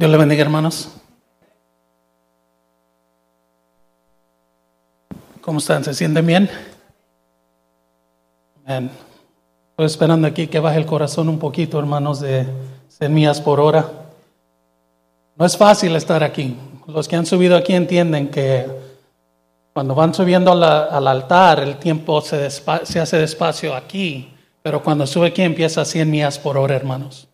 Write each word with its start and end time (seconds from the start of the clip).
Dios 0.00 0.10
le 0.10 0.16
bendiga, 0.16 0.40
hermanos. 0.40 0.88
¿Cómo 5.42 5.58
están? 5.58 5.84
¿Se 5.84 5.92
sienten 5.92 6.26
bien? 6.26 6.48
Amén. 8.64 8.90
Estoy 9.72 9.84
esperando 9.84 10.26
aquí 10.26 10.46
que 10.46 10.58
baje 10.58 10.78
el 10.78 10.86
corazón 10.86 11.28
un 11.28 11.38
poquito, 11.38 11.78
hermanos, 11.78 12.18
de 12.18 12.46
semillas 12.88 13.42
por 13.42 13.60
hora. 13.60 13.90
No 15.36 15.44
es 15.44 15.54
fácil 15.54 15.94
estar 15.94 16.24
aquí. 16.24 16.56
Los 16.86 17.06
que 17.06 17.16
han 17.16 17.26
subido 17.26 17.54
aquí 17.54 17.74
entienden 17.74 18.30
que 18.30 18.66
cuando 19.74 19.94
van 19.94 20.14
subiendo 20.14 20.50
al 20.52 21.08
altar, 21.08 21.60
el 21.60 21.76
tiempo 21.76 22.22
se, 22.22 22.48
se 22.48 23.00
hace 23.00 23.18
despacio 23.18 23.74
aquí, 23.74 24.32
pero 24.62 24.82
cuando 24.82 25.06
sube 25.06 25.26
aquí 25.26 25.42
empieza 25.42 25.82
a 25.82 25.84
100 25.84 26.10
millas 26.10 26.38
por 26.38 26.56
hora, 26.56 26.74
hermanos. 26.74 27.29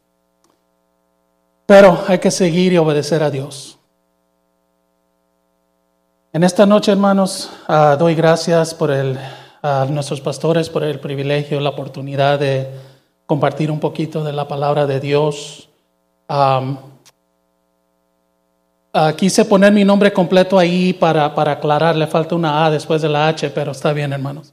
Pero 1.67 1.99
hay 2.07 2.19
que 2.21 2.31
seguir 2.31 2.73
y 2.73 2.79
obedecer 2.79 3.25
a 3.25 3.31
Dios. 3.31 3.77
En 6.33 6.45
esta 6.45 6.65
noche, 6.65 6.93
hermanos, 6.93 7.51
ah, 7.67 7.97
doy 7.99 8.15
gracias 8.15 8.73
por 8.73 8.91
el, 8.91 9.19
a 9.63 9.87
nuestros 9.87 10.21
pastores 10.21 10.69
por 10.69 10.85
el 10.85 11.01
privilegio, 11.01 11.59
la 11.61 11.71
oportunidad 11.71 12.39
de 12.39 12.69
compartir 13.27 13.71
un 13.71 13.81
poquito 13.81 14.23
de 14.23 14.33
la 14.33 14.47
palabra 14.47 14.87
de 14.87 15.01
Dios. 15.01 15.69
Ah, 16.29 16.63
quise 19.17 19.45
poner 19.45 19.73
mi 19.73 19.85
nombre 19.85 20.13
completo 20.13 20.59
ahí 20.59 20.93
para, 20.93 21.35
para 21.35 21.53
aclarar, 21.53 21.97
le 21.97 22.07
falta 22.07 22.35
una 22.35 22.65
A 22.65 22.71
después 22.71 23.03
de 23.03 23.09
la 23.09 23.29
H, 23.29 23.51
pero 23.51 23.73
está 23.73 23.93
bien, 23.93 24.13
hermanos. 24.13 24.53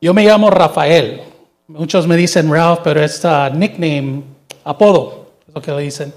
Yo 0.00 0.14
me 0.14 0.24
llamo 0.24 0.50
Rafael. 0.50 1.22
Muchos 1.66 2.06
me 2.06 2.16
dicen 2.16 2.50
Ralph, 2.50 2.80
pero 2.82 3.02
es 3.02 3.22
nickname, 3.52 4.22
apodo, 4.64 5.32
es 5.46 5.54
lo 5.54 5.60
que 5.60 5.72
le 5.72 5.82
dicen. 5.82 6.14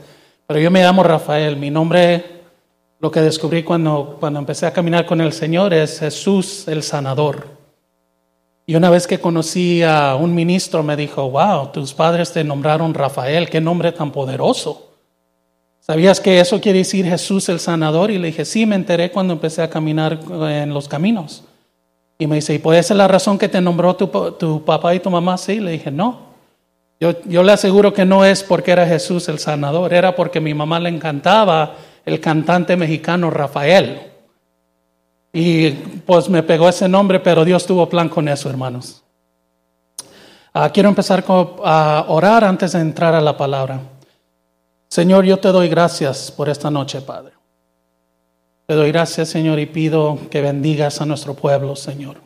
Pero 0.52 0.64
yo 0.64 0.70
me 0.70 0.84
llamo 0.84 1.02
Rafael. 1.02 1.56
Mi 1.56 1.70
nombre, 1.70 2.26
lo 3.00 3.10
que 3.10 3.22
descubrí 3.22 3.64
cuando, 3.64 4.18
cuando 4.20 4.38
empecé 4.38 4.66
a 4.66 4.74
caminar 4.74 5.06
con 5.06 5.22
el 5.22 5.32
Señor 5.32 5.74
es 5.74 6.00
Jesús 6.00 6.68
el 6.68 6.84
Sanador. 6.84 7.48
Y 8.66 8.76
una 8.76 8.90
vez 8.90 9.08
que 9.08 9.22
conocí 9.22 9.82
a 9.82 10.16
un 10.16 10.36
ministro 10.36 10.84
me 10.84 10.98
dijo, 10.98 11.30
wow, 11.30 11.72
tus 11.72 11.94
padres 11.94 12.34
te 12.34 12.44
nombraron 12.44 12.94
Rafael, 12.94 13.50
qué 13.50 13.62
nombre 13.62 13.94
tan 13.94 14.12
poderoso. 14.12 14.90
¿Sabías 15.80 16.20
que 16.20 16.42
eso 16.42 16.60
quiere 16.60 16.80
decir 16.80 17.06
Jesús 17.06 17.48
el 17.48 17.62
sanador? 17.62 18.12
Y 18.12 18.18
le 18.18 18.28
dije, 18.28 18.44
sí, 18.44 18.66
me 18.66 18.76
enteré 18.76 19.10
cuando 19.10 19.32
empecé 19.32 19.62
a 19.62 19.70
caminar 19.70 20.20
en 20.50 20.74
los 20.74 20.90
caminos. 20.90 21.46
Y 22.20 22.28
me 22.28 22.36
dice, 22.36 22.56
¿y 22.56 22.60
puede 22.60 22.84
ser 22.84 22.98
la 22.98 23.08
razón 23.08 23.38
que 23.38 23.48
te 23.48 23.62
nombró 23.62 23.96
tu, 23.96 24.08
tu 24.38 24.66
papá 24.66 24.94
y 24.94 25.00
tu 25.00 25.10
mamá? 25.10 25.38
Sí, 25.38 25.62
le 25.62 25.72
dije, 25.72 25.92
no. 25.92 26.31
Yo, 27.02 27.42
le 27.42 27.52
aseguro 27.52 27.92
que 27.92 28.06
no 28.06 28.24
es 28.24 28.44
porque 28.44 28.72
era 28.72 28.86
Jesús 28.86 29.28
el 29.28 29.40
sanador, 29.40 29.92
era 29.92 30.16
porque 30.16 30.40
mi 30.40 30.54
mamá 30.54 30.80
le 30.80 30.90
encantaba 30.90 31.74
el 32.06 32.20
cantante 32.20 32.78
mexicano 32.78 33.32
Rafael. 33.32 34.12
Y 35.34 35.72
pues 35.72 36.30
me 36.30 36.44
pegó 36.44 36.70
ese 36.70 36.88
nombre, 36.88 37.20
pero 37.20 37.44
Dios 37.44 37.66
tuvo 37.66 37.90
plan 37.90 38.08
con 38.08 38.28
eso, 38.28 38.52
hermanos. 38.52 39.02
Ah, 40.54 40.70
quiero 40.70 40.90
empezar 40.90 41.26
a 41.64 42.06
orar 42.08 42.44
antes 42.44 42.74
de 42.74 42.82
entrar 42.82 43.16
a 43.16 43.22
la 43.22 43.36
palabra. 43.36 43.80
Señor, 44.88 45.26
yo 45.26 45.40
te 45.40 45.48
doy 45.48 45.70
gracias 45.70 46.30
por 46.30 46.50
esta 46.50 46.70
noche, 46.70 47.02
Padre. 47.02 47.34
Te 48.68 48.76
doy 48.76 48.92
gracias, 48.92 49.30
Señor, 49.30 49.58
y 49.58 49.66
pido 49.66 50.20
que 50.30 50.42
bendigas 50.42 51.02
a 51.02 51.08
nuestro 51.08 51.34
pueblo, 51.34 51.76
Señor. 51.76 52.18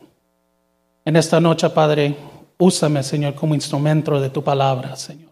En 1.06 1.16
esta 1.16 1.40
noche, 1.40 1.70
Padre, 1.70 2.14
Úsame, 2.58 3.02
Señor, 3.02 3.34
como 3.34 3.54
instrumento 3.54 4.18
de 4.20 4.30
tu 4.30 4.42
palabra, 4.42 4.96
Señor. 4.96 5.30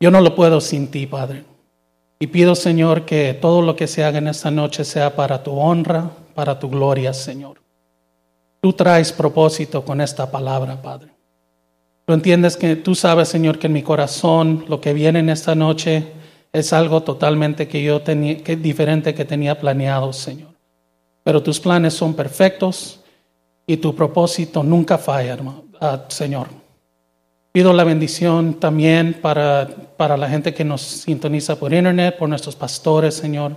Yo 0.00 0.10
no 0.10 0.20
lo 0.20 0.34
puedo 0.34 0.60
sin 0.60 0.88
ti, 0.88 1.06
Padre. 1.06 1.44
Y 2.20 2.28
pido, 2.28 2.54
Señor, 2.54 3.04
que 3.04 3.34
todo 3.34 3.62
lo 3.62 3.74
que 3.74 3.86
se 3.86 4.04
haga 4.04 4.18
en 4.18 4.28
esta 4.28 4.50
noche 4.50 4.84
sea 4.84 5.14
para 5.14 5.42
tu 5.42 5.52
honra, 5.58 6.10
para 6.34 6.58
tu 6.58 6.68
gloria, 6.68 7.12
Señor. 7.12 7.60
Tú 8.60 8.72
traes 8.72 9.12
propósito 9.12 9.84
con 9.84 10.00
esta 10.00 10.30
palabra, 10.30 10.80
Padre. 10.80 11.10
Tú 12.04 12.12
entiendes 12.12 12.56
que 12.56 12.76
tú 12.76 12.94
sabes, 12.94 13.28
Señor, 13.28 13.58
que 13.58 13.66
en 13.66 13.72
mi 13.72 13.82
corazón 13.82 14.64
lo 14.68 14.80
que 14.80 14.92
viene 14.92 15.18
en 15.18 15.28
esta 15.28 15.54
noche 15.54 16.12
es 16.52 16.72
algo 16.72 17.02
totalmente 17.02 17.68
que 17.68 17.82
yo 17.82 18.02
tenía, 18.02 18.42
que 18.42 18.56
diferente 18.56 19.14
que 19.14 19.24
tenía 19.24 19.58
planeado, 19.58 20.12
Señor. 20.12 20.54
Pero 21.22 21.42
tus 21.42 21.60
planes 21.60 21.94
son 21.94 22.14
perfectos 22.14 23.00
y 23.66 23.76
tu 23.76 23.94
propósito 23.94 24.62
nunca 24.62 24.96
falla, 24.96 25.34
hermano. 25.34 25.67
Señor. 26.08 26.48
Pido 27.52 27.72
la 27.72 27.84
bendición 27.84 28.54
también 28.54 29.18
para, 29.20 29.68
para 29.96 30.16
la 30.16 30.28
gente 30.28 30.54
que 30.54 30.64
nos 30.64 30.82
sintoniza 30.82 31.56
por 31.56 31.72
internet, 31.72 32.16
por 32.18 32.28
nuestros 32.28 32.54
pastores, 32.54 33.14
Señor. 33.14 33.56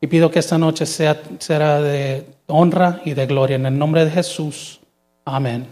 Y 0.00 0.06
pido 0.06 0.30
que 0.30 0.38
esta 0.38 0.58
noche 0.58 0.86
sea, 0.86 1.20
será 1.38 1.80
de 1.80 2.26
honra 2.46 3.00
y 3.04 3.14
de 3.14 3.26
gloria. 3.26 3.56
En 3.56 3.66
el 3.66 3.78
nombre 3.78 4.04
de 4.04 4.10
Jesús. 4.10 4.80
Amén. 5.24 5.66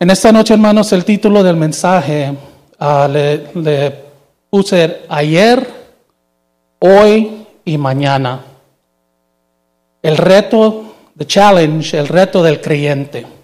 En 0.00 0.10
esta 0.10 0.30
noche, 0.30 0.54
hermanos, 0.54 0.92
el 0.92 1.04
título 1.04 1.42
del 1.42 1.56
mensaje 1.56 2.32
ah, 2.78 3.08
le, 3.10 3.48
le 3.54 3.94
puse 4.48 5.02
ayer, 5.08 5.66
hoy 6.78 7.46
y 7.64 7.76
mañana. 7.78 8.44
El 10.02 10.16
reto, 10.16 10.94
the 11.16 11.26
challenge, 11.26 11.98
el 11.98 12.06
reto 12.06 12.42
del 12.42 12.60
creyente. 12.60 13.37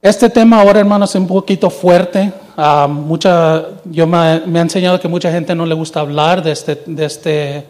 Este 0.00 0.30
tema 0.30 0.60
ahora, 0.60 0.78
hermanos, 0.78 1.10
es 1.10 1.20
un 1.20 1.26
poquito 1.26 1.70
fuerte. 1.70 2.32
Ah, 2.56 2.86
mucha, 2.88 3.64
yo 3.84 4.06
me, 4.06 4.40
me, 4.46 4.60
enseñado 4.60 5.00
que 5.00 5.08
mucha 5.08 5.30
gente 5.32 5.54
no 5.56 5.66
le 5.66 5.74
gusta 5.74 6.00
hablar 6.00 6.40
de 6.40 6.52
este, 6.52 6.82
de 6.86 7.04
este, 7.04 7.66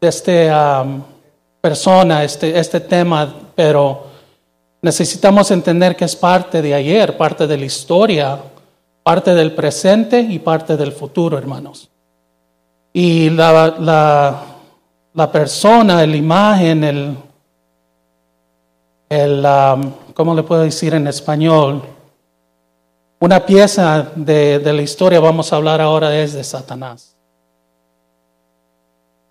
de 0.00 0.08
este 0.08 0.52
persona, 1.60 2.22
este, 2.22 2.56
este 2.56 2.78
tema, 2.80 3.34
pero 3.56 4.06
necesitamos 4.82 5.50
entender 5.50 5.96
que 5.96 6.04
es 6.04 6.14
parte 6.14 6.62
de 6.62 6.74
ayer, 6.74 7.16
parte 7.16 7.48
de 7.48 7.56
la 7.56 7.64
historia, 7.64 8.38
parte 9.02 9.34
del 9.34 9.52
presente 9.52 10.20
y 10.20 10.38
parte 10.38 10.76
del 10.76 10.92
futuro, 10.92 11.36
hermanos. 11.36 11.88
Y 12.92 13.30
la, 13.30 13.74
la, 13.80 14.42
la 15.12 15.32
persona, 15.32 16.06
la 16.06 16.16
imagen, 16.16 16.84
el, 16.84 17.16
el 19.12 19.46
¿cómo 20.14 20.34
le 20.34 20.42
puedo 20.42 20.62
decir 20.62 20.94
en 20.94 21.06
español? 21.06 21.82
Una 23.20 23.44
pieza 23.44 24.10
de, 24.16 24.60
la 24.64 24.82
historia, 24.82 25.20
vamos 25.20 25.52
a 25.52 25.56
hablar 25.56 25.80
ahora, 25.80 26.18
es 26.18 26.32
de 26.32 26.42
Satanás. 26.42 27.14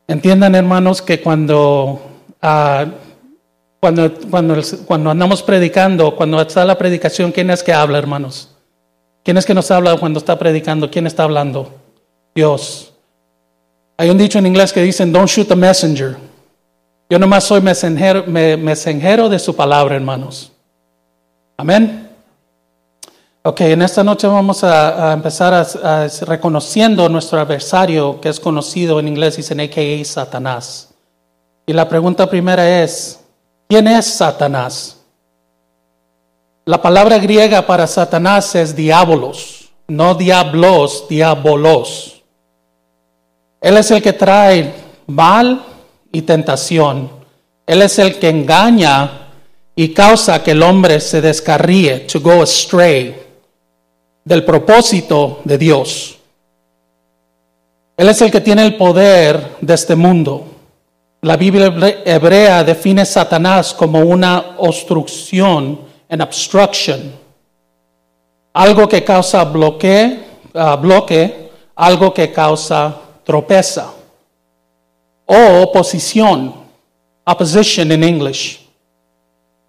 Entiendan, 0.07 0.55
hermanos, 0.55 1.01
que 1.01 1.19
cuando, 1.19 1.99
ah, 2.41 2.85
cuando, 3.79 4.13
cuando, 4.29 4.61
cuando 4.85 5.09
andamos 5.09 5.41
predicando, 5.41 6.15
cuando 6.15 6.39
está 6.39 6.63
la 6.63 6.77
predicación, 6.77 7.31
¿quién 7.31 7.49
es 7.49 7.63
que 7.63 7.73
habla, 7.73 7.97
hermanos? 7.97 8.55
¿Quién 9.23 9.37
es 9.37 9.45
que 9.45 9.53
nos 9.53 9.71
habla 9.71 9.97
cuando 9.97 10.19
está 10.19 10.37
predicando? 10.37 10.89
¿Quién 10.89 11.07
está 11.07 11.23
hablando? 11.23 11.73
Dios. 12.35 12.93
Hay 13.97 14.09
un 14.09 14.17
dicho 14.17 14.39
en 14.39 14.45
inglés 14.45 14.71
que 14.71 14.81
dicen, 14.81 15.11
don't 15.11 15.27
shoot 15.27 15.47
the 15.47 15.55
messenger. 15.55 16.17
Yo 17.11 17.19
nomás 17.19 17.43
soy 17.43 17.59
mensajero, 17.59 18.23
mensajero 18.25 19.27
de 19.27 19.37
su 19.37 19.53
palabra, 19.53 19.97
hermanos. 19.97 20.49
Amén. 21.57 22.09
Ok, 23.43 23.59
en 23.59 23.81
esta 23.81 24.01
noche 24.01 24.27
vamos 24.27 24.63
a, 24.63 25.11
empezar 25.11 25.53
a, 25.53 26.07
reconociendo 26.21 27.09
nuestro 27.09 27.41
adversario, 27.41 28.21
que 28.21 28.29
es 28.29 28.39
conocido 28.39 28.97
en 28.97 29.09
inglés, 29.09 29.35
dicen 29.35 29.59
AKA 29.59 30.05
Satanás. 30.05 30.93
Y 31.65 31.73
la 31.73 31.89
pregunta 31.89 32.29
primera 32.29 32.81
es, 32.81 33.19
¿quién 33.67 33.89
es 33.89 34.05
Satanás? 34.05 35.01
La 36.63 36.81
palabra 36.81 37.17
griega 37.17 37.67
para 37.67 37.87
Satanás 37.87 38.55
es 38.55 38.73
diabolos, 38.73 39.69
no 39.85 40.15
diablos, 40.15 41.07
diabolos. 41.09 42.23
Él 43.59 43.75
es 43.75 43.91
el 43.91 44.01
que 44.01 44.13
trae 44.13 44.73
mal 45.07 45.65
y 46.11 46.23
tentación. 46.23 47.09
Él 47.65 47.81
es 47.81 47.99
el 47.99 48.19
que 48.19 48.29
engaña 48.29 49.29
y 49.75 49.93
causa 49.93 50.43
que 50.43 50.51
el 50.51 50.63
hombre 50.63 50.99
se 50.99 51.21
descarríe, 51.21 51.99
to 52.01 52.19
go 52.19 52.41
astray, 52.41 53.15
del 54.23 54.43
propósito 54.43 55.41
de 55.43 55.57
Dios. 55.57 56.17
Él 57.97 58.09
es 58.09 58.21
el 58.21 58.31
que 58.31 58.41
tiene 58.41 58.65
el 58.65 58.77
poder 58.77 59.57
de 59.61 59.73
este 59.73 59.95
mundo. 59.95 60.45
La 61.21 61.37
Biblia 61.37 61.71
hebrea 62.03 62.63
define 62.63 63.01
a 63.01 63.05
Satanás 63.05 63.73
como 63.73 63.99
una 63.99 64.55
obstrucción, 64.57 65.79
an 66.09 66.21
obstruction, 66.21 67.13
algo 68.53 68.89
que 68.89 69.03
causa 69.03 69.43
bloque, 69.45 70.19
uh, 70.53 70.77
bloque, 70.77 71.51
algo 71.75 72.13
que 72.13 72.31
causa 72.31 72.95
tropeza, 73.23 73.93
o 75.31 75.61
oposición, 75.63 76.53
opposition 77.25 77.91
in 77.91 78.03
English 78.03 78.61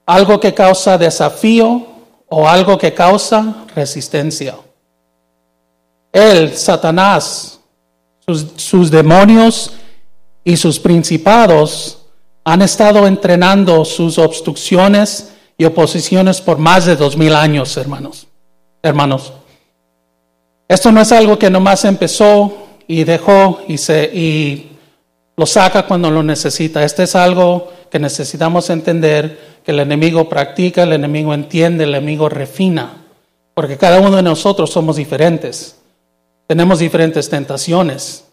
algo 0.06 0.38
que 0.40 0.52
causa 0.52 0.98
desafío 0.98 1.86
o 2.28 2.48
algo 2.48 2.78
que 2.78 2.92
causa 2.92 3.64
resistencia. 3.74 4.56
Él, 6.12 6.56
Satanás, 6.56 7.60
sus, 8.26 8.46
sus 8.56 8.90
demonios 8.90 9.72
y 10.44 10.56
sus 10.56 10.78
principados 10.78 11.98
han 12.44 12.62
estado 12.62 13.06
entrenando 13.06 13.84
sus 13.84 14.18
obstrucciones 14.18 15.32
y 15.56 15.64
oposiciones 15.64 16.40
por 16.40 16.58
más 16.58 16.86
de 16.86 16.96
dos 16.96 17.16
mil 17.16 17.34
años, 17.34 17.76
hermanos. 17.76 18.26
Hermanos, 18.82 19.32
esto 20.68 20.90
no 20.90 21.00
es 21.00 21.12
algo 21.12 21.38
que 21.38 21.50
nomás 21.50 21.84
empezó 21.84 22.52
y 22.88 23.04
dejó 23.04 23.60
y 23.68 23.78
se 23.78 24.10
y 24.12 24.71
lo 25.42 25.46
saca 25.46 25.86
cuando 25.88 26.08
lo 26.08 26.22
necesita. 26.22 26.84
Este 26.84 27.02
es 27.02 27.16
algo 27.16 27.72
que 27.90 27.98
necesitamos 27.98 28.70
entender 28.70 29.56
que 29.64 29.72
el 29.72 29.80
enemigo 29.80 30.28
practica, 30.28 30.84
el 30.84 30.92
enemigo 30.92 31.34
entiende, 31.34 31.82
el 31.82 31.96
enemigo 31.96 32.28
refina, 32.28 33.02
porque 33.52 33.76
cada 33.76 33.98
uno 33.98 34.14
de 34.14 34.22
nosotros 34.22 34.70
somos 34.70 34.94
diferentes. 34.94 35.80
Tenemos 36.46 36.78
diferentes 36.78 37.28
tentaciones. 37.28 38.24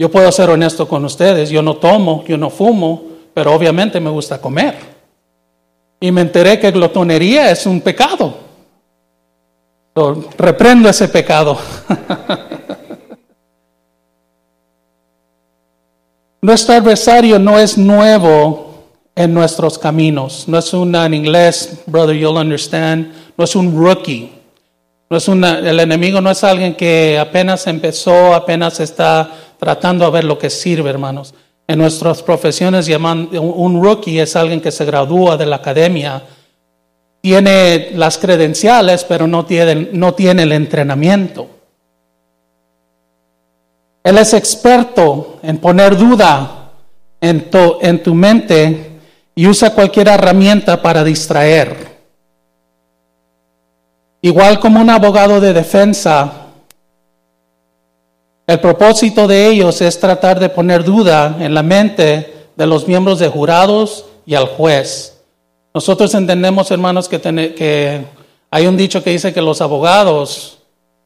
Yo 0.00 0.10
puedo 0.10 0.32
ser 0.32 0.50
honesto 0.50 0.88
con 0.88 1.04
ustedes, 1.04 1.48
yo 1.48 1.62
no 1.62 1.76
tomo, 1.76 2.24
yo 2.26 2.36
no 2.36 2.50
fumo, 2.50 3.04
pero 3.32 3.54
obviamente 3.54 4.00
me 4.00 4.10
gusta 4.10 4.40
comer. 4.40 4.74
Y 6.00 6.10
me 6.10 6.22
enteré 6.22 6.58
que 6.58 6.72
glotonería 6.72 7.52
es 7.52 7.66
un 7.66 7.80
pecado. 7.82 8.34
reprendo 10.36 10.88
ese 10.88 11.06
pecado. 11.06 11.56
Nuestro 16.40 16.76
adversario 16.76 17.38
no 17.40 17.58
es 17.58 17.76
nuevo 17.76 18.84
en 19.16 19.34
nuestros 19.34 19.76
caminos. 19.76 20.44
No 20.46 20.58
es 20.58 20.72
un, 20.72 20.94
en 20.94 21.12
inglés, 21.12 21.80
brother, 21.86 22.16
you'll 22.16 22.36
understand, 22.36 23.12
no 23.36 23.44
es 23.44 23.56
un 23.56 23.76
rookie. 23.76 24.30
No 25.10 25.16
es 25.16 25.26
una, 25.26 25.58
el 25.58 25.80
enemigo 25.80 26.20
no 26.20 26.30
es 26.30 26.44
alguien 26.44 26.74
que 26.74 27.18
apenas 27.18 27.66
empezó, 27.66 28.34
apenas 28.34 28.78
está 28.78 29.32
tratando 29.58 30.04
a 30.04 30.10
ver 30.10 30.24
lo 30.24 30.38
que 30.38 30.48
sirve, 30.48 30.90
hermanos. 30.90 31.34
En 31.66 31.78
nuestras 31.78 32.22
profesiones 32.22 32.88
un 32.88 33.82
rookie 33.82 34.20
es 34.20 34.36
alguien 34.36 34.60
que 34.60 34.70
se 34.70 34.84
gradúa 34.84 35.36
de 35.36 35.46
la 35.46 35.56
academia, 35.56 36.22
tiene 37.20 37.90
las 37.94 38.16
credenciales, 38.16 39.02
pero 39.04 39.26
no 39.26 39.44
tiene, 39.44 39.88
no 39.92 40.14
tiene 40.14 40.44
el 40.44 40.52
entrenamiento. 40.52 41.57
Él 44.08 44.16
es 44.16 44.32
experto 44.32 45.38
en 45.42 45.58
poner 45.58 45.94
duda 45.94 46.70
en 47.20 47.50
tu, 47.50 47.76
en 47.82 48.02
tu 48.02 48.14
mente 48.14 49.00
y 49.34 49.46
usa 49.46 49.74
cualquier 49.74 50.08
herramienta 50.08 50.80
para 50.80 51.04
distraer. 51.04 51.98
Igual 54.22 54.60
como 54.60 54.80
un 54.80 54.88
abogado 54.88 55.42
de 55.42 55.52
defensa 55.52 56.32
el 58.46 58.60
propósito 58.60 59.28
de 59.28 59.46
ellos 59.46 59.82
es 59.82 60.00
tratar 60.00 60.40
de 60.40 60.48
poner 60.48 60.84
duda 60.84 61.36
en 61.38 61.52
la 61.52 61.62
mente 61.62 62.48
de 62.56 62.66
los 62.66 62.88
miembros 62.88 63.18
de 63.18 63.28
jurados 63.28 64.06
y 64.24 64.34
al 64.34 64.46
juez. 64.46 65.20
Nosotros 65.74 66.14
entendemos, 66.14 66.70
hermanos, 66.70 67.10
que, 67.10 67.20
que 67.20 68.06
hay 68.50 68.66
un 68.66 68.78
dicho 68.78 69.04
que 69.04 69.10
dice 69.10 69.34
que 69.34 69.42
los 69.42 69.60
abogados, 69.60 70.60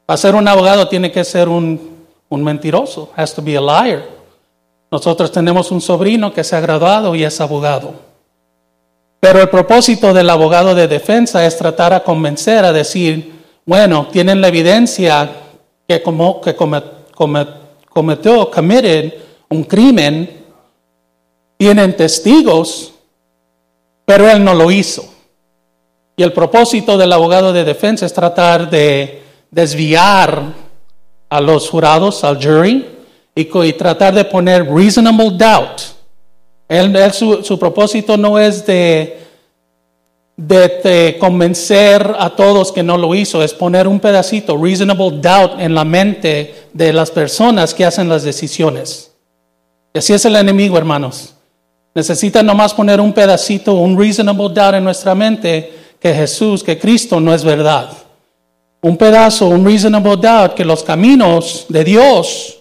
para 0.05 0.15
ser 0.15 0.35
un 0.35 0.47
abogado 0.47 0.87
tiene 0.87 1.11
que 1.11 1.25
ser 1.25 1.49
un, 1.49 1.92
un 2.33 2.43
mentiroso, 2.43 3.11
has 3.15 3.33
to 3.33 3.41
be 3.41 3.55
a 3.55 3.61
liar. 3.61 4.03
Nosotros 4.91 5.31
tenemos 5.31 5.71
un 5.71 5.81
sobrino 5.81 6.33
que 6.33 6.43
se 6.43 6.55
ha 6.55 6.59
graduado 6.59 7.13
y 7.13 7.23
es 7.23 7.39
abogado. 7.39 7.93
Pero 9.19 9.39
el 9.39 9.49
propósito 9.49 10.13
del 10.13 10.29
abogado 10.29 10.73
de 10.73 10.87
defensa 10.87 11.45
es 11.45 11.55
tratar 11.57 11.93
a 11.93 12.03
convencer, 12.03 12.65
a 12.65 12.73
decir, 12.73 13.43
bueno, 13.65 14.07
tienen 14.11 14.41
la 14.41 14.47
evidencia 14.47 15.29
que, 15.87 16.01
como, 16.01 16.41
que 16.41 16.55
cometió, 16.55 18.49
committed 18.51 19.13
un 19.49 19.63
crimen, 19.63 20.43
tienen 21.57 21.95
testigos, 21.95 22.93
pero 24.05 24.27
él 24.29 24.43
no 24.43 24.55
lo 24.55 24.71
hizo. 24.71 25.05
Y 26.15 26.23
el 26.23 26.33
propósito 26.33 26.97
del 26.97 27.13
abogado 27.13 27.53
de 27.53 27.63
defensa 27.63 28.05
es 28.07 28.13
tratar 28.13 28.69
de 28.69 29.21
desviar 29.51 30.63
a 31.33 31.41
los 31.41 31.69
jurados, 31.69 32.23
al 32.23 32.41
jury, 32.41 32.85
y, 33.35 33.73
tratar 33.73 34.13
de 34.13 34.25
poner 34.25 34.65
reasonable 34.65 35.31
doubt. 35.31 35.81
su 37.13 37.57
propósito 37.59 38.17
no 38.17 38.37
es 38.39 38.65
de 38.65 39.23
de, 40.37 41.17
convencer 41.19 42.15
a 42.17 42.29
todos 42.31 42.71
que 42.71 42.83
no 42.83 42.97
lo 42.97 43.13
hizo, 43.15 43.43
es 43.43 43.53
poner 43.53 43.87
un 43.87 43.99
pedacito, 43.99 44.57
reasonable 44.57 45.19
doubt, 45.21 45.59
en 45.59 45.75
la 45.75 45.83
mente 45.83 46.67
de 46.73 46.93
las 46.93 47.11
personas 47.11 47.73
que 47.73 47.85
hacen 47.85 48.09
las 48.09 48.23
decisiones. 48.23 49.11
Y 49.93 49.99
así 49.99 50.13
es 50.13 50.25
el 50.25 50.35
enemigo, 50.35 50.77
hermanos. 50.77 51.35
Necesita 51.95 52.41
nomás 52.41 52.73
poner 52.73 52.99
un 52.99 53.13
pedacito, 53.13 53.73
un 53.73 53.97
reasonable 53.97 54.49
doubt 54.49 54.75
en 54.75 54.83
nuestra 54.83 55.13
mente 55.13 55.71
que 55.99 56.13
Jesús, 56.13 56.63
que 56.63 56.79
Cristo 56.79 57.19
no 57.19 57.33
es 57.33 57.43
verdad. 57.43 57.89
Un 58.83 58.97
pedazo, 58.97 59.47
un 59.47 59.65
reasonable 59.65 60.17
doubt 60.17 60.55
que 60.55 60.65
los 60.65 60.83
caminos 60.83 61.65
de 61.69 61.85
Dios 61.85 62.59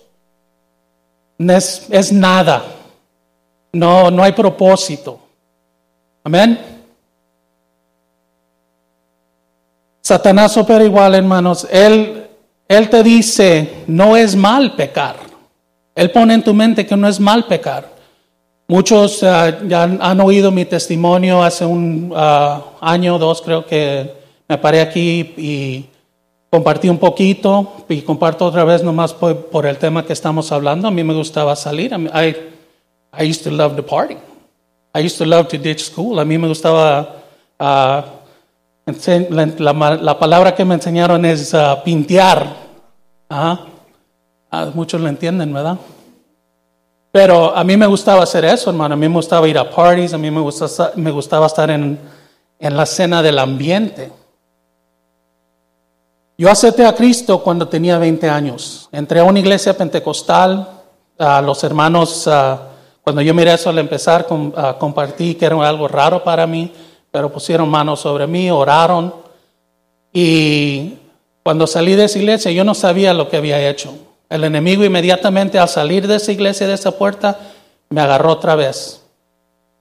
es, 1.36 1.86
es 1.90 2.12
nada. 2.12 2.64
No, 3.72 4.08
no 4.08 4.22
hay 4.22 4.30
propósito. 4.30 5.18
Amén. 6.22 6.58
Satanás 10.00 10.56
opera 10.56 10.84
igual, 10.84 11.16
hermanos. 11.16 11.66
Él, 11.68 12.28
él 12.68 12.88
te 12.88 13.02
dice, 13.02 13.82
no 13.88 14.16
es 14.16 14.36
mal 14.36 14.76
pecar. 14.76 15.16
Él 15.92 16.12
pone 16.12 16.34
en 16.34 16.44
tu 16.44 16.54
mente 16.54 16.86
que 16.86 16.96
no 16.96 17.08
es 17.08 17.18
mal 17.18 17.46
pecar. 17.46 17.90
Muchos 18.68 19.24
ah, 19.24 19.58
ya 19.66 19.82
han, 19.82 20.20
oído 20.20 20.52
mi 20.52 20.66
testimonio 20.66 21.42
hace 21.42 21.64
un 21.64 22.12
uh, 22.12 22.62
año 22.80 23.16
o 23.16 23.18
dos, 23.18 23.42
creo 23.42 23.66
que 23.66 24.08
me 24.48 24.56
paré 24.56 24.80
aquí 24.80 25.34
y 25.36 25.91
compartí 26.52 26.90
un 26.90 26.98
poquito 26.98 27.72
y 27.88 28.02
comparto 28.02 28.44
otra 28.44 28.62
vez 28.64 28.82
nomás 28.82 29.14
por, 29.14 29.64
el 29.64 29.78
tema 29.78 30.04
que 30.04 30.12
estamos 30.12 30.52
hablando. 30.52 30.86
A 30.86 30.90
mí 30.90 31.02
me 31.02 31.14
gustaba 31.14 31.56
salir. 31.56 31.94
I, 31.94 32.36
I 33.18 33.30
used 33.30 33.42
to 33.44 33.50
love 33.50 33.74
the 33.74 33.82
party. 33.82 34.18
I 34.94 35.02
used 35.02 35.16
to 35.16 35.24
love 35.24 35.48
to 35.48 35.56
ditch 35.56 35.80
school. 35.80 36.18
A 36.18 36.26
mí 36.26 36.36
me 36.36 36.48
gustaba 36.48 37.22
uh, 37.58 38.02
la, 38.84 40.18
palabra 40.18 40.54
que 40.54 40.66
me 40.66 40.74
enseñaron 40.74 41.24
es 41.24 41.54
uh, 41.54 41.82
pintear. 41.82 42.54
Ah, 43.30 43.64
muchos 44.74 45.00
lo 45.00 45.08
entienden, 45.08 45.54
¿verdad? 45.54 45.78
Pero 47.10 47.56
a 47.56 47.64
mí 47.64 47.78
me 47.78 47.86
gustaba 47.86 48.24
hacer 48.24 48.44
eso, 48.44 48.68
hermano. 48.68 48.92
A 48.92 48.96
mí 48.98 49.08
me 49.08 49.14
gustaba 49.14 49.48
ir 49.48 49.56
a 49.56 49.70
parties, 49.70 50.12
a 50.12 50.18
mí 50.18 50.30
me 50.30 50.40
gustaba, 50.40 50.92
me 50.96 51.10
gustaba 51.10 51.46
estar 51.46 51.70
en, 51.70 51.98
en 52.58 52.76
la 52.76 52.84
cena 52.84 53.22
del 53.22 53.38
ambiente. 53.38 54.12
Yo 56.38 56.50
acepté 56.50 56.84
a 56.84 56.94
Cristo 56.94 57.42
cuando 57.42 57.68
tenía 57.68 57.98
20 57.98 58.28
años. 58.28 58.88
Entré 58.92 59.20
a 59.20 59.24
una 59.24 59.38
iglesia 59.38 59.76
pentecostal. 59.76 60.68
a 61.18 61.40
los 61.40 61.62
hermanos, 61.62 62.28
cuando 63.02 63.22
yo 63.22 63.32
miré 63.34 63.52
eso 63.52 63.70
al 63.70 63.78
empezar, 63.78 64.26
compartí 64.78 65.34
que 65.34 65.44
era 65.44 65.68
algo 65.68 65.86
raro 65.86 66.24
para 66.24 66.46
mí 66.46 66.72
pero 67.12 67.30
pusieron 67.30 67.68
manos 67.68 68.00
sobre 68.00 68.26
mí, 68.26 68.50
oraron. 68.50 69.14
Y 70.12 70.94
cuando 71.44 71.66
salí 71.66 71.94
de 71.94 72.04
esa 72.04 72.18
iglesia 72.18 72.50
yo 72.50 72.64
no 72.64 72.74
sabía 72.74 73.14
lo 73.14 73.28
que 73.28 73.36
había 73.36 73.68
hecho. 73.68 73.94
El 74.28 74.44
enemigo 74.44 74.82
inmediatamente 74.82 75.58
al 75.58 75.68
salir 75.68 76.08
de 76.08 76.16
esa 76.16 76.32
iglesia, 76.32 76.66
de 76.66 76.72
esa 76.72 76.90
puerta, 76.92 77.38
me 77.90 78.00
agarró 78.00 78.32
otra 78.32 78.56
vez. 78.56 79.02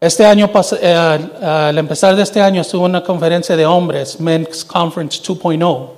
Este 0.01 0.25
año, 0.25 0.51
eh, 0.81 1.29
al 1.41 1.77
empezar 1.77 2.15
de 2.15 2.23
este 2.23 2.41
año, 2.41 2.61
estuve 2.61 2.81
en 2.81 2.91
una 2.91 3.03
conferencia 3.03 3.55
de 3.55 3.65
hombres, 3.65 4.19
Men's 4.19 4.65
Conference 4.65 5.21
2.0, 5.23 5.89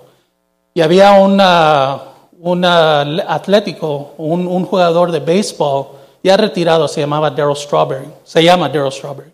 y 0.73 0.81
había 0.81 1.13
una, 1.13 2.01
un 2.39 2.65
atlético, 2.65 4.13
un, 4.17 4.47
un, 4.47 4.65
jugador 4.65 5.11
de 5.11 5.19
béisbol 5.19 5.87
ya 6.23 6.37
retirado, 6.37 6.87
se 6.87 7.01
llamaba 7.01 7.29
Daryl 7.29 7.55
Strawberry, 7.55 8.07
se 8.23 8.43
llama 8.43 8.69
Daryl 8.69 8.91
Strawberry. 8.91 9.31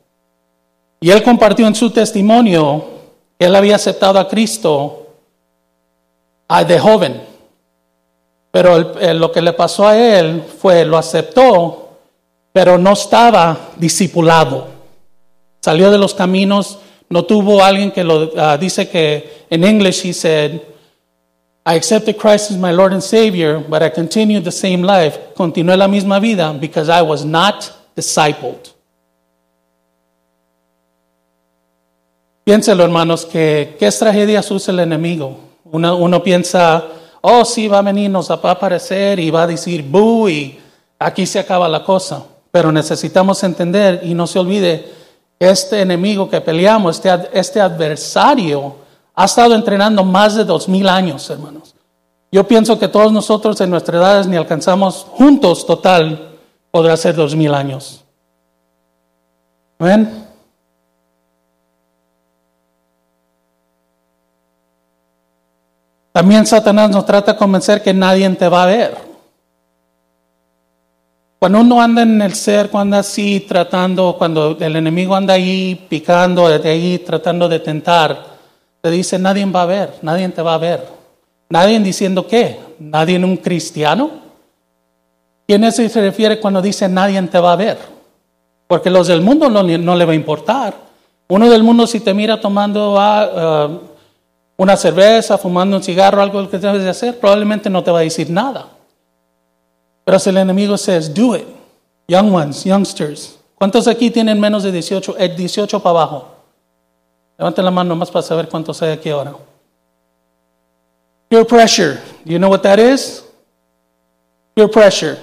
Y 1.02 1.12
él 1.12 1.24
compartió 1.24 1.66
en 1.68 1.76
su 1.76 1.92
testimonio 1.92 2.84
que 3.38 3.46
él 3.46 3.56
había 3.56 3.76
aceptado 3.76 4.20
a 4.20 4.28
Cristo 4.28 5.08
de 6.68 6.80
joven. 6.80 7.22
Pero 8.52 8.80
lo 9.14 9.32
que 9.32 9.42
le 9.42 9.54
pasó 9.54 9.88
a 9.88 9.98
él 9.98 10.44
fue, 10.60 10.84
lo 10.84 10.98
aceptó, 10.98 11.90
pero 12.52 12.78
no 12.78 12.94
estaba 12.94 13.58
discipulado. 13.78 14.68
Salió 15.62 15.92
de 15.92 16.00
los 16.00 16.16
caminos, 16.16 16.80
no 17.10 17.24
tuvo 17.24 17.64
alguien 17.64 17.92
que 17.92 18.04
lo 18.04 18.32
ah, 18.38 18.58
dice 18.58 18.90
que 18.90 19.46
en 19.50 19.64
English 19.64 20.26
he 20.26 20.62
I 21.70 21.76
accepted 21.76 22.18
Christ 22.18 22.50
as 22.50 22.58
my 22.58 22.72
Lord 22.72 22.94
and 22.94 23.04
Savior, 23.04 23.60
but 23.60 23.84
I 23.84 23.90
continued 23.90 24.44
the 24.44 24.52
same 24.52 24.82
life. 24.82 25.36
Continué 25.36 25.78
la 25.78 25.88
misma 25.88 26.20
vida 26.20 26.52
because 26.60 26.90
I 26.90 27.04
was 27.04 27.24
not 27.24 27.72
discipled. 27.96 28.74
Piénselo, 32.44 32.84
hermanos, 32.84 33.24
que 33.24 33.76
qué 33.80 33.92
tragedias 33.92 34.50
usa 34.50 34.72
el 34.72 34.80
enemigo. 34.80 35.38
Uno, 35.66 35.96
uno, 35.98 36.24
piensa, 36.24 36.86
oh, 37.22 37.46
sí, 37.46 37.68
va 37.68 37.78
a 37.78 37.84
venir, 37.84 38.10
nos 38.10 38.32
va 38.32 38.40
a 38.42 38.52
aparecer 38.54 39.20
y 39.20 39.30
va 39.30 39.44
a 39.44 39.48
decir, 39.48 39.84
bu, 39.84 40.28
y 40.28 40.60
aquí 40.98 41.28
se 41.28 41.38
acaba 41.38 41.70
la 41.70 41.84
cosa. 41.84 42.24
Pero 42.50 42.72
necesitamos 42.72 43.44
entender 43.44 44.02
y 44.02 44.16
no 44.16 44.26
se 44.26 44.40
olvide, 44.40 44.92
este 45.38 45.82
enemigo 45.82 46.32
que 46.32 46.42
peleamos, 46.42 46.96
este, 46.96 47.30
este 47.32 47.62
adversario, 47.62 48.89
ha 49.20 49.26
estado 49.26 49.54
entrenando 49.54 50.06
más 50.06 50.36
de 50.36 50.46
dos 50.46 50.70
mil 50.70 50.88
años, 50.88 51.30
hermanos. 51.30 51.76
Yo 52.32 52.48
pienso 52.48 52.80
que 52.80 52.88
todos 52.88 53.12
nosotros 53.12 53.60
en 53.60 53.70
nuestra 53.70 53.98
edad 53.98 54.24
ni 54.24 54.38
alcanzamos 54.38 55.06
juntos 55.10 55.66
total, 55.66 56.38
podrá 56.72 56.96
ser 56.96 57.16
dos 57.16 57.36
mil 57.36 57.54
años. 57.54 58.06
¿Ven? 59.78 60.26
También 66.14 66.46
Satanás 66.46 66.90
nos 66.90 67.06
trata 67.06 67.34
de 67.34 67.38
convencer 67.38 67.84
que 67.84 67.94
nadie 67.94 68.30
te 68.30 68.48
va 68.48 68.64
a 68.64 68.68
ver. 68.68 68.98
Cuando 71.40 71.60
uno 71.60 71.82
anda 71.82 72.04
en 72.04 72.22
el 72.22 72.36
ser, 72.36 72.70
cuando 72.70 72.96
anda 72.96 73.00
así 73.00 73.42
tratando, 73.42 74.16
cuando 74.18 74.56
el 74.58 74.76
enemigo 74.78 75.14
anda 75.14 75.34
ahí 75.34 75.88
picando, 75.90 76.48
ahí 76.48 77.00
tratando 77.06 77.50
de 77.50 77.60
tentar, 77.60 78.39
te 78.82 78.90
dice 78.90 79.20
nadie 79.20 79.46
va 79.46 79.64
a 79.64 79.66
ver, 79.66 79.94
nadie 80.02 80.28
te 80.30 80.42
va 80.42 80.54
a 80.54 80.58
ver. 80.58 81.00
Nadie 81.50 81.80
diciendo 81.80 82.28
qué, 82.28 82.60
nadie 82.80 83.16
en 83.16 83.26
un 83.26 83.38
cristiano. 83.38 84.12
¿Quién 85.48 85.64
es 85.64 85.76
se 85.76 85.90
refiere 86.02 86.40
cuando 86.40 86.62
dice 86.62 86.88
nadie 86.88 87.22
te 87.24 87.40
va 87.40 87.54
a 87.54 87.56
ver? 87.56 87.78
Porque 88.68 88.92
los 88.92 89.08
del 89.08 89.22
mundo 89.22 89.50
no, 89.50 89.64
le 89.64 90.06
va 90.06 90.12
a 90.12 90.16
importar. 90.16 90.76
Uno 91.28 91.50
del 91.50 91.64
mundo 91.64 91.88
si 91.88 92.00
te 92.00 92.14
mira 92.14 92.40
tomando 92.40 93.00
ah, 93.00 93.30
ah, 93.36 93.70
una 94.58 94.78
cerveza, 94.78 95.38
fumando 95.38 95.78
un 95.78 95.84
cigarro, 95.84 96.22
algo 96.22 96.48
que 96.50 96.60
debes 96.60 96.84
de 96.84 96.90
hacer, 96.90 97.20
probablemente 97.20 97.70
no 97.70 97.84
te 97.84 97.90
va 97.90 98.00
a 98.00 98.04
decir 98.04 98.30
nada. 98.30 98.68
Pero 100.06 100.20
si 100.20 100.30
el 100.30 100.38
enemigo 100.38 100.78
says, 100.78 101.12
do 101.14 101.36
it, 101.36 101.46
young 102.08 102.34
ones, 102.34 102.64
youngsters, 102.64 103.40
¿cuántos 103.56 103.88
aquí 103.88 104.12
tienen 104.12 104.40
menos 104.40 104.64
de 104.64 104.72
18, 104.72 105.16
18 105.36 105.78
eh, 105.78 105.80
para 105.80 105.90
abajo? 105.90 106.39
Levanten 107.40 107.64
la 107.64 107.72
mano 107.72 107.96
más 107.96 108.12
para 108.12 108.22
saber 108.22 108.50
cuántos 108.50 108.82
hay 108.82 108.92
aquí 108.92 109.10
ahora. 109.10 109.34
Peer 111.30 111.48
pressure, 111.48 111.94
do 112.26 112.34
you 112.34 112.38
know 112.38 112.50
what 112.50 112.60
that 112.64 112.78
is? 112.80 113.24
Peer 114.54 114.70
pressure. 114.70 115.18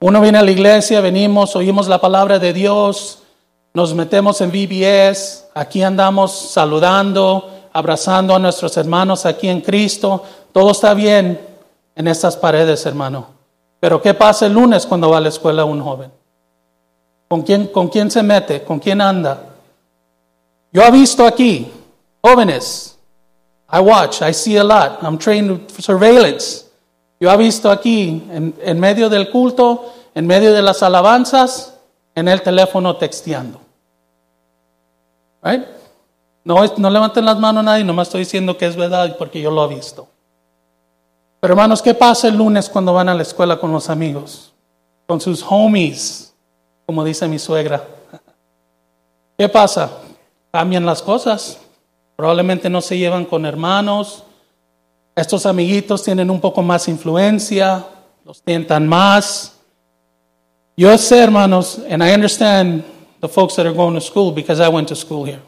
Uno 0.00 0.20
viene 0.20 0.38
a 0.38 0.42
la 0.42 0.50
iglesia, 0.50 1.00
venimos, 1.00 1.54
oímos 1.54 1.86
la 1.86 2.00
palabra 2.00 2.40
de 2.40 2.52
Dios, 2.52 3.20
nos 3.74 3.94
metemos 3.94 4.40
en 4.40 4.50
VBS, 4.50 5.50
aquí 5.54 5.84
andamos 5.84 6.32
saludando, 6.32 7.48
abrazando 7.72 8.34
a 8.34 8.40
nuestros 8.40 8.76
hermanos 8.76 9.26
aquí 9.26 9.48
en 9.48 9.60
Cristo. 9.60 10.24
Todo 10.52 10.72
está 10.72 10.94
bien 10.94 11.40
en 11.94 12.08
estas 12.08 12.36
paredes, 12.36 12.84
hermano. 12.86 13.28
Pero 13.78 14.02
¿qué 14.02 14.14
pasa 14.14 14.46
el 14.46 14.54
lunes 14.54 14.84
cuando 14.84 15.10
va 15.10 15.18
a 15.18 15.20
la 15.20 15.28
escuela 15.28 15.64
un 15.64 15.80
joven? 15.80 16.10
¿Con 17.28 17.42
quién, 17.42 17.68
con 17.68 17.86
quién 17.86 18.10
se 18.10 18.24
mete? 18.24 18.64
¿Con 18.64 18.80
quién 18.80 19.00
anda? 19.00 19.53
Yo 20.74 20.82
he 20.82 20.90
visto 20.90 21.24
aquí 21.24 21.70
jóvenes. 22.20 22.98
I 23.72 23.80
watch, 23.80 24.22
I 24.22 24.32
see 24.32 24.56
a 24.56 24.64
lot. 24.64 25.02
I'm 25.02 25.16
trained 25.16 25.70
for 25.70 25.80
surveillance. 25.82 26.66
Yo 27.20 27.30
he 27.30 27.36
visto 27.36 27.70
aquí 27.70 28.22
en, 28.30 28.54
en 28.60 28.80
medio 28.80 29.08
del 29.08 29.30
culto, 29.30 29.92
en 30.14 30.26
medio 30.26 30.52
de 30.52 30.62
las 30.62 30.82
alabanzas, 30.82 31.74
en 32.14 32.28
el 32.28 32.42
teléfono 32.42 32.96
texteando. 32.96 33.60
No, 36.44 36.56
no 36.76 36.90
levanten 36.90 37.24
las 37.24 37.38
manos 37.38 37.60
a 37.60 37.64
nadie, 37.64 37.84
nomás 37.84 38.08
estoy 38.08 38.20
diciendo 38.20 38.56
que 38.56 38.66
es 38.66 38.76
verdad 38.76 39.16
porque 39.16 39.40
yo 39.40 39.50
lo 39.50 39.64
he 39.64 39.74
visto. 39.74 40.08
Pero 41.40 41.52
hermanos, 41.52 41.82
¿qué 41.82 41.94
pasa 41.94 42.28
el 42.28 42.36
lunes 42.36 42.68
cuando 42.68 42.92
van 42.92 43.08
a 43.08 43.14
la 43.14 43.22
escuela 43.22 43.58
con 43.58 43.70
los 43.70 43.88
amigos? 43.90 44.52
Con 45.06 45.20
sus 45.20 45.44
homies, 45.48 46.34
como 46.84 47.04
dice 47.04 47.28
mi 47.28 47.38
suegra. 47.38 47.84
¿Qué 49.38 49.48
pasa? 49.48 49.90
Cambian 50.54 50.86
las 50.86 51.02
cosas. 51.02 51.58
Probablemente 52.14 52.70
no 52.70 52.80
se 52.80 52.96
llevan 52.96 53.24
con 53.24 53.44
hermanos. 53.44 54.22
Estos 55.16 55.46
amiguitos 55.46 56.04
tienen 56.04 56.30
un 56.30 56.40
poco 56.40 56.62
más 56.62 56.86
influencia, 56.86 57.84
los 58.24 58.40
tientan 58.40 58.86
más. 58.86 59.56
Yo 60.76 60.96
sé, 60.96 61.18
hermanos, 61.24 61.80
and 61.90 62.04
I 62.04 62.14
understand 62.14 62.84
the 63.20 63.26
folks 63.26 63.56
that 63.56 63.66
are 63.66 63.74
going 63.74 63.94
to 63.94 64.00
school 64.00 64.30
because 64.32 64.60
I 64.60 64.68
went 64.68 64.86
to 64.90 64.94
school 64.94 65.24
here. 65.24 65.40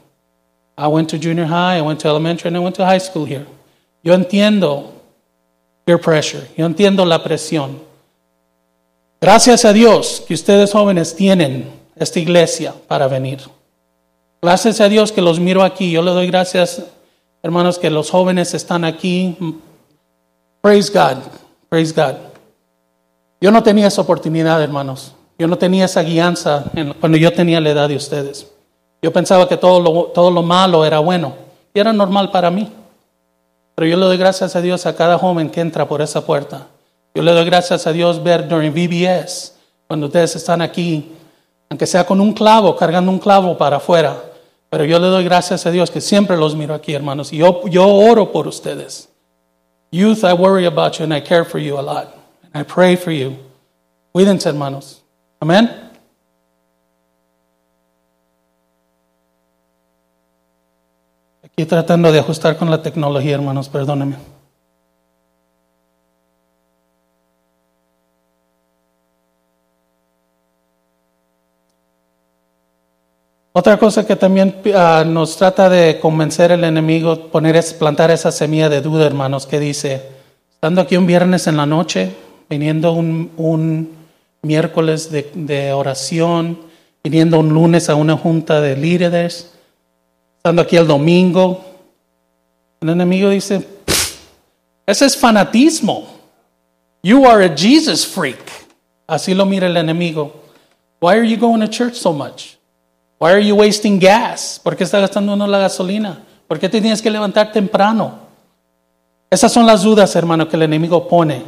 I 0.76 0.88
went 0.88 1.08
to 1.10 1.18
junior 1.18 1.46
high, 1.46 1.78
I 1.78 1.82
went 1.82 2.00
to 2.00 2.08
elementary, 2.08 2.48
and 2.48 2.56
I 2.56 2.60
went 2.60 2.75
to 2.75 2.84
high 2.84 2.98
school 2.98 3.26
here. 3.26 3.46
Yo 4.02 4.12
entiendo 4.12 4.90
peer 5.84 6.00
pressure, 6.00 6.48
yo 6.56 6.66
entiendo 6.66 7.04
la 7.04 7.22
presión. 7.22 7.78
Gracias 9.20 9.64
a 9.64 9.72
Dios 9.72 10.25
que 10.26 10.34
ustedes 10.34 10.72
jóvenes 10.72 11.14
tienen 11.14 11.70
esta 11.94 12.18
iglesia 12.18 12.75
para 12.88 13.06
venir. 13.06 13.38
Gracias 14.46 14.80
a 14.80 14.88
Dios 14.88 15.10
que 15.10 15.20
los 15.20 15.40
miro 15.40 15.64
aquí. 15.64 15.90
Yo 15.90 16.02
le 16.02 16.12
doy 16.12 16.28
gracias, 16.28 16.80
hermanos, 17.42 17.80
que 17.80 17.90
los 17.90 18.12
jóvenes 18.12 18.54
están 18.54 18.84
aquí. 18.84 19.36
Praise 20.60 20.88
God, 20.88 21.16
praise 21.68 21.92
God. 21.92 22.14
Yo 23.40 23.50
no 23.50 23.64
tenía 23.64 23.88
esa 23.88 24.02
oportunidad, 24.02 24.62
hermanos. 24.62 25.16
Yo 25.36 25.48
no 25.48 25.58
tenía 25.58 25.86
esa 25.86 26.00
guianza 26.02 26.66
cuando 27.00 27.18
yo 27.18 27.32
tenía 27.32 27.60
la 27.60 27.70
edad 27.70 27.88
de 27.88 27.96
ustedes. 27.96 28.46
Yo 29.02 29.12
pensaba 29.12 29.48
que 29.48 29.56
todo 29.56 29.80
lo, 29.80 30.04
todo 30.14 30.30
lo 30.30 30.44
malo 30.44 30.84
era 30.84 31.00
bueno 31.00 31.34
y 31.74 31.80
era 31.80 31.92
normal 31.92 32.30
para 32.30 32.48
mí. 32.48 32.70
Pero 33.74 33.88
yo 33.88 33.96
le 33.96 34.06
doy 34.06 34.16
gracias 34.16 34.54
a 34.54 34.60
Dios 34.60 34.86
a 34.86 34.94
cada 34.94 35.18
joven 35.18 35.50
que 35.50 35.60
entra 35.60 35.88
por 35.88 36.00
esa 36.02 36.24
puerta. 36.24 36.68
Yo 37.16 37.24
le 37.24 37.32
doy 37.32 37.46
gracias 37.46 37.84
a 37.88 37.92
Dios 37.92 38.22
ver 38.22 38.46
during 38.46 38.72
VBS, 38.72 39.56
cuando 39.88 40.06
ustedes 40.06 40.36
están 40.36 40.62
aquí, 40.62 41.16
aunque 41.68 41.88
sea 41.88 42.06
con 42.06 42.20
un 42.20 42.32
clavo, 42.32 42.76
cargando 42.76 43.10
un 43.10 43.18
clavo 43.18 43.58
para 43.58 43.78
afuera. 43.78 44.34
Pero 44.70 44.85
yo 44.85 44.99
le 44.99 45.06
doy 45.06 45.25
gracias 45.25 45.64
a 45.66 45.70
Dios 45.70 45.90
que 45.90 46.00
siempre 46.00 46.37
los 46.37 46.56
miro 46.56 46.75
aquí, 46.75 46.94
hermanos. 46.94 47.32
Y 47.32 47.38
yo, 47.38 47.62
yo 47.68 47.87
oro 47.87 48.32
por 48.32 48.49
ustedes. 48.49 49.08
Youth, 49.90 50.25
I 50.25 50.32
worry 50.32 50.66
about 50.66 50.99
you 50.99 51.04
and 51.04 51.14
I 51.14 51.20
care 51.20 51.44
for 51.44 51.61
you 51.61 51.78
a 51.78 51.82
lot. 51.82 52.14
And 52.42 52.56
I 52.56 52.64
pray 52.64 52.96
for 52.96 53.12
you. 53.12 53.37
Cuídense, 54.12 54.49
hermanos. 54.49 55.02
Amén. 55.40 55.70
Aquí 61.44 61.64
tratando 61.64 62.11
de 62.12 62.18
ajustar 62.18 62.56
con 62.56 62.70
la 62.70 62.82
tecnología, 62.82 63.35
hermanos, 63.35 63.68
perdónenme. 63.68 64.36
Otra 73.58 73.78
cosa 73.78 74.06
que 74.06 74.16
también 74.16 74.54
ah, 74.75 75.02
nos 75.06 75.38
trata 75.38 75.70
de 75.70 75.98
convencer 75.98 76.52
el 76.52 76.62
enemigo, 76.62 77.28
poner 77.28 77.56
es 77.56 77.72
plantar 77.72 78.10
esa 78.10 78.30
semilla 78.30 78.68
de 78.68 78.82
duda, 78.82 79.06
hermanos, 79.06 79.46
que 79.46 79.58
dice, 79.58 80.02
estando 80.52 80.82
aquí 80.82 80.94
un 80.94 81.06
viernes 81.06 81.46
en 81.46 81.56
la 81.56 81.64
noche, 81.64 82.14
viniendo 82.50 82.92
un, 82.92 83.30
un 83.38 83.96
miércoles 84.42 85.10
de, 85.10 85.72
oración, 85.72 86.58
viniendo 87.02 87.40
un 87.40 87.48
lunes 87.48 87.88
a 87.88 87.94
una 87.94 88.14
junta 88.18 88.60
de 88.60 88.76
líderes, 88.76 89.54
estando 90.36 90.60
aquí 90.60 90.76
el 90.76 90.86
domingo. 90.86 91.64
El 92.82 92.90
enemigo 92.90 93.30
dice, 93.30 93.66
ese 94.84 95.06
es 95.06 95.16
fanatismo. 95.16 96.06
You 97.02 97.25
are 97.25 97.46
a 97.46 97.56
Jesus 97.56 98.06
freak. 98.06 98.36
Así 99.06 99.32
lo 99.32 99.46
mira 99.46 99.66
el 99.66 99.78
enemigo. 99.78 100.42
Why 101.00 101.14
are 101.14 101.26
you 101.26 101.38
going 101.38 101.60
to 101.60 101.68
church 101.68 101.94
so 101.94 102.12
much? 102.12 102.55
Why 103.18 103.30
are 103.30 103.44
you 103.44 103.54
wasting 103.54 103.99
gas? 103.99 104.61
¿Por 104.62 104.76
qué 104.76 104.85
está 104.85 105.00
gastando 105.00 105.32
uno 105.32 105.46
la 105.46 105.58
gasolina? 105.58 106.23
¿Por 106.46 106.58
qué 106.58 106.68
te 106.68 106.80
tienes 106.80 107.00
que 107.00 107.11
levantar 107.11 107.50
temprano? 107.50 108.26
Esas 109.30 109.52
son 109.52 109.66
las 109.66 109.82
dudas, 109.82 110.14
hermano, 110.14 110.49
que 110.49 110.56
el 110.56 110.62
enemigo 110.62 111.08
pone. 111.08 111.42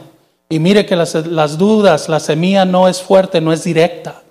Y 0.49 0.59
mire 0.59 0.87
que 0.87 0.97
las, 0.97 1.59
dudas, 1.59 2.09
la 2.09 2.21
semilla 2.21 2.65
no 2.65 2.89
es 2.89 3.03
fuerte, 3.03 3.41
no 3.41 3.53
es 3.53 3.65
directa. 3.65 4.23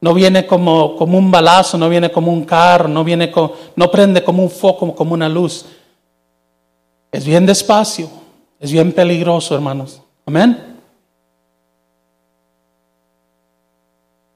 No 0.00 0.14
viene 0.14 0.46
como, 0.46 0.94
como 0.96 1.18
un 1.18 1.30
balazo, 1.30 1.78
no 1.78 1.88
viene 1.88 2.12
como 2.12 2.32
un 2.32 2.44
carro, 2.44 2.86
no, 2.86 3.02
viene 3.02 3.32
no 3.74 3.90
prende 3.90 4.22
como 4.22 4.42
un 4.42 4.50
foco, 4.50 4.94
como 4.94 5.14
una 5.14 5.28
luz. 5.28 5.64
Es 7.10 7.24
bien 7.24 7.46
despacio, 7.46 8.08
es 8.60 8.70
bien 8.70 8.92
peligroso, 8.92 9.54
hermanos. 9.54 10.02
Amén. 10.26 10.77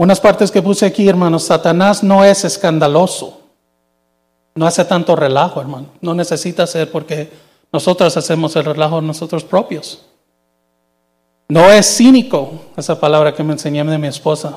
Unas 0.03 0.19
partes 0.19 0.51
que 0.51 0.61
puse 0.61 0.85
aquí, 0.85 1.09
hermanos, 1.09 1.45
Satanás 1.45 2.03
no 2.03 2.25
es 2.25 2.45
escandaloso. 2.45 3.41
No 4.57 4.67
hace 4.67 4.85
tanto 4.85 5.15
relajo, 5.15 5.61
hermano. 5.61 5.91
No 6.01 6.13
necesita 6.13 6.67
ser 6.67 6.91
porque 6.91 7.31
nosotros 7.73 8.17
hacemos 8.17 8.57
el 8.57 8.65
relajo 8.65 9.01
nosotros 9.01 9.45
propios. 9.45 10.05
No 11.49 11.71
es 11.71 11.87
cínico, 11.87 12.51
esa 12.77 12.99
palabra 12.99 13.33
que 13.33 13.45
me 13.45 13.53
enseñé 13.53 13.85
de 13.85 13.97
mi 13.97 14.09
esposa. 14.09 14.57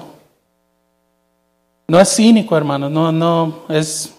No 1.88 2.00
es 2.00 2.10
cínico, 2.10 2.58
hermano, 2.58 2.90
no, 2.90 3.12
no, 3.12 3.66
es, 3.70 4.16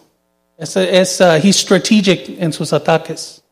es, 0.57 0.77
es 0.77 1.21
uh, 1.21 1.53
strategic 1.53 2.41
en 2.41 2.53
sus 2.53 2.73
ataques. 2.73 3.43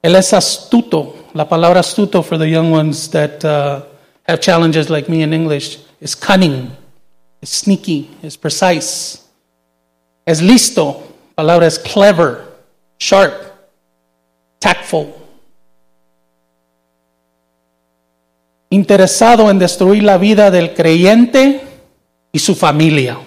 Él 0.00 0.16
es 0.16 0.32
astuto. 0.32 1.16
La 1.34 1.46
palabra 1.46 1.80
astuto 1.80 2.22
for 2.22 2.38
the 2.38 2.48
young 2.48 2.72
ones 2.72 3.10
that 3.10 3.44
uh, 3.44 3.84
have 4.26 4.40
challenges 4.40 4.88
like 4.88 5.10
me 5.10 5.22
in 5.22 5.34
English 5.34 5.84
is 6.04 6.14
cunning, 6.14 6.70
is 7.40 7.48
sneaky, 7.48 8.10
is 8.22 8.36
precise. 8.36 9.22
Es 10.26 10.42
listo. 10.42 11.02
Palabra 11.34 11.66
es 11.66 11.78
clever, 11.78 12.42
sharp, 12.98 13.34
tactful. 14.60 15.06
Interesado 18.70 19.50
en 19.50 19.58
destruir 19.58 20.02
la 20.02 20.18
vida 20.18 20.50
del 20.50 20.74
creyente 20.74 21.62
y 22.30 22.38
su 22.38 22.54
familia. 22.54 23.18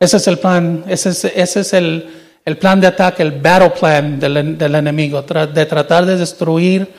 Ese 0.00 0.16
es 0.16 0.26
el 0.26 0.38
plan, 0.38 0.84
ese 0.88 1.10
es, 1.10 1.24
ese 1.24 1.60
es 1.60 1.72
el, 1.74 2.08
el 2.44 2.58
plan 2.58 2.80
de 2.80 2.86
ataque, 2.86 3.22
el 3.22 3.32
battle 3.32 3.70
plan 3.70 4.18
del, 4.18 4.58
del 4.58 4.74
enemigo, 4.74 5.22
de 5.22 5.66
tratar 5.66 6.06
de 6.06 6.16
destruir 6.16 6.92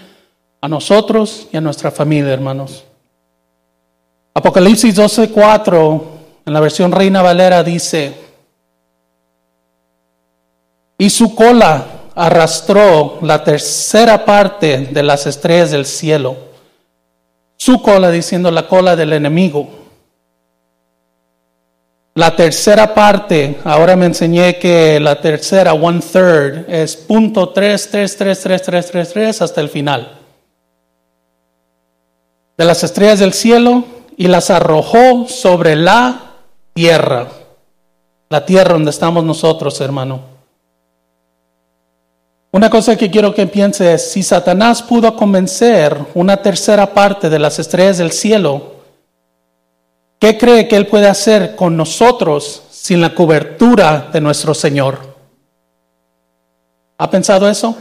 a 0.62 0.68
nosotros 0.68 1.48
y 1.52 1.58
a 1.58 1.62
nuestra 1.62 1.92
familia, 1.92 2.34
hermanos. 2.34 2.86
Apocalipsis 4.38 4.94
12:4, 4.96 6.04
en 6.46 6.54
la 6.54 6.60
versión 6.60 6.92
Reina 6.92 7.22
Valera, 7.22 7.64
dice, 7.64 8.14
y 10.98 11.10
su 11.10 11.34
cola 11.34 11.86
arrastró 12.16 13.18
la 13.22 13.44
tercera 13.44 14.26
parte 14.26 14.88
de 14.92 15.04
las 15.04 15.26
estrellas 15.26 15.72
del 15.72 15.86
cielo. 15.86 16.36
Su 17.56 17.82
cola, 17.82 18.12
diciendo 18.12 18.52
la 18.52 18.68
cola 18.68 18.98
del 18.98 19.14
enemigo. 19.14 19.70
La 22.14 22.36
tercera 22.36 22.94
parte, 22.94 23.58
ahora 23.64 23.96
me 23.96 24.06
enseñé 24.06 24.60
que 24.60 25.00
la 25.00 25.20
tercera, 25.20 25.74
one 25.74 26.02
third, 26.02 26.70
es 26.70 26.96
punto 26.98 27.50
tres, 27.50 27.90
tres, 27.90 28.18
tres, 28.18 28.42
tres, 28.42 28.62
tres, 28.62 28.92
tres, 28.92 29.14
tres, 29.14 29.42
hasta 29.42 29.62
el 29.62 29.70
final. 29.70 30.20
De 32.58 32.66
las 32.66 32.84
estrellas 32.84 33.20
del 33.20 33.34
cielo 33.34 33.95
y 34.18 34.28
las 34.28 34.50
arrojó 34.50 35.28
sobre 35.28 35.76
la 35.76 36.34
tierra. 36.74 37.28
La 38.30 38.46
tierra 38.46 38.74
donde 38.74 38.92
estamos 38.92 39.24
nosotros, 39.24 39.80
hermano. 39.82 40.22
Una 42.52 42.70
cosa 42.70 42.96
que 42.96 43.12
quiero 43.12 43.34
que 43.34 43.48
piense 43.48 43.94
es, 43.94 44.12
si 44.12 44.24
Satanás 44.24 44.82
pudo 44.82 45.16
convencer 45.16 45.98
una 46.14 46.38
tercera 46.38 46.94
parte 46.94 47.30
de 47.30 47.40
las 47.40 47.60
estrellas 47.60 47.98
del 47.98 48.12
cielo, 48.12 48.76
¿Qué 50.20 50.38
cree 50.38 50.68
que 50.68 50.76
Él 50.76 50.88
puede 50.88 51.08
hacer 51.08 51.56
con 51.56 51.76
nosotros 51.76 52.64
sin 52.72 53.02
la 53.02 53.14
cobertura 53.14 54.10
de 54.12 54.22
nuestro 54.22 54.54
Señor? 54.54 54.98
¿Ha 56.98 57.10
pensado 57.10 57.50
eso? 57.50 57.76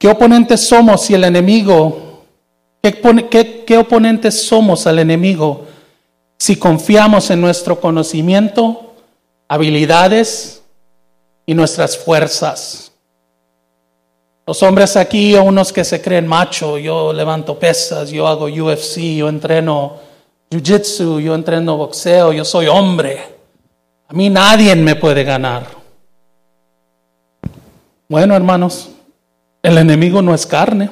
¿Qué 0.00 0.08
oponentes 0.08 0.66
somos 0.66 1.02
si 1.02 1.12
el 1.12 1.24
enemigo, 1.24 2.22
qué, 2.82 3.64
qué 3.66 3.76
oponentes 3.76 4.46
somos 4.46 4.86
al 4.86 4.98
enemigo 4.98 5.66
si 6.38 6.56
confiamos 6.56 7.28
en 7.28 7.42
nuestro 7.42 7.78
conocimiento, 7.78 8.94
habilidades 9.46 10.62
y 11.44 11.52
nuestras 11.52 11.98
fuerzas? 11.98 12.92
Los 14.46 14.62
hombres 14.62 14.96
aquí, 14.96 15.34
unos 15.34 15.70
que 15.70 15.84
se 15.84 16.00
creen 16.00 16.26
macho, 16.26 16.78
yo 16.78 17.12
levanto 17.12 17.58
pesas, 17.58 18.10
yo 18.10 18.26
hago 18.26 18.46
UFC, 18.46 19.16
yo 19.18 19.28
entreno 19.28 19.98
jiu-jitsu, 20.50 21.20
yo 21.20 21.34
entreno 21.34 21.76
boxeo, 21.76 22.32
yo 22.32 22.46
soy 22.46 22.68
hombre. 22.68 23.22
A 24.08 24.14
mí 24.14 24.30
nadie 24.30 24.74
me 24.76 24.96
puede 24.96 25.24
ganar. 25.24 25.66
Bueno, 28.08 28.34
hermanos, 28.34 28.88
el 29.62 29.78
enemigo 29.78 30.22
no 30.22 30.34
es 30.34 30.46
carne. 30.46 30.90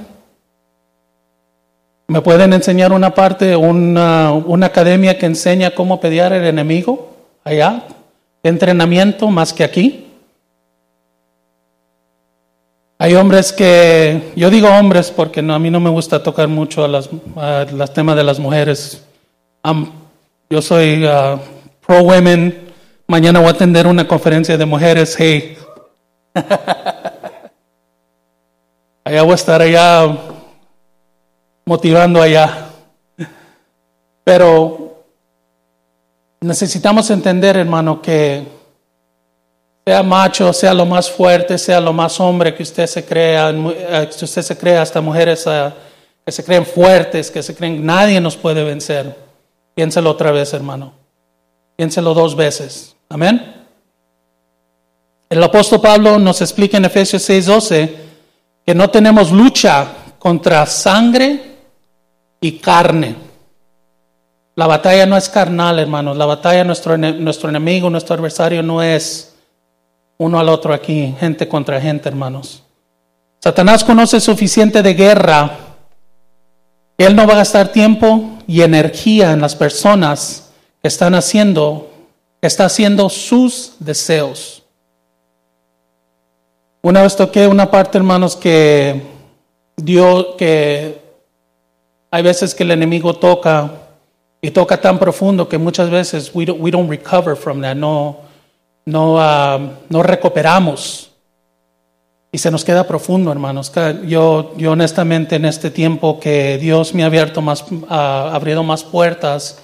¿Me 2.09 2.23
pueden 2.23 2.53
enseñar 2.53 2.93
una 2.93 3.15
parte, 3.15 3.55
una, 3.55 4.33
una 4.33 4.67
academia 4.67 5.19
que 5.19 5.27
enseña 5.27 5.75
cómo 5.75 6.01
pelear 6.01 6.33
el 6.33 6.45
enemigo 6.47 7.11
allá? 7.45 7.85
¿Entrenamiento 8.43 9.29
más 9.29 9.53
que 9.53 9.65
aquí? 9.65 10.07
Hay 13.01 13.15
hombres 13.15 13.53
que, 13.53 14.33
yo 14.35 14.51
digo 14.51 14.69
hombres 14.69 15.11
porque 15.11 15.41
no, 15.43 15.55
a 15.55 15.59
mí 15.59 15.71
no 15.71 15.81
me 15.81 15.91
gusta 15.91 16.23
tocar 16.23 16.49
mucho 16.49 16.85
a 16.85 16.89
las, 16.89 17.11
los 17.73 17.93
temas 17.93 18.17
de 18.17 18.25
las 18.25 18.39
mujeres. 18.39 19.05
yo 20.51 20.63
soy 20.63 21.05
uh, 21.05 21.39
pro 21.87 22.03
women. 22.03 22.69
Mañana 23.07 23.39
voy 23.39 23.49
a 23.49 23.53
atender 23.53 23.87
una 23.87 24.09
conferencia 24.09 24.57
de 24.57 24.67
mujeres. 24.67 25.15
Hey. 25.17 25.57
allá 29.09 29.23
voy 29.23 29.33
a 29.33 29.35
estar 29.37 29.63
allá 29.63 30.19
motivando 31.65 32.21
allá. 32.21 32.69
Pero 34.23 35.03
necesitamos 36.43 37.09
entender, 37.11 37.57
hermano, 37.57 38.03
que 38.03 38.47
sea 39.87 40.03
macho, 40.03 40.53
sea 40.53 40.75
lo 40.75 40.85
más 40.85 41.11
fuerte, 41.11 41.57
sea 41.57 41.81
lo 41.81 41.95
más 41.95 42.21
hombre 42.21 42.55
que 42.55 42.63
usted 42.63 42.87
se 42.87 43.03
crea, 43.07 43.49
eh, 43.49 44.11
que 44.15 44.25
usted 44.27 44.43
se 44.43 44.59
crea, 44.59 44.83
hasta 44.83 45.01
mujeres 45.01 45.47
eh, 45.47 45.73
que 46.27 46.31
se 46.31 46.45
creen 46.45 46.67
fuertes, 46.67 47.31
que 47.31 47.43
se 47.43 47.55
creen, 47.55 47.87
nadie 47.87 48.21
nos 48.21 48.37
puede 48.37 48.63
vencer. 48.63 49.17
Piénselo 49.75 50.11
otra 50.11 50.33
vez, 50.33 50.53
hermano. 50.53 50.93
Piénselo 51.77 52.13
dos 52.13 52.37
veces. 52.37 52.95
Amén. 53.09 53.55
El 55.31 55.43
apóstol 55.43 55.81
Pablo 55.81 56.19
nos 56.19 56.43
explica 56.43 56.77
en 56.77 56.85
Efesios 56.85 57.23
6:12 57.23 58.08
que 58.69 58.75
no 58.75 58.91
tenemos 58.91 59.33
lucha 59.33 59.87
contra 60.19 60.67
sangre 60.67 61.41
y 62.39 62.59
carne. 62.59 63.15
La 64.57 64.67
batalla 64.67 65.07
no 65.07 65.17
es 65.17 65.27
carnal, 65.31 65.79
hermanos. 65.79 66.19
La 66.19 66.27
batalla, 66.27 66.65
nuestro, 66.65 66.99
nuestro 66.99 67.49
enemigo, 67.49 67.89
nuestro 67.89 68.15
adversario 68.15 68.63
no 68.63 68.83
es 68.83 69.35
uno 70.19 70.39
al 70.39 70.51
otro 70.51 70.75
aquí, 70.75 71.15
gente 71.19 71.49
contra 71.49 71.81
gente, 71.81 72.11
hermanos. 72.11 72.63
Satanás 73.41 73.83
conoce 73.83 74.21
suficiente 74.21 74.83
de 74.83 74.93
guerra. 74.93 75.51
Él 76.99 77.17
no 77.17 77.27
va 77.27 77.33
a 77.33 77.37
gastar 77.39 77.69
tiempo 77.69 78.37
y 78.47 78.61
energía 78.61 79.33
en 79.33 79.41
las 79.41 79.57
personas 79.57 80.51
que 80.83 80.89
están 80.89 81.15
haciendo, 81.15 81.91
que 82.39 82.49
está 82.49 82.67
haciendo 82.67 83.09
sus 83.09 83.77
deseos. 83.79 84.63
Una 86.81 87.03
vez 87.03 87.17
toqué 87.17 87.49
una 87.49 87.71
parte, 87.71 87.99
hermanos, 87.99 88.37
que 88.37 89.03
dio 89.77 90.37
que 90.37 91.01
hay 92.11 92.23
veces 92.23 92.55
que 92.55 92.63
el 92.63 92.71
enemigo 92.71 93.15
toca 93.15 93.71
y 94.41 94.51
toca 94.53 94.81
tan 94.81 94.99
profundo 94.99 95.49
que 95.49 95.59
muchas 95.59 95.91
veces 95.91 96.31
we 96.33 96.45
don't, 96.45 96.61
we 96.61 96.71
don't 96.71 96.89
recover 96.89 97.37
from 97.37 97.61
that. 97.63 97.75
No, 97.75 98.19
no, 98.87 99.21
ah, 99.21 99.59
no 99.89 100.03
recuperamos. 100.05 101.11
Y 102.31 102.39
se 102.39 102.51
nos 102.51 102.65
queda 102.65 102.87
profundo, 102.87 103.33
hermanos. 103.33 103.73
Yo, 104.07 104.55
yo 104.57 104.73
honestamente 104.73 105.37
en 105.37 105.47
este 105.47 105.71
tiempo 105.71 106.21
que 106.21 106.59
Dios 106.59 106.95
me 106.95 107.03
ha 107.03 107.07
abierto 107.07 107.43
más, 107.43 107.65
ha 107.89 108.35
abrido 108.35 108.63
más 108.63 108.85
puertas 108.85 109.59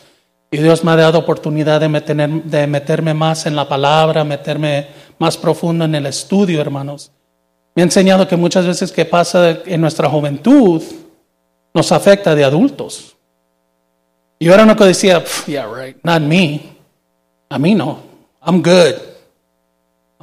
y 0.51 0.57
Dios 0.57 0.83
me 0.83 0.93
ha 0.93 0.97
dado 0.97 1.19
oportunidad 1.19 1.81
de, 1.81 2.43
de 2.45 2.67
meterme 2.67 3.15
más 3.15 3.47
en 3.47 3.55
la 3.55 3.69
palabra, 3.69 4.25
meterme 4.25 5.04
más 5.19 5.37
profundo 5.37 5.85
en 5.85 5.95
el 5.95 6.07
estudio, 6.07 6.61
hermanos. 6.61 7.11
Me 7.75 7.83
ha 7.83 7.85
enseñado 7.85 8.29
que 8.29 8.37
muchas 8.37 8.67
veces 8.67 8.93
que 8.93 9.05
pasa 9.05 9.59
en 9.67 9.81
nuestra 9.81 10.09
juventud 10.09 10.83
nos 11.73 11.93
afecta 11.93 12.35
de 12.35 12.45
adultos. 12.45 13.17
Y 14.39 14.49
era 14.49 14.63
uno 14.63 14.77
que 14.77 14.85
decía, 14.85 15.23
yeah, 15.47 15.67
right, 15.67 15.97
not 16.03 16.23
me. 16.23 16.61
A 17.49 17.59
mí 17.59 17.75
no. 17.75 17.99
I'm 18.47 18.63
good. 18.63 19.15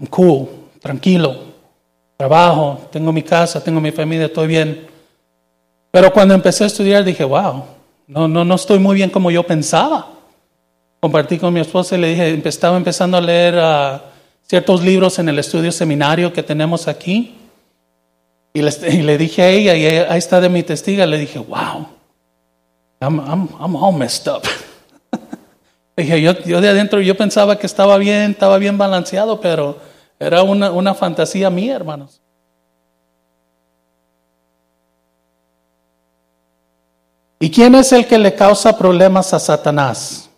I'm 0.02 0.08
cool, 0.08 0.48
tranquilo, 0.80 1.36
trabajo, 2.18 2.90
tengo 2.92 3.12
mi 3.12 3.22
casa, 3.22 3.64
tengo 3.64 3.80
mi 3.80 3.92
familia, 3.92 4.26
estoy 4.26 4.48
bien. 4.48 4.88
Pero 5.92 6.12
cuando 6.12 6.34
empecé 6.34 6.64
a 6.64 6.68
estudiar 6.68 7.04
dije, 7.04 7.24
wow, 7.24 7.66
no, 8.08 8.28
no, 8.28 8.44
no 8.44 8.56
estoy 8.56 8.80
muy 8.80 8.96
bien 8.96 9.12
como 9.12 9.30
yo 9.30 9.44
pensaba. 9.44 10.08
Compartí 11.00 11.38
con 11.38 11.54
mi 11.54 11.60
esposa 11.60 11.98
y 11.98 12.02
le 12.02 12.08
dije, 12.10 12.42
estaba 12.50 12.78
empezando 12.78 13.18
a 13.18 13.22
leer 13.22 13.60
ah, 13.60 14.02
ciertos 14.48 14.84
libros 14.84 15.20
en 15.20 15.30
el 15.30 15.40
estudio 15.40 15.72
seminario 15.72 16.34
que 16.34 16.44
tenemos 16.44 16.88
aquí. 16.88 17.38
Y 18.54 18.62
le, 18.62 19.18
dije 19.18 19.42
a 19.42 19.50
ella, 19.50 19.76
y 19.76 19.86
ahí 19.86 20.18
está 20.18 20.42
de 20.42 20.50
mi 20.50 20.62
testiga, 20.62 21.06
le 21.06 21.18
dije, 21.18 21.40
wow, 21.40 21.88
I'm, 23.00 23.20
I'm, 23.20 23.50
I'm 23.60 23.76
all 23.76 23.94
messed 23.94 24.28
up. 24.32 24.44
dije, 25.98 26.22
yo, 26.22 26.34
yo 26.44 26.60
de 26.60 26.70
adentro 26.70 27.00
yo 27.00 27.16
pensaba 27.16 27.58
que 27.58 27.66
estaba 27.66 27.98
bien, 27.98 28.32
estaba 28.32 28.58
bien 28.58 28.78
balanceado, 28.78 29.40
pero 29.40 29.78
era 30.22 30.44
una, 30.44 30.94
fantasía 30.94 31.50
mía, 31.50 31.76
hermanos. 31.76 32.22
¿Y 37.40 37.50
quién 37.50 37.74
es 37.74 37.92
el 37.92 38.06
que 38.06 38.20
le 38.20 38.36
causa 38.36 38.78
problemas 38.78 39.34
a 39.34 39.40
Satanás? 39.40 40.30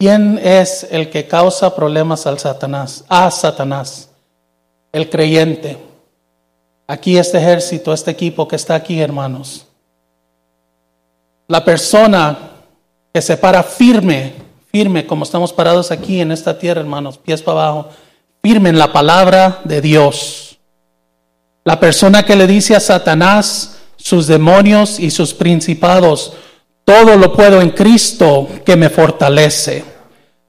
¿Quién 0.00 0.40
es 0.42 0.88
el 0.90 1.10
que 1.10 1.26
causa 1.26 1.76
problemas 1.76 2.26
al 2.26 2.38
Satanás? 2.38 3.04
A 3.06 3.30
Satanás. 3.30 4.08
el 4.92 5.10
creyente. 5.10 5.76
Aquí 6.86 7.18
este 7.18 7.36
ejército, 7.36 7.92
este 7.92 8.10
equipo 8.10 8.48
que 8.48 8.56
está 8.56 8.74
aquí, 8.74 8.98
hermanos. 8.98 9.66
La 11.48 11.62
persona 11.62 12.38
que 13.12 13.20
se 13.20 13.36
para 13.36 13.62
firme, 13.62 14.32
firme, 14.72 15.06
como 15.06 15.24
estamos 15.24 15.52
parados 15.52 15.90
aquí 15.90 16.22
en 16.22 16.32
esta 16.32 16.58
tierra, 16.58 16.80
hermanos, 16.80 17.18
pies 17.18 17.42
para 17.42 17.68
abajo, 17.68 17.90
firme 18.42 18.70
en 18.70 18.78
la 18.78 18.94
palabra 18.94 19.60
de 19.64 19.82
Dios. 19.82 20.58
La 21.62 21.78
persona 21.78 22.24
que 22.24 22.36
le 22.36 22.46
dice 22.46 22.74
a 22.74 22.80
Satanás, 22.80 23.76
sus 23.96 24.26
demonios 24.26 24.98
y 24.98 25.10
sus 25.10 25.34
principados, 25.34 26.32
todo 26.86 27.16
lo 27.16 27.34
puedo 27.34 27.60
en 27.60 27.70
Cristo 27.70 28.48
que 28.64 28.76
me 28.76 28.88
fortalece. 28.88 29.89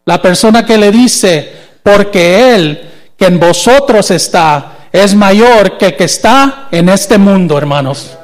La 0.06 0.22
persona 0.22 0.66
que 0.66 0.78
le 0.78 0.92
dice, 0.92 1.54
porque 1.84 2.56
Él 2.56 2.92
que 3.18 3.28
en 3.28 3.40
vosotros 3.40 4.10
está 4.10 4.88
es 4.92 5.14
mayor 5.14 5.78
que 5.78 5.96
que 5.96 6.06
está 6.06 6.68
en 6.72 6.90
este 6.90 7.20
mundo, 7.20 7.56
hermanos. 7.58 8.18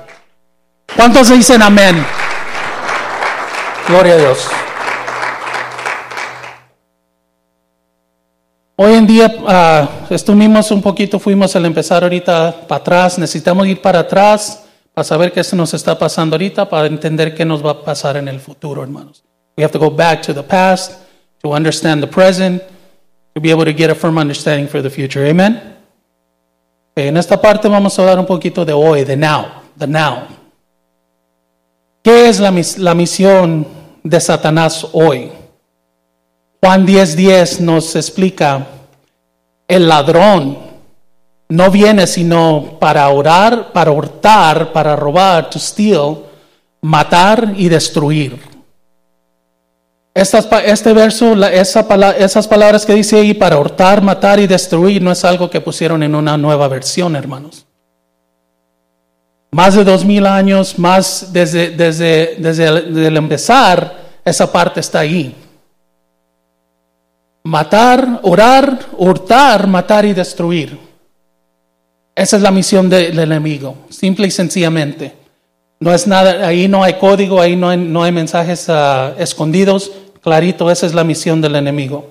¿Cuántos 0.95 1.29
dicen 1.29 1.61
amén? 1.61 2.03
Gloria 3.87 4.13
a 4.13 4.17
Dios. 4.17 4.47
Hoy 8.75 8.93
en 8.93 9.07
día 9.07 9.27
uh, 9.27 10.13
estuvimos 10.13 10.71
un 10.71 10.81
poquito, 10.81 11.19
fuimos 11.19 11.55
al 11.55 11.65
empezar 11.65 12.03
ahorita 12.03 12.67
para 12.67 12.81
atrás, 12.81 13.17
necesitamos 13.17 13.67
ir 13.67 13.81
para 13.81 13.99
atrás 13.99 14.63
para 14.93 15.03
saber 15.03 15.31
qué 15.31 15.43
se 15.43 15.55
nos 15.55 15.75
está 15.75 15.97
pasando 15.97 16.35
ahorita, 16.35 16.67
para 16.67 16.87
entender 16.87 17.35
qué 17.35 17.45
nos 17.45 17.63
va 17.63 17.71
a 17.71 17.83
pasar 17.83 18.17
en 18.17 18.27
el 18.27 18.39
futuro, 18.39 18.81
hermanos. 18.81 19.23
We 19.55 19.63
have 19.63 19.71
to 19.73 19.79
go 19.79 19.91
back 19.91 20.23
to 20.23 20.33
the 20.33 20.43
past 20.43 21.06
to 21.43 21.53
understand 21.53 22.01
the 22.01 22.07
present, 22.07 22.61
to 23.35 23.41
be 23.41 23.51
able 23.51 23.65
to 23.65 23.73
get 23.73 23.89
a 23.89 23.95
firm 23.95 24.17
understanding 24.17 24.67
for 24.67 24.81
the 24.81 24.89
future. 24.89 25.25
Amen. 25.25 25.75
En 26.95 27.15
esta 27.15 27.39
parte 27.39 27.67
vamos 27.67 27.97
a 27.97 28.01
hablar 28.01 28.19
un 28.19 28.25
poquito 28.25 28.65
de 28.65 28.73
hoy, 28.73 29.03
de 29.03 29.15
now, 29.15 29.45
the 29.77 29.85
now. 29.85 30.23
¿Qué 32.01 32.27
es 32.27 32.39
la, 32.39 32.51
la 32.77 32.95
misión 32.95 33.67
de 34.03 34.19
Satanás 34.19 34.87
hoy? 34.93 35.31
Juan 36.59 36.87
10:10 36.87 37.15
10 37.15 37.61
nos 37.61 37.95
explica, 37.95 38.65
el 39.67 39.87
ladrón 39.87 40.57
no 41.49 41.69
viene 41.69 42.07
sino 42.07 42.77
para 42.79 43.07
orar, 43.09 43.71
para 43.71 43.91
hurtar, 43.91 44.73
para 44.73 44.95
robar, 44.95 45.49
to 45.49 45.59
steal, 45.59 46.23
matar 46.81 47.53
y 47.55 47.69
destruir. 47.69 48.56
Este 50.17 50.93
verso, 50.93 51.35
esas 51.45 52.47
palabras 52.47 52.85
que 52.85 52.93
dice 52.93 53.17
ahí 53.17 53.33
para 53.33 53.57
hurtar, 53.57 54.01
matar 54.01 54.39
y 54.39 54.47
destruir 54.47 55.01
no 55.01 55.11
es 55.11 55.23
algo 55.23 55.49
que 55.49 55.61
pusieron 55.61 56.01
en 56.03 56.15
una 56.15 56.37
nueva 56.37 56.67
versión, 56.67 57.15
hermanos. 57.15 57.65
Más 59.51 59.75
de 59.75 59.83
dos 59.83 60.03
mil 60.03 60.25
años, 60.25 60.77
más 60.77 61.31
desde, 61.31 61.69
desde, 61.69 62.35
desde 62.37 63.07
el 63.07 63.17
empezar, 63.17 63.95
esa 64.25 64.51
parte 64.51 64.79
está 64.79 64.99
ahí. 64.99 65.35
Matar, 67.43 68.19
orar, 68.23 68.79
hurtar, 68.97 69.67
matar 69.67 70.03
y 70.05 70.13
destruir. 70.13 70.77
Esa 72.13 72.37
es 72.37 72.41
la 72.41 72.51
misión 72.51 72.89
del 72.89 73.19
enemigo, 73.19 73.77
simple 73.89 74.27
y 74.27 74.31
sencillamente. 74.31 75.13
No 75.79 75.93
es 75.93 76.07
nada, 76.07 76.47
ahí 76.47 76.67
no 76.67 76.83
hay 76.83 76.95
código, 76.95 77.39
ahí 77.39 77.55
no 77.55 77.69
hay, 77.69 77.77
no 77.77 78.01
hay 78.01 78.11
mensajes 78.11 78.67
uh, 78.67 79.13
escondidos, 79.19 79.91
clarito, 80.27 80.69
esa 80.69 80.85
es 80.85 80.93
la 80.93 81.05
misión 81.05 81.39
del 81.39 81.55
enemigo. 81.55 82.05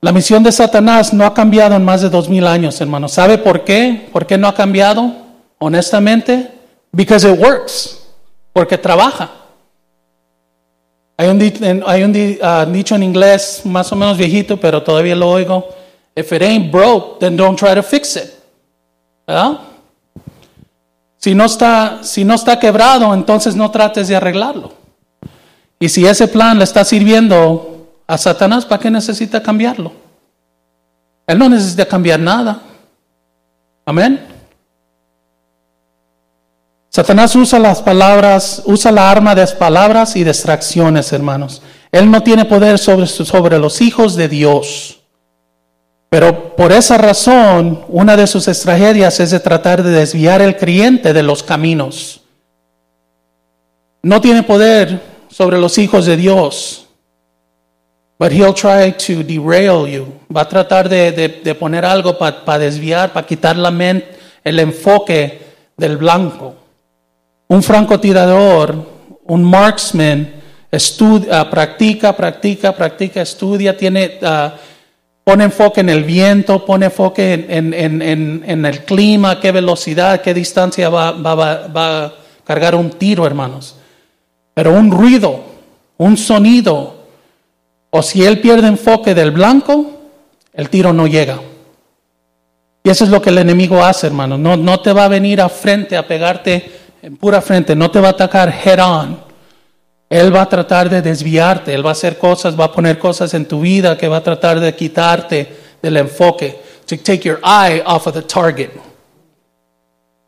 La 0.00 0.10
misión 0.10 0.42
de 0.42 0.50
Satanás 0.50 1.12
no 1.12 1.26
ha 1.26 1.34
cambiado 1.34 1.76
en 1.76 1.84
más 1.84 2.00
de 2.00 2.08
dos 2.08 2.30
mil 2.30 2.46
años, 2.46 2.80
hermano. 2.80 3.08
¿Sabe 3.10 3.36
por 3.36 3.62
qué? 3.62 4.08
¿Por 4.10 4.26
qué 4.26 4.38
no 4.38 4.48
ha 4.48 4.54
cambiado? 4.54 5.12
Honestamente, 5.58 6.50
because 6.92 7.30
it 7.30 7.38
works, 7.38 7.98
porque 8.54 8.78
trabaja. 8.78 9.30
Hay 11.18 11.28
un, 11.28 11.84
hay 11.86 12.04
uh, 12.04 12.72
dicho 12.72 12.94
en 12.94 13.02
inglés 13.02 13.60
más 13.64 13.92
o 13.92 13.96
menos 13.96 14.16
viejito, 14.16 14.56
pero 14.56 14.82
todavía 14.82 15.14
lo 15.14 15.28
oigo. 15.28 15.68
If 16.14 16.32
it 16.32 16.40
ain't 16.40 16.72
broke, 16.72 17.20
then 17.20 17.36
don't 17.36 17.58
try 17.58 17.74
to 17.74 17.82
fix 17.82 18.16
it. 18.16 18.32
Si 21.18 21.34
no, 21.34 21.44
está, 21.44 21.98
si 22.02 22.24
no 22.24 22.32
está 22.32 22.58
quebrado, 22.58 23.12
entonces 23.12 23.54
no 23.54 23.70
trates 23.70 24.08
de 24.08 24.16
arreglarlo. 24.16 24.85
Y 25.78 25.88
si 25.88 26.06
ese 26.06 26.28
plan 26.28 26.58
le 26.58 26.64
está 26.64 26.84
sirviendo 26.84 27.88
a 28.06 28.16
Satanás, 28.16 28.64
¿para 28.64 28.80
qué 28.80 28.90
necesita 28.90 29.42
cambiarlo? 29.42 29.92
Él 31.26 31.38
no 31.38 31.48
necesita 31.48 31.86
cambiar 31.86 32.20
nada. 32.20 32.62
Amén. 33.84 34.20
Satanás 36.88 37.36
usa 37.36 37.58
las 37.58 37.82
palabras, 37.82 38.62
usa 38.64 38.90
la 38.90 39.10
arma 39.10 39.34
de 39.34 39.42
las 39.42 39.52
palabras 39.52 40.16
y 40.16 40.24
distracciones, 40.24 41.12
hermanos. 41.12 41.60
Él 41.92 42.10
no 42.10 42.22
tiene 42.22 42.46
poder 42.46 42.78
sobre, 42.78 43.06
sobre 43.06 43.58
los 43.58 43.82
hijos 43.82 44.16
de 44.16 44.28
Dios. 44.28 45.00
Pero 46.08 46.56
por 46.56 46.72
esa 46.72 46.96
razón, 46.96 47.84
una 47.88 48.16
de 48.16 48.26
sus 48.26 48.48
estrategias 48.48 49.20
es 49.20 49.30
de 49.30 49.40
tratar 49.40 49.82
de 49.82 49.90
desviar 49.90 50.40
el 50.40 50.56
creyente 50.56 51.12
de 51.12 51.22
los 51.22 51.42
caminos. 51.42 52.22
No 54.02 54.20
tiene 54.20 54.42
poder 54.42 55.15
sobre 55.36 55.58
los 55.58 55.76
hijos 55.76 56.06
de 56.06 56.16
Dios, 56.16 56.86
but 58.18 58.32
he'll 58.32 58.54
try 58.54 58.90
to 58.92 59.22
derail 59.22 59.86
you. 59.86 60.06
Va 60.34 60.42
a 60.42 60.48
tratar 60.48 60.88
de, 60.88 61.54
poner 61.60 61.84
algo 61.84 62.16
para 62.16 62.58
desviar, 62.58 63.12
para 63.12 63.26
quitar 63.26 63.54
la 63.58 63.70
mente, 63.70 64.16
el 64.42 64.58
enfoque 64.60 65.38
del 65.76 65.98
blanco. 65.98 66.54
Un 67.48 67.62
francotirador, 67.62 68.76
un 69.26 69.44
marksman, 69.44 70.32
estudia, 70.70 71.50
practica, 71.50 72.16
practica, 72.16 72.74
practica, 72.74 73.20
estudia, 73.20 73.76
tiene... 73.76 74.18
Uh, 74.22 74.50
Pone 75.26 75.42
enfoque 75.42 75.80
en 75.80 75.88
el 75.88 76.04
viento, 76.04 76.64
pone 76.64 76.86
enfoque 76.86 77.46
en, 77.48 78.64
el 78.64 78.84
clima, 78.84 79.40
qué 79.40 79.50
velocidad, 79.50 80.20
qué 80.20 80.32
distancia 80.32 80.88
va, 80.88 81.08
a 81.18 82.12
cargar 82.44 82.76
un 82.76 82.90
tiro, 82.90 83.26
hermanos. 83.26 83.75
Pero 84.56 84.72
un 84.72 84.90
ruido, 84.90 85.40
un 85.98 86.16
sonido, 86.16 86.94
o 87.90 88.02
si 88.02 88.24
él 88.24 88.40
pierde 88.40 88.68
enfoque 88.68 89.14
del 89.14 89.30
blanco, 89.30 89.84
el 90.54 90.70
tiro 90.70 90.94
no 90.94 91.06
llega. 91.06 91.38
Y 92.82 92.88
eso 92.88 93.04
es 93.04 93.10
lo 93.10 93.20
que 93.20 93.28
el 93.28 93.36
enemigo 93.36 93.84
hace, 93.84 94.06
hermano. 94.06 94.38
No, 94.38 94.56
no 94.56 94.80
te 94.80 94.94
va 94.94 95.04
a 95.04 95.08
venir 95.08 95.42
a 95.42 95.50
frente 95.50 95.94
a 95.94 96.08
pegarte 96.08 96.70
en 97.02 97.18
pura 97.18 97.42
frente, 97.42 97.76
no 97.76 97.90
te 97.90 98.00
va 98.00 98.08
a 98.08 98.10
atacar 98.12 98.48
head 98.64 98.80
on. 98.80 99.20
Él 100.08 100.34
va 100.34 100.40
a 100.40 100.48
tratar 100.48 100.88
de 100.88 101.02
desviarte, 101.02 101.74
Él 101.74 101.84
va 101.84 101.90
a 101.90 101.92
hacer 101.92 102.16
cosas, 102.16 102.58
va 102.58 102.64
a 102.64 102.72
poner 102.72 102.98
cosas 102.98 103.34
en 103.34 103.44
tu 103.44 103.60
vida 103.60 103.98
que 103.98 104.08
va 104.08 104.16
a 104.16 104.22
tratar 104.22 104.58
de 104.58 104.74
quitarte 104.74 105.54
del 105.82 105.98
enfoque, 105.98 106.58
to 106.86 106.96
take 106.96 107.28
your 107.28 107.40
eye 107.44 107.82
off 107.84 108.06
of 108.06 108.14
the 108.14 108.22
target. 108.22 108.70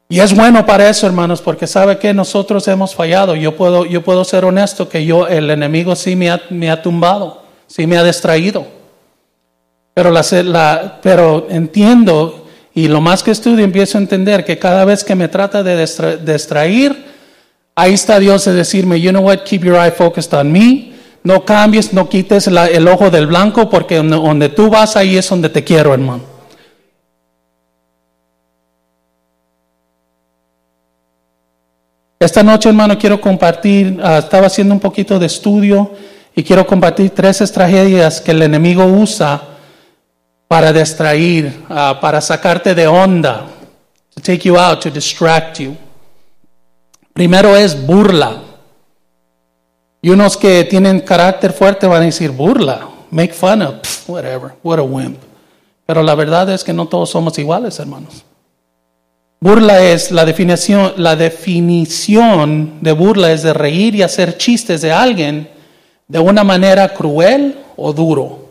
Y 0.08 0.20
es 0.20 0.34
bueno 0.34 0.64
para 0.64 0.88
eso, 0.88 1.06
hermanos, 1.06 1.42
porque 1.42 1.66
sabe 1.66 1.98
que 1.98 2.14
nosotros 2.14 2.66
hemos 2.68 2.94
fallado. 2.94 3.36
Yo 3.36 3.56
puedo, 3.56 3.84
yo 3.84 4.02
puedo 4.02 4.24
ser 4.24 4.44
honesto 4.44 4.88
que 4.88 5.04
yo, 5.04 5.26
el 5.26 5.50
enemigo 5.50 5.94
sí 5.94 6.16
me 6.16 6.30
ha, 6.30 6.40
me 6.48 6.70
ha 6.70 6.80
tumbado, 6.80 7.42
sí 7.66 7.86
me 7.86 7.98
ha 7.98 8.04
distraído. 8.04 8.66
Pero, 9.92 10.10
la, 10.10 10.24
la, 10.44 10.98
pero 11.02 11.46
entiendo 11.50 12.46
y 12.74 12.88
lo 12.88 13.00
más 13.00 13.22
que 13.22 13.32
estudio 13.32 13.64
empiezo 13.64 13.98
a 13.98 14.00
entender 14.00 14.44
que 14.44 14.58
cada 14.58 14.84
vez 14.84 15.04
que 15.04 15.14
me 15.14 15.28
trata 15.28 15.62
de 15.62 15.76
distraer, 16.24 16.96
Ahí 17.80 17.94
está 17.94 18.18
Dios 18.18 18.44
de 18.44 18.54
decirme, 18.54 19.00
you 19.00 19.10
know 19.12 19.22
what, 19.22 19.44
keep 19.44 19.62
your 19.62 19.76
eye 19.76 19.92
focused 19.92 20.34
on 20.34 20.50
me. 20.50 20.94
No 21.22 21.44
cambies, 21.44 21.92
no 21.92 22.08
quites 22.08 22.48
el 22.48 22.88
ojo 22.88 23.08
del 23.08 23.28
blanco, 23.28 23.70
porque 23.70 24.02
donde, 24.02 24.48
tú 24.48 24.68
vas, 24.68 24.96
ahí 24.96 25.16
es 25.16 25.28
donde 25.28 25.48
te 25.48 25.62
quiero, 25.62 25.94
hermano. 25.94 26.24
Esta 32.20 32.42
noche, 32.42 32.68
hermano, 32.68 32.98
quiero 32.98 33.20
compartir, 33.20 34.00
ah, 34.02 34.18
estaba 34.18 34.48
haciendo 34.48 34.74
un 34.74 34.81
poquito 34.81 35.20
de 35.20 35.26
estudio 35.26 35.92
y 36.35 36.42
quiero 36.42 36.66
compartir 36.66 37.11
tres 37.11 37.40
estrategias 37.40 38.20
que 38.20 38.33
el 38.33 38.42
enemigo 38.42 38.85
usa 38.85 39.40
para 40.48 40.72
distraer, 40.72 41.52
ah, 41.68 41.96
para 42.00 42.20
sacarte 42.20 42.74
de 42.74 42.88
onda, 42.88 43.46
to 44.12 44.20
take 44.20 44.48
you 44.48 44.59
out, 44.59 44.81
to 44.81 44.90
distract 44.90 45.61
you. 45.61 45.76
Primero 47.12 47.54
es 47.54 47.87
burla. 47.87 48.42
Y 50.02 50.11
unos 50.11 50.37
que 50.37 50.64
tienen 50.64 51.00
carácter 51.00 51.52
fuerte 51.52 51.87
van 51.87 52.02
a 52.02 52.07
decir 52.07 52.33
burla, 52.33 52.88
make 53.12 53.33
fun 53.33 53.62
of, 53.62 54.09
whatever, 54.09 54.54
what 54.64 54.81
a 54.81 54.83
wimp. 54.83 55.18
Pero 55.87 56.02
la 56.02 56.16
verdad 56.16 56.50
es 56.50 56.64
que 56.64 56.72
no 56.72 56.87
todos 56.87 57.11
somos 57.11 57.38
iguales, 57.38 57.78
hermanos. 57.78 58.24
Burla 59.40 59.81
es 59.83 60.11
la 60.11 60.24
definición, 60.24 60.94
la 60.96 61.14
definición 61.14 62.79
de 62.81 62.92
burla 62.92 63.31
es 63.31 63.44
de 63.44 63.53
reír 63.53 63.94
y 63.94 64.03
hacer 64.03 64.37
chistes 64.37 64.83
de 64.83 64.90
alguien 64.90 65.48
de 66.09 66.18
una 66.18 66.42
manera 66.42 66.92
cruel 66.92 67.57
o 67.77 67.92
duro. 67.92 68.48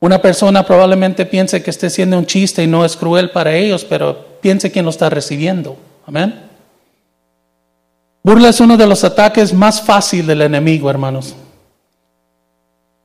Una 0.00 0.20
persona 0.20 0.66
probablemente 0.66 1.24
piense 1.24 1.62
que 1.62 1.70
esté 1.70 1.88
siendo 1.88 2.18
un 2.18 2.26
chiste 2.26 2.62
y 2.62 2.66
no 2.66 2.84
es 2.84 2.96
cruel 2.96 3.30
para 3.30 3.54
ellos, 3.54 3.84
pero 3.84 4.38
piense 4.42 4.70
quién 4.70 4.84
lo 4.84 4.90
está 4.90 5.08
recibiendo. 5.08 5.78
Amén. 6.06 6.42
Burla 8.22 8.50
es 8.50 8.60
uno 8.60 8.76
de 8.76 8.86
los 8.86 9.02
ataques 9.02 9.54
más 9.54 9.80
fáciles 9.80 10.26
del 10.26 10.42
enemigo, 10.42 10.90
hermanos. 10.90 11.34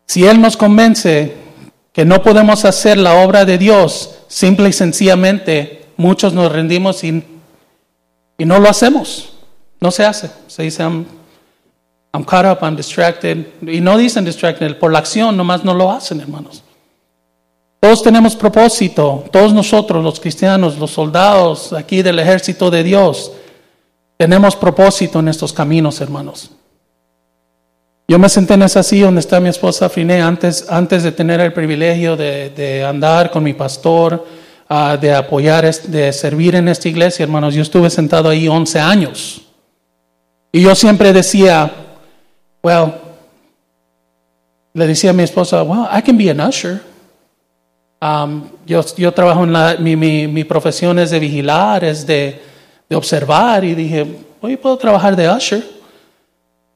Si 0.08 0.26
Él 0.26 0.42
nos 0.42 0.58
convence 0.58 1.36
que 1.94 2.04
no 2.04 2.22
podemos 2.22 2.66
hacer 2.66 2.98
la 2.98 3.24
obra 3.24 3.46
de 3.46 3.58
Dios, 3.58 4.16
simple 4.28 4.70
y 4.70 4.74
sencillamente 4.74 5.81
muchos 6.02 6.34
nos 6.34 6.52
rendimos 6.52 7.04
y, 7.04 7.24
y 8.38 8.46
no 8.46 8.60
lo 8.60 8.70
hacemos. 8.70 9.34
No 9.80 9.92
se 9.92 10.04
hace. 10.04 10.30
Se 10.48 10.64
dice, 10.64 10.84
I'm, 10.84 11.06
I'm 12.14 12.24
caught 12.24 12.46
up, 12.46 12.66
I'm 12.66 12.76
distracted. 12.76 13.46
Y 13.62 13.80
no 13.80 13.98
dicen 13.98 14.26
distracted, 14.26 14.78
por 14.78 14.92
la 14.92 15.00
acción 15.00 15.38
nomás 15.38 15.64
no 15.64 15.74
lo 15.74 15.92
hacen, 15.92 16.20
hermanos. 16.20 16.64
Todos 17.80 18.04
tenemos 18.04 18.36
propósito, 18.36 19.26
todos 19.32 19.54
nosotros, 19.54 20.04
los 20.04 20.20
cristianos, 20.20 20.78
los 20.78 20.92
soldados 20.92 21.74
aquí 21.74 22.04
del 22.04 22.20
ejército 22.20 22.70
de 22.70 22.84
Dios, 22.84 23.32
tenemos 24.18 24.56
propósito 24.56 25.20
en 25.20 25.30
estos 25.30 25.52
caminos, 25.52 26.00
hermanos. 26.00 26.52
Yo 28.08 28.20
me 28.20 28.30
senté 28.30 28.54
en 28.54 28.64
esa 28.64 28.84
silla 28.84 29.06
donde 29.06 29.22
está 29.22 29.40
mi 29.40 29.50
esposa 29.50 29.90
Finé 29.90 30.22
antes, 30.22 30.70
antes 30.70 31.02
de 31.02 31.12
tener 31.12 31.40
el 31.40 31.54
privilegio 31.54 32.16
de, 32.16 32.86
andar 32.88 33.32
con 33.32 33.44
mi 33.44 33.54
pastor, 33.54 34.24
ah, 34.72 34.96
de 34.96 35.14
apoyar, 35.14 35.70
de 35.70 36.14
servir 36.14 36.56
en 36.56 36.70
esta 36.70 36.88
iglesia, 36.88 37.24
hermanos. 37.24 37.54
Yo 37.54 37.62
estuve 37.62 37.90
sentado 37.90 38.30
ahí 38.30 38.48
11 38.48 38.80
años. 38.80 39.42
Y 40.54 40.62
yo 40.62 40.74
siempre 40.76 41.12
decía, 41.12 41.70
well, 42.64 42.94
le 44.74 44.88
decía 44.88 45.10
a 45.10 45.14
mi 45.14 45.24
esposa, 45.24 45.62
well, 45.64 45.88
I 45.92 46.02
can 46.02 46.18
be 46.18 46.30
an 46.30 46.40
usher. 46.40 46.82
Um, 48.02 48.50
yo, 48.66 48.84
yo, 48.96 49.14
trabajo 49.14 49.44
en 49.44 49.52
la, 49.52 49.76
mi, 49.78 49.96
mi, 49.96 50.28
mi, 50.28 50.44
profesión 50.46 50.98
es 51.00 51.12
de 51.12 51.20
vigilar, 51.20 51.84
es 51.84 52.08
de, 52.08 52.42
de 52.90 52.96
observar 52.96 53.64
y 53.64 53.76
dije, 53.76 54.08
hoy 54.40 54.56
puedo 54.56 54.78
trabajar 54.78 55.16
de 55.16 55.30
usher. 55.30 55.64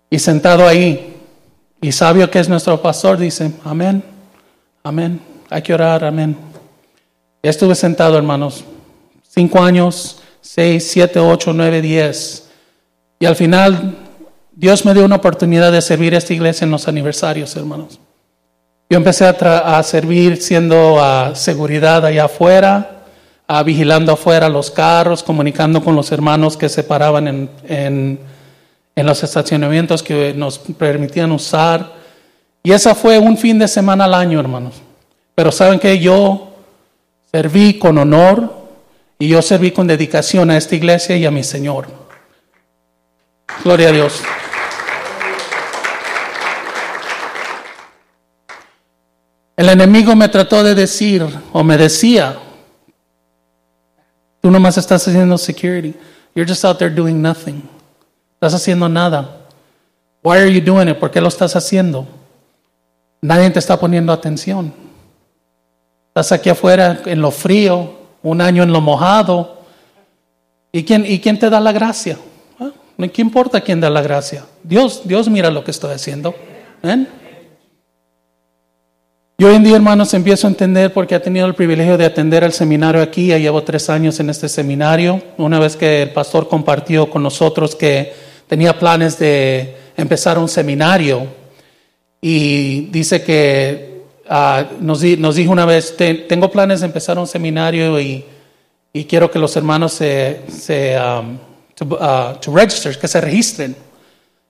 Y 0.10 0.20
sentado 0.20 0.68
ahí, 0.68 1.16
y 1.82 1.92
sabio 1.92 2.30
que 2.30 2.40
es 2.40 2.50
nuestro 2.50 2.80
pastor, 2.82 3.18
dice, 3.18 3.52
amén, 3.64 4.04
amén, 4.84 5.20
hay 5.50 5.62
que 5.62 5.74
orar, 5.74 6.04
amén. 6.04 6.55
Estuve 7.50 7.76
sentado, 7.76 8.18
hermanos, 8.18 8.64
cinco 9.22 9.62
años, 9.62 10.18
seis, 10.42 10.90
siete, 10.90 11.20
ocho, 11.20 11.54
nueve, 11.54 11.80
diez. 11.80 12.50
Y 13.20 13.28
al 13.28 13.36
final, 13.36 13.96
Dios 14.52 14.84
me 14.84 14.96
dio 14.96 15.06
una 15.06 15.18
oportunidad 15.18 15.72
de 15.72 15.84
servir 15.84 16.16
a 16.16 16.18
esta 16.18 16.34
iglesia 16.34 16.66
en 16.66 16.72
los 16.72 16.88
aniversarios, 16.88 17.56
hermanos. 17.56 18.00
Yo 18.90 18.98
empecé 18.98 19.26
a, 19.26 19.84
servir 19.84 20.42
siendo 20.42 21.00
a 21.00 21.36
seguridad 21.36 22.04
allá 22.04 22.26
afuera, 22.26 23.04
a 23.48 23.62
vigilando 23.62 24.14
afuera 24.14 24.50
los 24.50 24.72
carros, 24.72 25.22
comunicando 25.22 25.84
con 25.84 25.96
los 25.96 26.12
hermanos 26.12 26.58
que 26.58 26.68
se 26.68 26.82
paraban 26.82 27.28
en, 27.28 27.50
en, 27.68 28.20
en 28.96 29.06
los 29.06 29.24
estacionamientos 29.24 30.02
que 30.02 30.34
nos 30.34 30.58
permitían 30.58 31.32
usar. 31.32 31.94
Y 32.64 32.72
esa 32.72 32.96
fue 32.96 33.20
un 33.20 33.38
fin 33.38 33.60
de 33.60 33.68
semana 33.68 34.06
al 34.06 34.16
año, 34.16 34.40
hermanos. 34.40 34.82
Pero 35.36 35.52
saben 35.52 35.78
que 35.78 36.00
yo 36.00 36.55
serví 37.36 37.78
con 37.78 37.98
honor 37.98 38.50
y 39.20 39.28
yo 39.28 39.42
serví 39.42 39.72
con 39.72 39.88
dedicación 39.88 40.50
a 40.52 40.56
esta 40.56 40.74
iglesia 40.74 41.18
y 41.18 41.26
a 41.26 41.32
mi 41.32 41.44
Señor. 41.44 41.86
Gloria 43.62 43.90
a 43.90 43.92
Dios. 43.92 44.22
El 49.58 49.68
enemigo 49.68 50.16
me 50.16 50.30
trató 50.30 50.64
de 50.64 50.76
decir 50.76 51.28
o 51.52 51.62
me 51.62 51.76
decía, 51.76 52.38
tú 54.40 54.50
nomás 54.50 54.78
estás 54.78 55.06
haciendo 55.06 55.38
security. 55.38 55.94
You're 56.36 56.50
just 56.50 56.64
out 56.64 56.78
there 56.78 56.90
doing 56.90 57.22
nothing. 57.22 57.64
Estás 58.36 58.54
haciendo 58.54 58.88
nada. 58.88 59.42
Why 60.24 60.38
are 60.38 60.54
you 60.54 60.62
doing 60.62 60.88
it? 60.88 61.00
¿Por 61.00 61.12
qué 61.12 61.20
lo 61.20 61.28
estás 61.28 61.54
haciendo? 61.58 62.08
Nadie 63.22 63.50
te 63.50 63.60
está 63.60 63.78
poniendo 63.78 64.14
atención. 64.14 64.85
Estás 66.18 66.32
aquí 66.32 66.50
afuera 66.50 67.02
en 67.08 67.20
lo 67.20 67.30
frío, 67.30 67.92
un 68.24 68.40
año 68.40 68.64
en 68.64 68.72
lo 68.72 68.80
mojado. 68.80 69.58
¿Y 70.72 70.86
quién, 70.86 71.06
y 71.06 71.20
quién 71.20 71.38
te 71.38 71.50
da 71.50 71.60
la 71.60 71.74
gracia? 71.74 72.18
Ah, 72.58 72.72
¿Qué 73.14 73.22
importa 73.22 73.60
quién 73.60 73.82
da 73.82 73.90
la 73.90 74.02
gracia? 74.02 74.46
Dios, 74.64 75.02
Dios 75.04 75.28
mira 75.28 75.50
lo 75.50 75.66
que 75.66 75.72
estoy 75.72 75.94
haciendo. 75.94 76.34
¿Ven? 76.82 77.10
Yo 79.38 79.50
hoy 79.50 79.56
en 79.56 79.66
día, 79.66 79.76
hermanos, 79.76 80.14
empiezo 80.14 80.48
a 80.48 80.52
entender 80.52 80.94
porque 80.94 81.16
he 81.16 81.20
tenido 81.20 81.48
el 81.48 81.54
privilegio 81.54 81.98
de 81.98 82.06
atender 82.06 82.46
el 82.46 82.54
seminario 82.54 83.02
aquí. 83.02 83.28
Ya 83.28 83.38
llevo 83.38 83.64
tres 83.64 83.90
años 83.90 84.18
en 84.22 84.30
este 84.30 84.48
seminario. 84.48 85.22
Una 85.38 85.60
vez 85.60 85.76
que 85.76 86.04
el 86.04 86.12
pastor 86.12 86.48
compartió 86.48 87.10
con 87.10 87.24
nosotros 87.24 87.76
que 87.76 88.14
tenía 88.48 88.80
planes 88.80 89.20
de 89.20 89.76
empezar 89.98 90.40
un 90.40 90.48
seminario 90.48 91.28
y 92.22 92.86
dice 92.86 93.22
que 93.22 93.95
ah, 94.30 94.66
nos, 94.80 95.02
dijo 95.02 95.52
una 95.52 95.66
vez, 95.66 95.96
tengo 95.98 96.52
planes 96.52 96.82
de 96.82 96.88
empezar 96.88 97.18
un 97.18 97.28
seminario 97.28 98.00
y, 98.00 98.26
quiero 99.10 99.30
que 99.30 99.40
los 99.40 99.56
hermanos 99.58 99.94
se, 99.94 100.42
se 100.48 100.98
um, 100.98 101.38
uh, 101.82 102.98
que 103.00 103.08
se 103.08 103.22
registren 103.22 103.76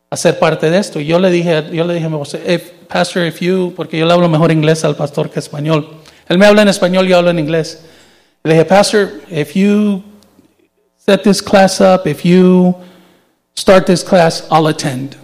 a 0.09 0.17
ser 0.17 0.37
parte 0.37 0.69
de 0.69 0.77
esto. 0.77 0.99
Y 0.99 1.05
yo 1.05 1.19
le 1.19 1.31
dije, 1.31 1.65
yo 1.71 1.83
le 1.85 1.95
dije, 1.95 2.09
Pastor, 2.87 3.25
if 3.25 3.39
you, 3.39 3.73
porque 3.75 3.97
yo 3.97 4.05
le 4.05 4.13
hablo 4.13 4.29
mejor 4.29 4.51
inglés 4.51 4.85
al 4.85 4.95
pastor 4.95 5.29
que 5.29 5.39
español. 5.39 5.87
Él 6.27 6.37
me 6.37 6.45
habla 6.45 6.61
en 6.61 6.67
español, 6.67 7.07
yo 7.07 7.17
hablo 7.17 7.31
en 7.31 7.39
inglés. 7.39 7.81
Le 8.43 8.53
dije, 8.53 8.65
Pastor, 8.65 9.09
if 9.29 9.55
you 9.55 10.03
set 10.97 11.23
this 11.23 11.41
class 11.41 11.81
up, 11.81 12.07
if 12.07 12.23
you 12.23 12.75
start 13.55 13.85
this 13.87 14.03
class, 14.03 14.47
I'll 14.51 14.67
attend. 14.67 15.17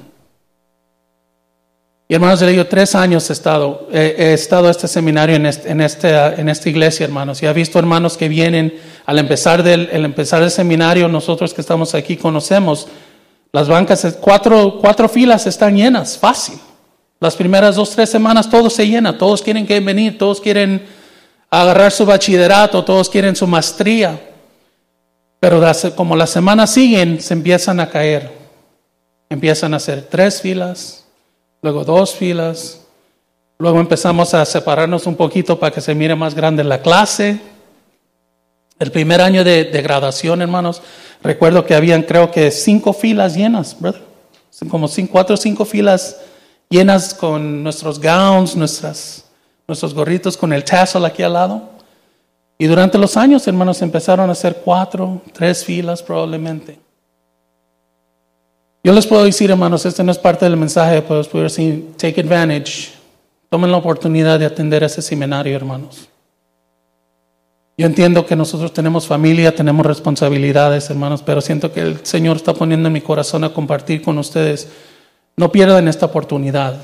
Y 2.11 2.15
hermanos, 2.15 2.41
digo, 2.41 2.65
tres 2.65 2.93
años 2.93 3.29
he 3.29 3.31
estado, 3.31 3.87
he, 3.89 4.33
estado 4.33 4.69
este 4.69 4.89
seminario 4.89 5.37
en, 5.37 5.45
este, 5.45 5.71
en, 5.71 5.79
este, 5.79 6.09
en 6.09 6.49
esta 6.49 6.67
iglesia, 6.67 7.05
hermanos. 7.05 7.41
Y 7.41 7.45
he 7.45 7.53
visto 7.53 7.79
hermanos 7.79 8.17
que 8.17 8.27
vienen 8.27 8.73
al 9.05 9.17
empezar 9.17 9.63
del, 9.63 9.89
al 9.93 10.03
empezar 10.03 10.43
el 10.43 10.51
seminario, 10.51 11.07
nosotros 11.07 11.53
que 11.53 11.61
estamos 11.61 11.95
aquí 11.95 12.17
conocemos, 12.17 12.89
las 13.53 13.69
bancas, 13.69 14.17
cuatro, 14.19 14.77
cuatro 14.81 15.07
filas 15.07 15.47
están 15.47 15.77
llenas, 15.77 16.17
fácil. 16.17 16.59
Las 17.21 17.37
primeras 17.37 17.77
dos, 17.77 17.91
tres 17.91 18.09
semanas 18.09 18.49
todo 18.49 18.69
se 18.69 18.85
llena, 18.85 19.17
todos 19.17 19.41
quieren 19.41 19.65
que 19.65 19.79
venir, 19.79 20.17
todos 20.17 20.41
quieren 20.41 20.85
agarrar 21.49 21.93
su 21.93 22.05
bachillerato, 22.05 22.83
todos 22.83 23.09
quieren 23.09 23.37
su 23.37 23.47
maestría. 23.47 24.19
Pero 25.39 25.61
como 25.95 26.17
las 26.17 26.31
semanas 26.31 26.71
siguen, 26.71 27.21
se 27.21 27.35
empiezan 27.35 27.79
a 27.79 27.87
caer. 27.87 28.29
Empiezan 29.29 29.73
a 29.73 29.77
hacer 29.77 30.09
tres 30.11 30.41
filas, 30.41 31.00
luego 31.61 31.83
dos 31.83 32.13
filas, 32.15 32.81
luego 33.59 33.79
empezamos 33.79 34.33
a 34.33 34.43
separarnos 34.45 35.05
un 35.07 35.15
poquito 35.15 35.59
para 35.59 35.73
que 35.73 35.81
se 35.81 35.93
mire 35.95 36.15
más 36.15 36.33
grande 36.33 36.63
la 36.63 36.81
clase. 36.81 37.39
El 38.79 38.91
primer 38.91 39.21
año 39.21 39.43
de, 39.43 39.65
de 39.65 39.81
graduación, 39.81 40.41
hermanos, 40.41 40.81
recuerdo 41.21 41.65
que 41.65 41.75
habían 41.75 42.01
creo 42.03 42.31
que 42.31 42.49
cinco 42.49 42.93
filas 42.93 43.35
llenas, 43.35 43.79
brother. 43.79 44.09
Como 44.69 44.87
cinco, 44.87 45.13
cuatro 45.13 45.35
o 45.35 45.37
cinco 45.37 45.63
filas 45.65 46.17
llenas 46.69 47.13
con 47.13 47.63
nuestros 47.63 48.01
gowns, 48.01 48.55
nuestras, 48.55 49.25
nuestros 49.67 49.93
gorritos 49.93 50.35
con 50.35 50.51
el 50.51 50.63
tassel 50.63 51.05
aquí 51.05 51.23
al 51.23 51.33
lado. 51.33 51.69
Y 52.57 52.65
durante 52.65 52.97
los 52.97 53.17
años, 53.17 53.47
hermanos, 53.47 53.81
empezaron 53.81 54.29
a 54.29 54.33
hacer 54.33 54.61
cuatro, 54.63 55.21
tres 55.31 55.63
filas 55.63 56.03
probablemente. 56.03 56.80
Yo 58.83 58.93
les 58.93 59.05
puedo 59.05 59.23
decir, 59.23 59.51
hermanos, 59.51 59.85
este 59.85 60.03
no 60.03 60.11
es 60.11 60.17
parte 60.17 60.45
del 60.45 60.57
mensaje, 60.57 61.03
pero 61.03 61.23
puedo 61.23 61.43
decir, 61.43 61.93
take 61.97 62.21
advantage. 62.21 62.89
Tomen 63.49 63.71
la 63.71 63.77
oportunidad 63.77 64.39
de 64.39 64.45
atender 64.45 64.83
ese 64.83 65.01
seminario, 65.01 65.55
hermanos. 65.55 66.09
Yo 67.77 67.85
entiendo 67.85 68.25
que 68.25 68.35
nosotros 68.35 68.73
tenemos 68.73 69.07
familia, 69.07 69.55
tenemos 69.55 69.85
responsabilidades, 69.85 70.89
hermanos, 70.89 71.21
pero 71.23 71.41
siento 71.41 71.71
que 71.71 71.81
el 71.81 72.05
Señor 72.05 72.37
está 72.37 72.53
poniendo 72.53 72.87
en 72.87 72.93
mi 72.93 73.01
corazón 73.01 73.43
a 73.43 73.53
compartir 73.53 74.01
con 74.01 74.17
ustedes 74.17 74.67
no 75.35 75.51
pierdan 75.51 75.87
esta 75.87 76.05
oportunidad. 76.05 76.75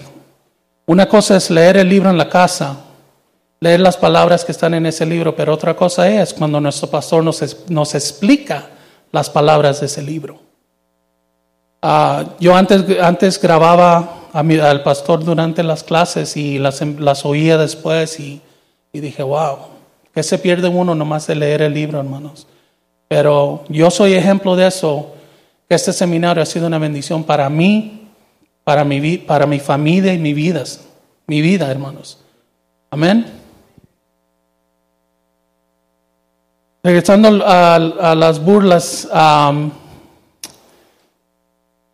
Una 0.86 1.08
cosa 1.08 1.38
es 1.38 1.50
leer 1.50 1.78
el 1.78 1.90
libro 1.90 2.10
en 2.10 2.18
la 2.18 2.30
casa, 2.30 2.78
leer 3.60 3.80
las 3.80 3.98
palabras 3.98 4.46
que 4.46 4.52
están 4.52 4.74
en 4.74 4.86
ese 4.86 5.06
libro, 5.06 5.36
pero 5.36 5.54
otra 5.54 5.76
cosa 5.76 6.10
es 6.10 6.34
cuando 6.34 6.60
nuestro 6.62 6.90
pastor 6.90 7.24
nos, 7.24 7.70
nos 7.70 7.94
explica 7.94 8.70
las 9.12 9.30
palabras 9.30 9.80
de 9.82 9.88
ese 9.88 10.02
libro. 10.02 10.47
Ah, 11.82 12.26
yo 12.40 12.56
antes, 12.56 12.84
antes 13.00 13.40
grababa 13.40 14.18
al 14.34 14.84
pastor 14.84 15.24
durante 15.24 15.64
las 15.64 15.84
clases 15.84 16.38
y 16.38 16.60
las, 16.60 16.82
em, 16.82 16.98
las 17.00 17.26
oía 17.26 17.58
después 17.58 18.20
y, 18.20 18.42
dije, 18.94 19.22
wow, 19.22 19.58
que 20.14 20.24
se 20.24 20.40
pierde 20.40 20.68
uno 20.68 20.96
nomás 20.96 21.28
de 21.28 21.36
leer 21.36 21.62
el 21.62 21.74
libro, 21.74 22.00
hermanos. 22.00 22.48
Pero 23.08 23.64
yo 23.70 23.92
soy 23.92 24.14
ejemplo 24.14 24.56
de 24.56 24.68
eso, 24.68 25.14
que 25.70 25.76
este 25.76 25.94
seminario 25.94 26.42
ha 26.42 26.46
sido 26.48 26.66
una 26.66 26.80
bendición 26.80 27.24
para 27.24 27.50
mí, 27.50 28.08
para 28.64 28.84
mi, 28.84 29.18
para 29.20 29.46
mi 29.46 29.60
familia 29.60 30.14
y 30.14 30.18
mi 30.18 30.34
vida, 30.34 30.64
mi 31.28 31.42
vida, 31.42 31.70
hermanos. 31.70 32.20
Amén. 32.90 33.26
Regresando 36.84 37.44
a, 37.46 38.16
las 38.16 38.44
burlas 38.44 39.08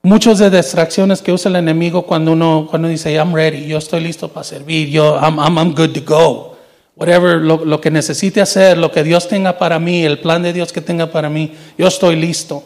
muchas 0.04 0.38
de 0.40 0.50
distracciones 0.50 1.22
que 1.22 1.32
usa 1.32 1.50
el 1.50 1.56
enemigo 1.56 2.06
cuando 2.06 2.34
uno, 2.34 2.68
cuando 2.70 2.90
dice, 2.90 3.14
I'm 3.14 3.34
ready, 3.34 3.66
yo 3.66 3.78
estoy 3.78 4.02
listo 4.02 4.28
para 4.28 4.44
servir, 4.44 4.90
yo, 4.90 5.18
I'm, 5.20 5.40
I'm, 5.40 5.58
I'm 5.58 5.74
good 5.74 5.94
to 5.94 6.02
go. 6.06 6.58
Whatever, 6.96 7.38
lo, 7.38 7.66
lo, 7.66 7.82
que 7.82 7.90
necesite 7.90 8.40
hacer, 8.40 8.78
lo 8.78 8.92
que 8.92 9.04
Dios 9.04 9.28
tenga 9.28 9.58
para 9.58 9.80
mí, 9.80 10.04
el 10.04 10.20
plan 10.20 10.44
de 10.44 10.54
Dios 10.54 10.72
que 10.72 10.82
tenga 10.82 11.10
para 11.12 11.30
mí, 11.30 11.54
yo 11.78 11.88
estoy 11.88 12.16
listo. 12.16 12.64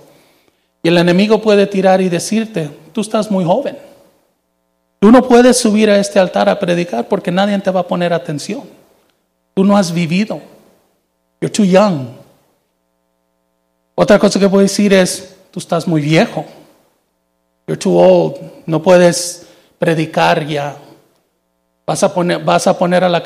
Y 0.83 0.89
el 0.89 0.97
enemigo 0.97 1.41
puede 1.41 1.65
tirar 1.65 2.01
y 2.01 2.09
decirte, 2.09 2.69
tú 2.91 3.01
estás 3.01 3.31
muy 3.31 3.45
joven. 3.45 3.77
Tú 4.99 5.11
no 5.11 5.25
puedes 5.25 5.57
subir 5.57 5.89
a 5.89 5.97
este 5.97 6.19
altar 6.19 6.49
a 6.49 6.59
predicar 6.59 7.07
porque 7.07 7.31
nadie 7.31 7.57
te 7.59 7.71
va 7.71 7.81
a 7.81 7.87
poner 7.87 8.11
atención. 8.11 8.63
Tú 9.53 9.63
no 9.63 9.77
has 9.77 9.93
vivido. 9.93 10.41
You're 11.39 11.53
too 11.53 11.63
young. 11.65 12.07
Otra 13.95 14.19
cosa 14.19 14.39
que 14.39 14.49
puedo 14.49 14.63
decir 14.63 14.91
es, 14.93 15.37
tú 15.51 15.59
estás 15.59 15.87
muy 15.87 16.01
viejo. 16.01 16.45
You're 17.67 17.77
too 17.77 17.99
old. 17.99 18.39
No 18.65 18.81
puedes 18.81 19.45
predicar 19.77 20.47
ya. 20.47 20.77
Vas 21.85 22.03
a 22.03 22.13
poner, 22.13 22.43
vas 22.43 22.67
a, 22.67 22.77
poner 22.77 23.03
a 23.03 23.09
la, 23.09 23.23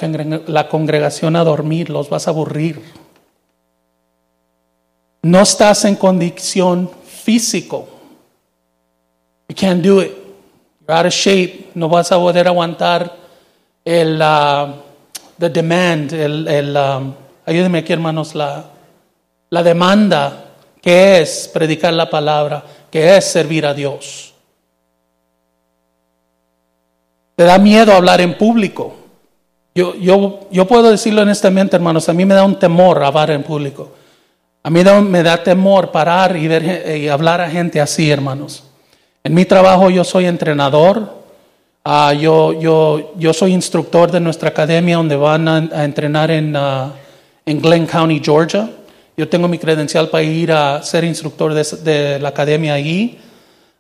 la 0.48 0.68
congregación 0.68 1.36
a 1.36 1.44
dormir, 1.44 1.90
los 1.90 2.10
vas 2.10 2.28
a 2.28 2.32
aburrir. 2.32 2.82
No 5.24 5.42
estás 5.42 5.86
en 5.86 5.96
condición 5.96 6.90
físico. 7.06 7.88
You 9.48 9.56
can't 9.56 9.84
do 9.84 10.02
it. 10.02 10.12
You're 10.82 10.94
out 10.98 11.06
of 11.06 11.14
shape. 11.14 11.72
No 11.76 11.88
vas 11.90 12.12
a 12.12 12.18
poder 12.18 12.48
aguantar 12.48 13.16
el 13.86 14.22
uh, 14.22 14.74
the 15.38 15.50
demand, 15.50 16.14
el, 16.14 16.48
el 16.48 16.78
um, 16.78 17.14
ayúdenme 17.46 17.80
aquí 17.80 17.94
hermanos, 17.94 18.36
la, 18.36 18.64
la 19.50 19.64
demanda 19.64 20.46
que 20.80 21.20
es 21.20 21.50
predicar 21.52 21.94
la 21.94 22.10
palabra, 22.10 22.64
que 22.92 23.18
es 23.18 23.26
servir 23.26 23.66
a 23.66 23.74
Dios. 23.74 24.31
Te 27.42 27.48
da 27.48 27.58
miedo 27.58 27.92
hablar 27.94 28.22
en 28.22 28.38
público. 28.38 28.94
Yo, 29.74 29.96
yo, 29.96 30.42
yo 30.52 30.68
puedo 30.68 30.92
decirlo 30.92 31.24
honestamente, 31.24 31.76
hermanos, 31.76 32.08
a 32.08 32.14
mí 32.14 32.24
me 32.24 32.36
da 32.36 32.44
un 32.44 32.60
temor 32.60 33.04
hablar 33.04 33.32
en 33.32 33.42
público. 33.42 33.94
A 34.62 34.70
mí 34.70 34.84
me 34.84 35.24
da 35.24 35.42
temor 35.42 35.90
parar 35.90 36.38
y, 36.38 36.48
ver, 36.48 36.96
y 37.00 37.08
hablar 37.08 37.42
a 37.42 37.50
gente 37.50 37.82
así, 37.82 38.12
hermanos. 38.12 38.64
En 39.24 39.34
mi 39.34 39.46
trabajo 39.46 39.90
yo 39.90 40.04
soy 40.04 40.28
entrenador, 40.28 41.12
uh, 41.84 42.12
yo, 42.12 42.54
yo, 42.62 43.14
yo 43.18 43.34
soy 43.34 43.54
instructor 43.54 44.12
de 44.12 44.20
nuestra 44.20 44.50
academia 44.50 44.98
donde 44.98 45.16
van 45.16 45.48
a, 45.48 45.68
a 45.74 45.84
entrenar 45.84 46.30
en, 46.30 46.56
uh, 46.56 46.92
en 47.44 47.60
Glenn 47.60 47.88
County, 47.88 48.22
Georgia. 48.24 48.70
Yo 49.18 49.28
tengo 49.28 49.48
mi 49.48 49.58
credencial 49.58 50.10
para 50.10 50.22
ir 50.22 50.52
a 50.52 50.84
ser 50.84 51.04
instructor 51.06 51.56
de, 51.56 51.64
de 51.64 52.20
la 52.20 52.30
academia 52.30 52.76
allí. 52.76 53.18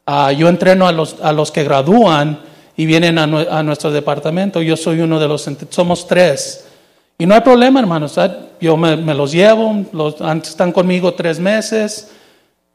Uh, 0.07 0.31
yo 0.31 0.49
entreno 0.49 0.87
a 0.87 0.91
los, 0.91 1.17
a 1.21 1.31
los 1.31 1.51
que 1.51 1.63
gradúan 1.63 2.49
y 2.81 2.85
vienen 2.87 3.19
a, 3.19 3.27
nuestro 3.61 3.91
departamento. 3.91 4.59
Yo 4.59 4.75
soy 4.75 5.01
uno 5.01 5.19
de 5.19 5.27
los, 5.27 5.47
somos 5.69 6.07
tres. 6.07 6.65
Y 7.19 7.27
no 7.27 7.35
hay 7.35 7.41
problema, 7.41 7.79
hermanos. 7.79 8.19
Yo 8.59 8.75
me, 8.75 8.97
los 9.13 9.31
llevo, 9.31 9.85
los, 9.93 10.15
están 10.19 10.71
conmigo 10.71 11.13
tres 11.13 11.39
meses. 11.39 12.09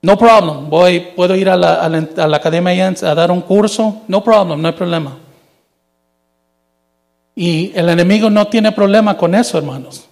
No 0.02 0.16
problem. 0.16 0.70
Voy, 0.70 1.00
puedo 1.16 1.34
ir 1.34 1.48
a 1.48 1.56
la, 1.56 2.36
academia 2.36 2.86
a 2.86 3.14
dar 3.16 3.32
un 3.32 3.40
curso. 3.40 4.02
No 4.06 4.22
problem, 4.22 4.62
no 4.62 4.68
hay 4.68 4.74
problema. 4.74 5.18
Y 7.34 7.72
el 7.74 7.88
enemigo 7.88 8.30
no 8.30 8.46
tiene 8.46 8.70
problema 8.70 9.16
con 9.16 9.34
eso, 9.34 9.58
hermanos. 9.58 10.06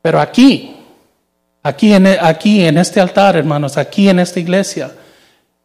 Pero 0.00 0.18
aquí, 0.18 0.76
aquí 1.62 1.92
en, 1.92 2.06
aquí 2.06 2.64
en 2.64 2.78
este 2.78 3.02
altar, 3.02 3.36
hermanos, 3.36 3.76
aquí 3.76 4.08
en 4.08 4.20
esta 4.20 4.40
iglesia, 4.40 4.92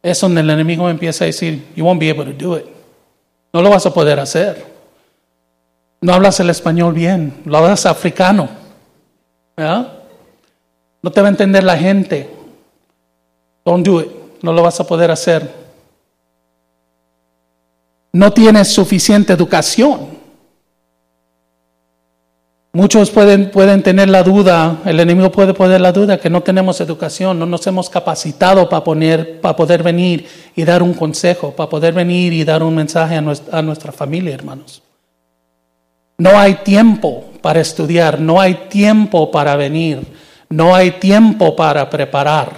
es 0.02 0.20
donde 0.20 0.42
el 0.42 0.50
enemigo 0.50 0.90
empieza 0.90 1.24
a 1.24 1.28
decir, 1.28 1.64
you 1.74 1.86
won't 1.86 1.98
be 1.98 2.10
able 2.10 2.26
to 2.26 2.34
do 2.34 2.58
it. 2.58 2.73
No 3.54 3.62
lo 3.62 3.70
vas 3.70 3.86
a 3.86 3.94
poder 3.94 4.18
hacer. 4.18 4.66
No 6.00 6.12
hablas 6.12 6.40
el 6.40 6.50
español 6.50 6.92
bien, 6.92 7.40
lo 7.46 7.56
hablas 7.56 7.86
africano. 7.86 8.48
¿verdad? 9.56 9.92
No 11.00 11.12
te 11.12 11.20
va 11.20 11.28
a 11.28 11.30
entender 11.30 11.62
la 11.62 11.78
gente. 11.78 12.28
Don't 13.64 13.86
do 13.86 14.00
it. 14.00 14.08
No 14.42 14.52
lo 14.52 14.60
vas 14.60 14.80
a 14.80 14.86
poder 14.86 15.12
hacer. 15.12 15.48
No 18.12 18.32
tienes 18.32 18.68
suficiente 18.68 19.32
educación. 19.32 20.13
Muchos 22.74 23.12
pueden, 23.12 23.52
pueden 23.52 23.84
tener 23.84 24.08
la 24.08 24.24
duda, 24.24 24.78
el 24.84 24.98
enemigo 24.98 25.30
puede 25.30 25.54
poner 25.54 25.80
la 25.80 25.92
duda 25.92 26.18
que 26.18 26.28
no 26.28 26.42
tenemos 26.42 26.80
educación, 26.80 27.38
no 27.38 27.46
nos 27.46 27.64
hemos 27.68 27.88
capacitado 27.88 28.68
para, 28.68 28.82
poner, 28.82 29.40
para 29.40 29.54
poder 29.54 29.84
venir 29.84 30.26
y 30.56 30.64
dar 30.64 30.82
un 30.82 30.92
consejo, 30.92 31.52
para 31.52 31.70
poder 31.70 31.94
venir 31.94 32.32
y 32.32 32.42
dar 32.42 32.64
un 32.64 32.74
mensaje 32.74 33.14
a 33.14 33.62
nuestra, 33.62 33.92
familia, 33.92 34.34
hermanos. 34.34 34.82
No 36.18 36.36
hay 36.36 36.54
tiempo 36.64 37.26
para 37.40 37.60
estudiar, 37.60 38.18
no 38.18 38.40
hay 38.40 38.54
tiempo 38.68 39.30
para 39.30 39.54
venir, 39.54 40.00
no 40.48 40.74
hay 40.74 40.90
tiempo 40.90 41.54
para 41.54 41.88
preparar. 41.88 42.54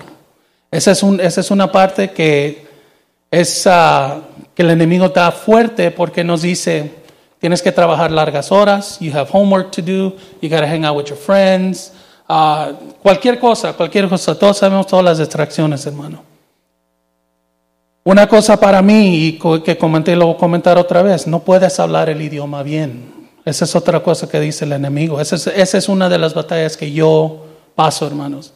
Esa 0.71 0.93
es, 0.93 1.03
un, 1.03 1.21
esa 1.21 1.43
es 1.43 1.51
una 1.51 1.71
parte 1.71 2.13
que, 2.13 2.67
es, 3.31 3.67
uh, 3.67 4.23
que 4.55 4.63
el 4.63 4.71
enemigo 4.71 5.05
está 5.05 5.31
fuerte 5.31 5.91
porque 5.91 6.25
nos 6.25 6.41
dice, 6.41 7.05
Tienes 7.47 7.63
que 7.63 7.71
trabajar 7.71 8.11
largas 8.11 8.51
horas, 8.51 8.99
you 8.99 9.13
have 9.13 9.31
homework 9.33 9.71
to 9.71 9.81
do, 9.81 10.17
you 10.43 10.49
got 10.49 10.63
to 10.63 10.67
hang 10.67 10.85
out 10.85 10.97
with 10.97 11.07
your 11.07 11.17
friends, 11.17 11.93
uh, 12.29 12.73
cualquier 13.01 13.39
cosa, 13.39 13.73
cualquier 13.73 14.09
cosa. 14.09 14.37
Todos 14.37 14.59
sabemos 14.59 14.89
todas 14.89 15.05
las 15.05 15.19
distracciones, 15.19 15.87
hermano. 15.87 16.25
Una 18.03 18.27
cosa 18.27 18.59
para 18.59 18.83
mí, 18.83 19.29
y 19.29 19.39
que 19.63 19.79
comenté, 19.79 20.17
lo 20.17 20.27
voy 20.27 20.35
a 20.35 20.39
comentar 20.39 20.77
otra 20.77 21.03
vez, 21.03 21.29
no 21.29 21.39
puedes 21.39 21.79
hablar 21.79 22.09
el 22.09 22.21
idioma 22.21 22.65
bien. 22.65 23.29
Esa 23.45 23.65
es 23.65 23.77
otra 23.77 24.03
cosa 24.03 24.29
que 24.29 24.41
dice 24.41 24.65
el 24.65 24.73
enemigo. 24.73 25.21
Esa 25.21 25.37
es, 25.79 25.89
una 25.89 26.09
de 26.09 26.19
las 26.19 26.35
batallas 26.35 26.77
que 26.77 26.91
yo 26.91 27.47
paso, 27.77 28.09
hermanos. 28.09 28.55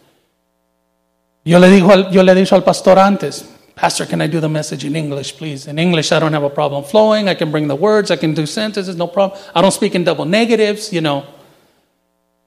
Yo 1.44 1.60
le, 1.60 1.68
digo 1.68 2.10
yo 2.10 2.24
le 2.24 2.32
he 2.32 2.34
dicho 2.34 2.56
al 2.56 2.64
pastor 2.64 2.98
antes, 2.98 3.44
Pastor, 3.80 4.04
can 4.04 4.20
I 4.20 4.26
do 4.26 4.40
the 4.40 4.48
message 4.48 4.84
in 4.84 4.94
English, 4.94 5.38
please? 5.38 5.66
In 5.66 5.78
English, 5.78 6.12
I 6.12 6.18
don't 6.20 6.34
have 6.34 6.44
a 6.44 6.50
problem 6.50 6.84
flowing. 6.84 7.30
I 7.30 7.34
can 7.34 7.50
bring 7.50 7.66
the 7.66 7.74
words. 7.74 8.10
I 8.10 8.16
can 8.16 8.34
do 8.34 8.44
sentences, 8.44 8.94
no 8.94 9.06
problem. 9.06 9.40
I 9.54 9.62
don't 9.62 9.72
speak 9.72 9.94
in 9.94 10.04
double 10.04 10.26
negatives, 10.26 10.92
you 10.92 11.00
know. 11.00 11.24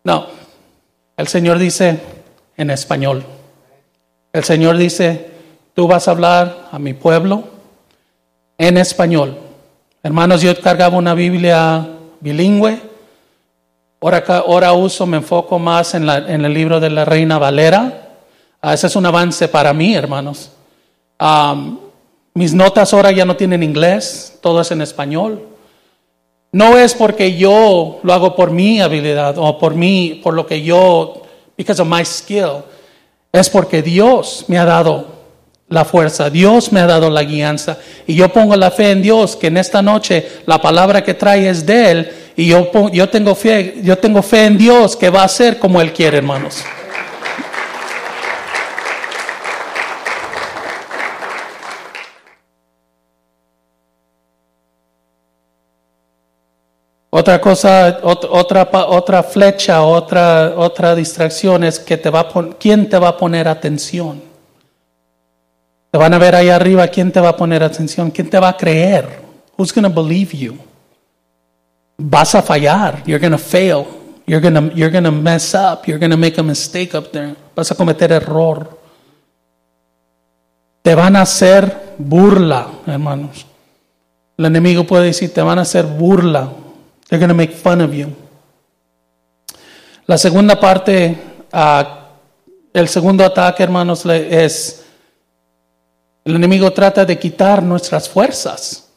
No. 0.06 0.28
El 1.18 1.26
Señor 1.26 1.58
dice 1.58 2.00
en 2.56 2.70
español. 2.70 3.24
El 4.32 4.44
Señor 4.44 4.78
dice, 4.78 5.32
tú 5.74 5.88
vas 5.88 6.08
a 6.08 6.12
hablar 6.12 6.70
a 6.72 6.78
mi 6.78 6.94
pueblo 6.94 7.46
en 8.60 8.78
español. 8.78 9.36
Hermanos, 10.04 10.44
yo 10.44 10.54
cargaba 10.62 10.96
una 11.00 11.16
Biblia 11.16 11.84
bilingüe. 12.20 12.80
Ahora, 14.02 14.24
ahora 14.28 14.74
uso, 14.74 15.08
me 15.08 15.18
enfoco 15.18 15.58
más 15.58 15.96
en, 15.96 16.06
la, 16.06 16.18
en 16.20 16.46
el 16.46 16.54
libro 16.54 16.80
de 16.80 16.92
la 16.92 17.06
Reina 17.06 17.40
Valera. 17.40 18.10
Ah, 18.62 18.76
ese 18.76 18.86
es 18.86 18.96
un 18.96 19.08
avance 19.08 19.48
para 19.48 19.74
mí, 19.74 19.96
hermanos. 19.96 20.52
Mis 22.34 22.54
notas 22.54 22.94
ahora 22.94 23.12
ya 23.12 23.26
no 23.26 23.36
tienen 23.36 23.62
inglés, 23.62 24.40
todo 24.42 24.62
es 24.62 24.72
en 24.72 24.82
español. 24.82 25.48
No 26.52 26.78
es 26.78 26.94
porque 26.94 27.36
yo 27.36 28.00
lo 28.04 28.14
hago 28.14 28.36
por 28.36 28.52
mi 28.52 28.82
habilidad 28.82 29.38
o 29.38 29.58
por 29.58 29.76
mí, 29.76 30.20
por 30.24 30.34
lo 30.34 30.46
que 30.46 30.62
yo, 30.62 31.24
because 31.58 31.82
of 31.82 31.88
my 31.88 32.04
skill. 32.04 32.64
Es 33.32 33.50
porque 33.50 33.82
Dios 33.82 34.46
me 34.48 34.58
ha 34.58 34.66
dado 34.66 35.08
la 35.70 35.86
fuerza, 35.86 36.30
Dios 36.30 36.72
me 36.72 36.80
ha 36.80 36.86
dado 36.86 37.10
la 37.10 37.24
guianza 37.24 37.78
y 38.06 38.14
yo 38.14 38.30
pongo 38.30 38.56
la 38.56 38.70
fe 38.70 38.92
en 38.92 39.02
Dios 39.02 39.36
que 39.36 39.48
en 39.48 39.58
esta 39.58 39.82
noche 39.82 40.28
la 40.46 40.62
palabra 40.62 41.04
que 41.04 41.16
trae 41.16 41.50
es 41.50 41.66
de 41.66 41.92
Él 41.92 42.12
y 42.36 42.48
yo, 42.48 42.70
yo, 42.92 43.10
tengo, 43.10 43.34
fe, 43.34 43.82
yo 43.84 43.98
tengo 43.98 44.22
fe 44.22 44.46
en 44.46 44.58
Dios 44.58 44.96
que 44.96 45.10
va 45.10 45.24
a 45.24 45.28
ser 45.28 45.58
como 45.58 45.82
Él 45.82 45.92
quiere, 45.94 46.18
hermanos. 46.18 46.64
Otra 57.16 57.40
cosa, 57.40 58.00
otra, 58.02 58.68
otra 58.88 59.22
flecha, 59.22 59.84
otra, 59.84 60.56
otra 60.58 60.96
distracción 60.96 61.64
es 61.64 61.78
que 61.78 61.96
te 61.96 62.10
va 62.10 62.28
quién 62.60 62.90
te 62.90 62.98
va 62.98 63.10
a 63.10 63.18
poner 63.18 63.48
atención. 63.48 64.20
Te 65.92 66.00
van 66.00 66.12
a 66.16 66.18
ver 66.18 66.34
ahí 66.34 66.50
arriba 66.50 66.88
quién 66.88 67.12
te 67.12 67.20
va 67.20 67.30
a 67.30 67.38
poner 67.38 67.62
atención, 67.62 68.10
quién 68.10 68.32
te 68.32 68.40
va 68.40 68.50
a 68.50 68.58
creer. 68.58 69.22
Who's 69.56 69.72
going 69.72 69.84
to 69.84 69.94
believe 69.94 70.36
you? 70.36 70.58
Vas 72.00 72.34
a 72.34 72.42
fallar. 72.42 73.04
You're 73.06 73.20
going 73.20 73.32
to 73.32 73.38
fail. 73.38 73.86
You're 74.26 74.42
going 74.42 74.72
you're 74.74 74.90
to 74.90 75.12
mess 75.12 75.54
up. 75.54 75.88
You're 75.88 76.00
going 76.00 76.10
to 76.10 76.18
make 76.18 76.40
a 76.40 76.44
mistake 76.44 76.96
up 76.96 77.12
there. 77.12 77.36
Vas 77.56 77.70
a 77.70 77.76
cometer 77.76 78.12
error. 78.12 78.76
Te 80.82 80.96
van 80.96 81.16
a 81.16 81.22
hacer 81.22 81.94
burla, 82.00 82.70
hermanos. 82.88 83.46
El 84.36 84.46
enemigo 84.46 84.84
puede 84.84 85.06
decir, 85.06 85.32
te 85.32 85.44
van 85.44 85.60
a 85.60 85.62
hacer 85.62 85.86
burla. 85.86 86.63
They're 87.14 87.20
going 87.20 87.30
to 87.30 87.36
make 87.36 87.54
fun 87.54 87.80
of 87.80 87.94
you. 87.94 88.08
La 90.08 90.18
segunda 90.18 90.60
parte 90.60 91.16
uh, 91.54 91.84
El 92.74 92.88
segundo 92.88 93.24
ataque, 93.24 93.62
hermanos, 93.62 94.04
es 94.08 94.84
el 96.26 96.36
enemigo 96.36 96.74
trata 96.74 97.06
de 97.06 97.20
quitar 97.20 97.62
nuestras 97.62 98.10
fuerzas. 98.10 98.90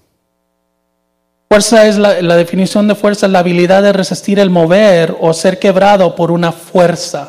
Fuerza 1.51 1.87
es 1.87 1.99
la, 1.99 2.37
definición 2.37 2.89
de 2.89 2.95
fuerza, 2.95 3.29
la 3.29 3.41
habilidad 3.41 3.83
de 3.83 3.93
resistir 3.93 4.39
el 4.39 4.49
mover 4.49 5.15
o 5.21 5.35
ser 5.35 5.59
quebrado 5.59 6.17
por 6.17 6.31
una 6.31 6.53
fuerza. 6.53 7.29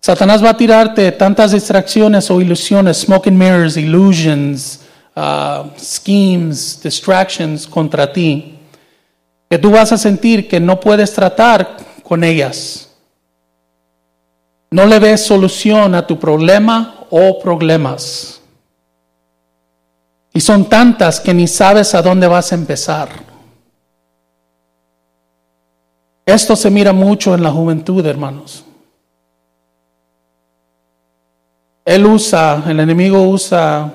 Satanás 0.00 0.42
va 0.42 0.48
a 0.48 0.56
tirarte 0.56 1.12
tantas 1.12 1.52
distracciones 1.52 2.30
o 2.30 2.40
ilusiones, 2.40 2.96
smoke 2.96 3.28
and 3.28 3.36
mirrors, 3.36 3.76
illusions, 3.76 4.80
uh, 5.14 5.68
schemes, 5.76 6.80
distractions 6.82 7.66
contra 7.66 8.10
ti, 8.10 8.59
que 9.50 9.58
tú 9.58 9.72
vas 9.72 9.90
a 9.90 9.98
sentir 9.98 10.48
que 10.48 10.60
no 10.60 10.78
puedes 10.78 11.12
tratar 11.12 11.76
con 12.04 12.22
ellas. 12.22 12.88
No 14.70 14.86
le 14.86 15.00
ves 15.00 15.26
solución 15.26 15.96
a 15.96 16.06
tu 16.06 16.20
problema 16.20 17.04
o 17.10 17.40
problemas. 17.40 18.40
Y 20.32 20.40
son 20.40 20.68
tantas 20.68 21.18
que 21.18 21.34
ni 21.34 21.48
sabes 21.48 21.96
a 21.96 22.02
dónde 22.02 22.28
vas 22.28 22.52
a 22.52 22.54
empezar. 22.54 23.08
Esto 26.24 26.54
se 26.54 26.70
mira 26.70 26.92
mucho 26.92 27.34
en 27.34 27.42
la 27.42 27.50
juventud, 27.50 28.06
hermanos. 28.06 28.64
Él 31.84 32.06
usa, 32.06 32.62
el 32.68 32.78
enemigo 32.78 33.20
usa 33.28 33.94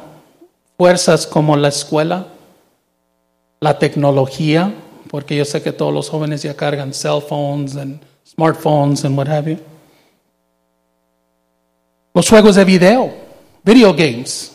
fuerzas 0.78 1.26
como 1.26 1.56
la 1.56 1.70
escuela, 1.70 2.26
la 3.62 3.80
tecnología, 3.80 4.74
porque 5.16 5.34
yo 5.34 5.46
sé 5.46 5.62
que 5.62 5.72
todos 5.72 5.94
los 5.94 6.10
jóvenes 6.10 6.44
ya 6.44 6.54
cargan 6.54 6.94
cell 6.94 7.22
phones 7.26 7.78
and 7.78 8.02
smartphones 8.28 9.06
and 9.06 9.18
what 9.18 9.30
have 9.30 9.50
you. 9.50 9.58
Los 12.14 12.28
juegos 12.28 12.58
de 12.58 12.66
video, 12.66 13.14
video 13.64 13.94
games. 13.94 14.52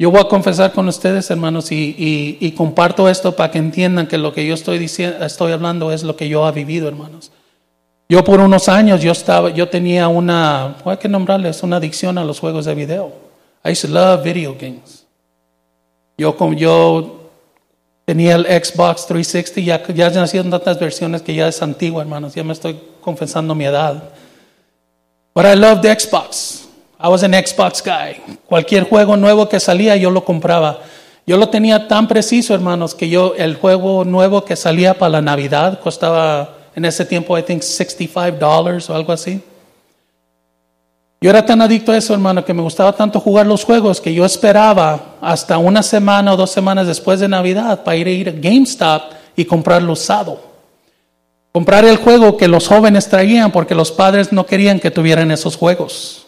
Yo 0.00 0.10
voy 0.10 0.18
a 0.18 0.24
confesar 0.24 0.72
con 0.72 0.88
ustedes, 0.88 1.30
hermanos, 1.30 1.68
y, 1.70 2.52
comparto 2.56 3.08
esto 3.08 3.36
para 3.36 3.52
que 3.52 3.58
entiendan 3.58 4.08
que 4.08 4.18
lo 4.18 4.32
que 4.32 4.44
yo 4.44 4.52
estoy 4.52 4.80
diciendo, 4.80 5.24
estoy 5.24 5.52
hablando 5.52 5.92
es 5.92 6.02
lo 6.02 6.16
que 6.16 6.28
yo 6.28 6.48
he 6.48 6.50
vivido, 6.50 6.88
hermanos. 6.88 7.30
Yo 8.08 8.24
por 8.24 8.40
unos 8.40 8.68
años 8.68 9.00
yo 9.00 9.12
estaba, 9.12 9.50
yo 9.50 9.68
tenía 9.68 10.08
una, 10.08 10.74
hay 10.84 10.96
que 10.96 11.08
nombrarles, 11.08 11.62
una 11.62 11.76
adicción 11.76 12.18
a 12.18 12.24
los 12.24 12.40
juegos 12.40 12.64
de 12.64 12.74
video. 12.74 13.12
I 13.64 13.70
used 13.70 13.82
to 13.82 13.94
love 13.94 14.24
video 14.24 14.56
games. 14.60 15.06
Yo 16.18 16.36
yo 16.56 17.25
tenía 18.06 18.36
el 18.36 18.46
Xbox 18.46 19.06
360, 19.08 19.60
ya, 19.60 19.82
ya 19.92 20.20
nacieron 20.20 20.50
tantas 20.50 20.78
versiones 20.78 21.22
que 21.22 21.34
ya 21.34 21.48
es 21.48 21.60
antigua, 21.60 22.02
hermanos. 22.02 22.34
Ya 22.34 22.44
me 22.44 22.52
estoy 22.52 22.78
confesando 23.00 23.54
mi 23.54 23.66
edad. 23.66 24.10
But 25.34 25.44
I 25.44 25.56
loved 25.56 25.84
Xbox. 25.84 26.68
I 26.98 27.08
was 27.08 27.22
an 27.24 27.32
Xbox 27.32 27.82
guy. 27.82 28.22
Cualquier 28.46 28.84
juego 28.84 29.16
nuevo 29.16 29.48
que 29.48 29.60
salía, 29.60 29.96
yo 29.96 30.10
lo 30.10 30.24
compraba. 30.24 30.78
Yo 31.26 31.36
lo 31.36 31.48
tenía 31.48 31.88
tan 31.88 32.06
preciso, 32.06 32.54
hermanos, 32.54 32.94
que 32.94 33.08
yo, 33.08 33.34
el 33.36 33.56
juego 33.56 34.04
nuevo 34.04 34.44
que 34.44 34.54
salía 34.54 34.94
para 34.94 35.10
la 35.10 35.22
Navidad 35.22 35.80
costaba 35.80 36.56
en 36.76 36.84
ese 36.84 37.04
tiempo, 37.04 37.36
I 37.36 37.42
think, 37.42 37.62
$65 37.62 38.88
o 38.88 38.94
algo 38.94 39.12
así. 39.12 39.42
Yo 41.20 41.30
era 41.30 41.46
tan 41.46 41.62
adicto 41.62 41.92
a 41.92 41.96
eso, 41.96 42.12
hermano, 42.12 42.44
que 42.44 42.52
me 42.52 42.62
gustaba 42.62 42.92
tanto 42.92 43.20
jugar 43.20 43.46
los 43.46 43.64
juegos 43.64 44.00
que 44.00 44.12
yo 44.12 44.24
esperaba 44.24 45.16
hasta 45.20 45.56
una 45.56 45.82
semana 45.82 46.34
o 46.34 46.36
dos 46.36 46.50
semanas 46.50 46.86
después 46.86 47.20
de 47.20 47.28
Navidad 47.28 47.84
para 47.84 47.96
ir 47.96 48.06
a 48.06 48.10
ir 48.10 48.28
a 48.28 48.32
GameStop 48.32 49.02
y 49.34 49.44
comprarlo 49.46 49.92
usado. 49.92 50.40
Comprar 51.52 51.86
el 51.86 51.96
juego 51.96 52.36
que 52.36 52.48
los 52.48 52.68
jóvenes 52.68 53.08
traían 53.08 53.50
porque 53.50 53.74
los 53.74 53.90
padres 53.90 54.30
no 54.30 54.44
querían 54.44 54.78
que 54.78 54.90
tuvieran 54.90 55.30
esos 55.30 55.56
juegos. 55.56 56.26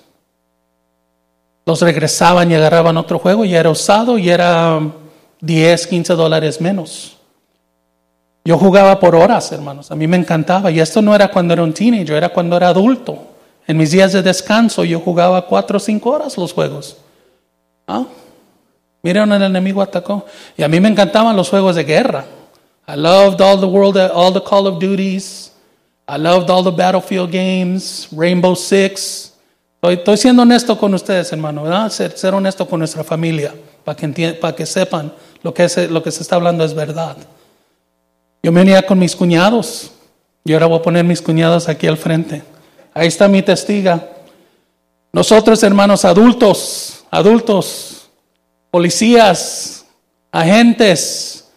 Los 1.67 1.83
regresaban 1.83 2.51
y 2.51 2.55
agarraban 2.55 2.97
otro 2.97 3.19
juego 3.19 3.45
y 3.45 3.55
era 3.55 3.69
usado 3.69 4.17
y 4.17 4.31
era 4.31 4.81
10, 5.43 5.87
15 5.87 6.15
dólares 6.15 6.63
menos. 6.63 7.19
Yo 8.43 8.57
jugaba 8.57 8.99
por 8.99 9.15
horas, 9.15 9.53
hermanos. 9.53 9.91
A 9.91 9.95
mí 9.95 10.07
me 10.07 10.17
encantaba. 10.17 10.71
Y 10.71 10.81
esto 10.81 11.03
no 11.03 11.15
era 11.15 11.29
cuando 11.29 11.53
era 11.53 11.63
un 11.63 11.75
teenager, 11.75 12.17
era 12.17 12.31
cuando 12.31 12.57
era 12.57 12.69
adulto. 12.69 13.28
En 13.69 13.77
mis 13.77 13.93
días 13.93 14.13
de 14.13 14.23
descanso 14.23 14.83
yo 14.83 14.99
jugaba 14.99 15.47
4 15.47 15.77
o 15.77 15.81
5 15.81 16.11
horas 16.11 16.37
los 16.37 16.53
juegos. 16.53 16.97
¿Ah? 17.87 18.05
Miren, 19.03 19.31
el 19.31 19.43
enemigo 19.43 19.81
atacó. 19.83 20.25
Y 20.57 20.63
a 20.63 20.69
mí 20.69 20.81
me 20.81 20.89
encantaban 20.89 21.37
los 21.37 21.49
juegos 21.51 21.77
de 21.77 21.85
guerra. 21.85 22.25
I 22.89 22.97
loved 22.97 23.41
all 23.41 23.61
the 23.61 23.67
world, 23.67 23.97
all 24.15 24.33
the 24.33 24.43
Call 24.43 24.67
of 24.67 24.79
Duties. 24.81 25.53
I 26.09 26.17
loved 26.19 26.51
all 26.51 26.65
the 26.65 26.71
Battlefield 26.71 27.31
games, 27.31 28.09
Rainbow 28.11 28.57
Six. 28.57 29.35
Estoy, 29.75 29.95
estoy 29.97 30.17
siendo 30.17 30.43
honesto 30.43 30.77
con 30.79 30.95
ustedes, 30.95 31.31
hermano, 31.31 31.65
¿verdad? 31.65 31.91
Ser, 31.91 32.17
ser 32.17 32.33
honesto 32.35 32.67
con 32.67 32.79
nuestra 32.81 33.05
familia, 33.05 33.55
para 33.85 33.95
que, 33.95 34.39
que 34.57 34.67
sepan 34.67 35.13
lo 35.43 35.53
que, 35.53 35.65
es- 35.65 35.91
lo 35.91 36.03
que 36.03 36.11
se 36.11 36.23
está 36.23 36.37
hablando 36.37 36.65
es 36.65 36.73
verdad. 36.75 37.17
Yo 38.43 38.51
me 38.51 38.83
con 38.85 38.99
mis 38.99 39.15
cuñados. 39.15 39.91
Y 40.45 40.55
ahora 40.55 40.67
voy 40.67 40.79
a 40.79 40.83
poner 40.83 41.05
mis 41.05 41.21
cuñados 41.21 41.69
aquí 41.69 41.87
al 41.87 41.99
frente. 41.99 42.43
Ahí 42.99 43.07
está 43.07 43.29
mi 43.29 43.43
testiga. 43.43 44.09
Nosotros, 45.13 45.63
hermanos 45.63 46.05
adultos, 46.05 47.05
adultos, 47.13 48.11
policías, 48.73 49.85
agentes, 50.33 51.49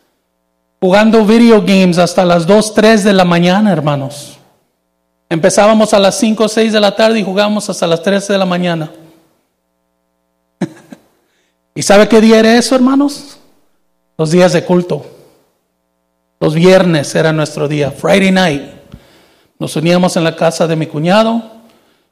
jugando 0.80 1.26
video 1.26 1.62
games 1.62 1.98
hasta 1.98 2.24
las 2.26 2.46
2, 2.46 2.76
3 2.76 3.04
de 3.06 3.14
la 3.14 3.26
mañana, 3.26 3.72
hermanos. 3.72 4.38
Empezábamos 5.32 5.96
a 5.96 6.00
las 6.00 6.14
5 6.20 6.44
o 6.44 6.48
6 6.48 6.74
de 6.74 6.80
la 6.80 6.96
tarde 6.96 7.18
y 7.18 7.24
jugábamos 7.24 7.68
hasta 7.72 7.88
las 7.88 8.04
3 8.04 8.28
de 8.28 8.38
la 8.38 8.46
mañana. 8.46 8.92
¿Y 11.74 11.82
sabe 11.82 12.08
qué 12.08 12.22
día 12.22 12.38
era 12.38 12.56
eso, 12.56 12.76
hermanos? 12.76 13.39
Los 14.16 14.30
días 14.30 14.54
de 14.54 14.64
culto. 14.64 15.04
Los 16.39 16.54
viernes 16.54 17.16
era 17.16 17.34
nuestro 17.34 17.68
día, 17.68 17.89
Friday 17.89 18.32
night. 18.32 18.81
Nos 19.62 19.76
uníamos 19.76 20.18
en 20.18 20.24
la 20.24 20.36
casa 20.36 20.66
de 20.66 20.76
mi 20.76 20.88
cuñado, 20.88 21.39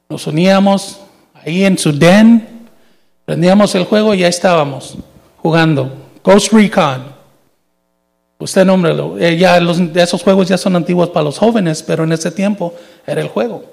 nos 0.08 0.24
uníamos 0.28 1.00
ahí 1.34 1.64
en 1.64 1.76
su 1.76 1.90
den, 1.90 2.68
prendíamos 3.24 3.74
el 3.74 3.86
juego 3.86 4.14
y 4.14 4.22
ahí 4.22 4.30
estábamos 4.30 4.96
jugando. 5.38 5.90
Ghost 6.22 6.52
Recon. 6.52 7.06
Usted 8.38 8.64
nómbrelo. 8.64 9.18
Eh, 9.18 9.36
ya 9.36 9.58
esos 9.96 10.22
juegos 10.22 10.46
ya 10.46 10.56
son 10.56 10.76
antiguos 10.76 11.08
para 11.08 11.24
los 11.24 11.38
jóvenes, 11.38 11.82
pero 11.82 12.04
en 12.04 12.12
ese 12.12 12.30
tiempo 12.30 12.72
era 13.04 13.20
el 13.20 13.26
juego. 13.26 13.64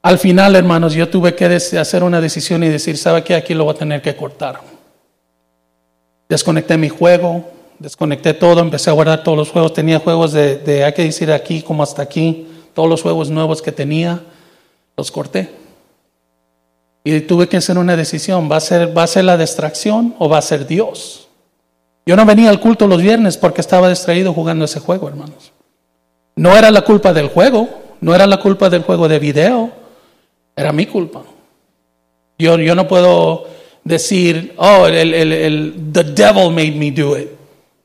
Al 0.00 0.18
final, 0.18 0.56
hermanos, 0.56 0.94
yo 0.94 1.10
tuve 1.10 1.34
que 1.34 1.44
hacer 1.44 2.02
una 2.02 2.22
decisión 2.22 2.62
y 2.62 2.68
decir, 2.70 2.96
¿sabe 2.96 3.22
qué? 3.22 3.34
Aquí 3.34 3.52
lo 3.52 3.64
voy 3.64 3.74
a 3.74 3.78
tener 3.78 4.00
que 4.00 4.16
cortar. 4.16 4.58
Desconecté 6.30 6.78
mi 6.78 6.88
juego, 6.88 7.57
desconecté 7.78 8.34
todo, 8.34 8.60
empecé 8.60 8.90
a 8.90 8.92
guardar 8.92 9.22
todos 9.22 9.38
los 9.38 9.50
juegos. 9.50 9.72
Tenía 9.72 9.98
juegos 9.98 10.32
de, 10.32 10.84
hay 10.84 10.92
que 10.92 11.04
decir 11.04 11.32
aquí 11.32 11.62
como 11.62 11.82
hasta 11.82 12.02
aquí, 12.02 12.46
todos 12.74 12.88
los 12.88 13.02
juegos 13.02 13.30
nuevos 13.30 13.62
que 13.62 13.72
tenía, 13.72 14.20
los 14.96 15.10
corté. 15.10 15.50
Y 17.04 17.20
tuve 17.20 17.48
que 17.48 17.56
hacer 17.56 17.78
una 17.78 17.96
decisión, 17.96 18.50
¿va 18.50 18.56
a 18.56 18.60
ser, 18.60 18.96
va 18.96 19.04
a 19.04 19.06
ser 19.06 19.24
la 19.24 19.36
distracción 19.36 20.14
o 20.18 20.28
va 20.28 20.38
a 20.38 20.42
ser 20.42 20.66
Dios? 20.66 21.28
Yo 22.04 22.16
no 22.16 22.24
venía 22.26 22.50
al 22.50 22.60
culto 22.60 22.86
los 22.86 23.00
viernes 23.00 23.36
porque 23.36 23.60
estaba 23.60 23.88
distraído 23.88 24.32
jugando 24.32 24.64
ese 24.64 24.80
juego, 24.80 25.08
hermanos. 25.08 25.52
No 26.36 26.56
era 26.56 26.70
la 26.70 26.82
culpa 26.82 27.12
del 27.12 27.28
juego, 27.28 27.68
no 28.00 28.14
era 28.14 28.26
la 28.26 28.38
culpa 28.38 28.70
del 28.70 28.82
juego 28.82 29.08
de 29.08 29.18
video, 29.18 29.70
era 30.56 30.72
mi 30.72 30.86
culpa. 30.86 31.22
Yo, 32.38 32.58
yo 32.58 32.74
no 32.74 32.86
puedo 32.86 33.46
decir, 33.84 34.54
oh, 34.56 34.86
el, 34.86 35.14
el, 35.14 35.32
el, 35.32 35.74
the 35.92 36.04
devil 36.04 36.50
made 36.50 36.72
me 36.72 36.90
do 36.90 37.16
it. 37.16 37.37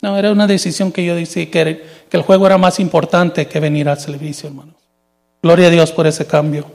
No, 0.03 0.17
era 0.17 0.33
una 0.33 0.47
decisión 0.47 0.91
que 0.91 1.05
yo 1.05 1.15
decidí 1.15 1.45
que, 1.45 1.81
que 2.09 2.17
el 2.17 2.23
juego 2.23 2.45
era 2.45 2.57
más 2.57 2.77
importante 2.81 3.47
que 3.47 3.61
venir 3.61 3.87
al 3.87 3.97
servicio, 4.01 4.49
hermanos. 4.49 4.75
Gloria 5.41 5.67
a 5.67 5.69
Dios 5.69 5.93
por 5.93 6.05
ese 6.05 6.27
cambio. 6.27 6.65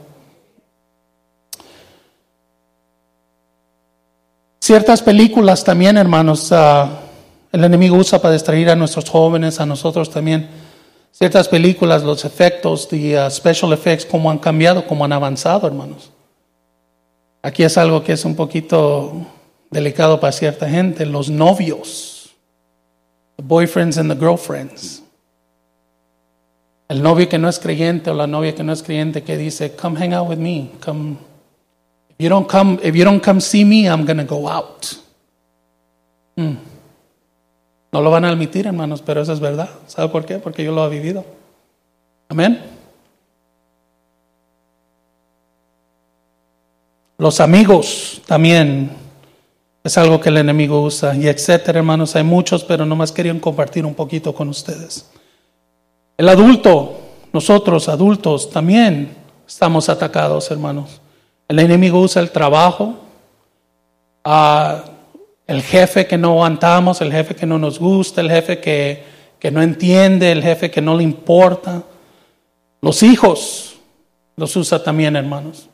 Ciertas 4.59 5.03
películas 5.03 5.63
también, 5.63 5.97
hermanos, 5.97 6.51
uh, 6.51 6.87
el 7.51 7.63
enemigo 7.63 7.97
usa 7.97 8.19
para 8.19 8.33
distraer 8.33 8.71
a 8.71 8.75
nuestros 8.75 9.07
jóvenes, 9.07 9.59
a 9.59 9.65
nosotros 9.67 10.09
también. 10.09 10.49
Ciertas 11.11 11.47
películas, 11.47 12.01
los 12.01 12.25
efectos, 12.25 12.87
the 12.87 13.15
uh, 13.15 13.29
special 13.29 13.71
effects, 13.73 14.07
cómo 14.07 14.31
han 14.31 14.39
cambiado, 14.39 14.87
cómo 14.87 15.05
han 15.05 15.13
avanzado, 15.13 15.67
hermanos. 15.67 16.09
Aquí 17.43 17.61
es 17.61 17.77
algo 17.77 18.03
que 18.03 18.13
es 18.13 18.25
un 18.25 18.35
poquito 18.35 19.13
delicado 19.69 20.19
para 20.19 20.31
cierta 20.31 20.67
gente, 20.67 21.05
los 21.05 21.29
novios, 21.29 22.18
the 23.39 23.47
boyfriends 23.47 23.97
and 23.97 24.11
the 24.11 24.15
girlfriends. 24.15 25.01
El 26.89 27.01
novio 27.01 27.29
que 27.29 27.37
no 27.37 27.47
es 27.47 27.57
creyente 27.57 28.09
o 28.09 28.13
la 28.13 28.27
novia 28.27 28.53
que 28.53 28.63
no 28.63 28.73
es 28.73 28.83
creyente 28.83 29.23
que 29.23 29.37
dice, 29.37 29.77
come 29.77 29.95
hang 29.97 30.13
out 30.13 30.27
with 30.27 30.39
me, 30.39 30.71
come 30.81 31.17
If 32.09 32.23
you 32.23 32.29
don't 32.29 32.49
come, 32.49 32.79
if 32.83 32.95
you 32.97 33.05
don't 33.05 33.23
come 33.23 33.39
see 33.39 33.63
me, 33.63 33.87
I'm 33.87 34.05
to 34.05 34.25
go 34.25 34.49
out. 34.49 34.93
Mm. 36.35 36.57
No 37.93 38.01
lo 38.01 38.11
van 38.11 38.25
a 38.25 38.29
admitir, 38.29 38.65
hermanos, 38.67 39.01
pero 39.01 39.21
eso 39.21 39.31
es 39.31 39.39
verdad. 39.39 39.69
¿Sabe 39.87 40.09
por 40.09 40.25
qué? 40.25 40.37
Porque 40.37 40.65
yo 40.65 40.73
lo 40.73 40.85
he 40.85 40.89
vivido. 40.89 41.23
Amén. 42.27 42.59
Los 47.17 47.39
amigos 47.39 48.21
también 48.25 48.98
es 49.83 49.97
algo 49.97 50.19
que 50.19 50.29
el 50.29 50.37
enemigo 50.37 50.81
usa 50.81 51.15
y 51.15 51.27
etcétera, 51.27 51.79
hermanos. 51.79 52.15
Hay 52.15 52.23
muchos, 52.23 52.63
pero 52.63 52.85
nomás 52.85 53.11
querían 53.11 53.39
compartir 53.39 53.85
un 53.85 53.95
poquito 53.95 54.33
con 54.33 54.49
ustedes. 54.49 55.09
El 56.17 56.27
adulto, 56.27 56.99
nosotros 57.31 57.87
adultos 57.87 58.49
también 58.49 59.15
estamos 59.47 59.87
atacados, 59.87 60.51
hermanos. 60.51 61.01
El 61.47 61.59
enemigo 61.59 61.99
usa 61.99 62.21
el 62.21 62.31
trabajo, 62.31 62.95
a 64.23 64.83
el 65.47 65.63
jefe 65.63 66.05
que 66.05 66.17
no 66.17 66.31
aguantamos, 66.31 67.01
el 67.01 67.11
jefe 67.11 67.35
que 67.35 67.45
no 67.45 67.57
nos 67.57 67.79
gusta, 67.79 68.21
el 68.21 68.29
jefe 68.29 68.59
que, 68.59 69.03
que 69.39 69.49
no 69.49 69.61
entiende, 69.61 70.31
el 70.31 70.43
jefe 70.43 70.69
que 70.69 70.81
no 70.81 70.95
le 70.95 71.03
importa. 71.03 71.81
Los 72.81 73.01
hijos 73.01 73.77
los 74.35 74.55
usa 74.55 74.83
también, 74.83 75.15
hermanos. 75.15 75.69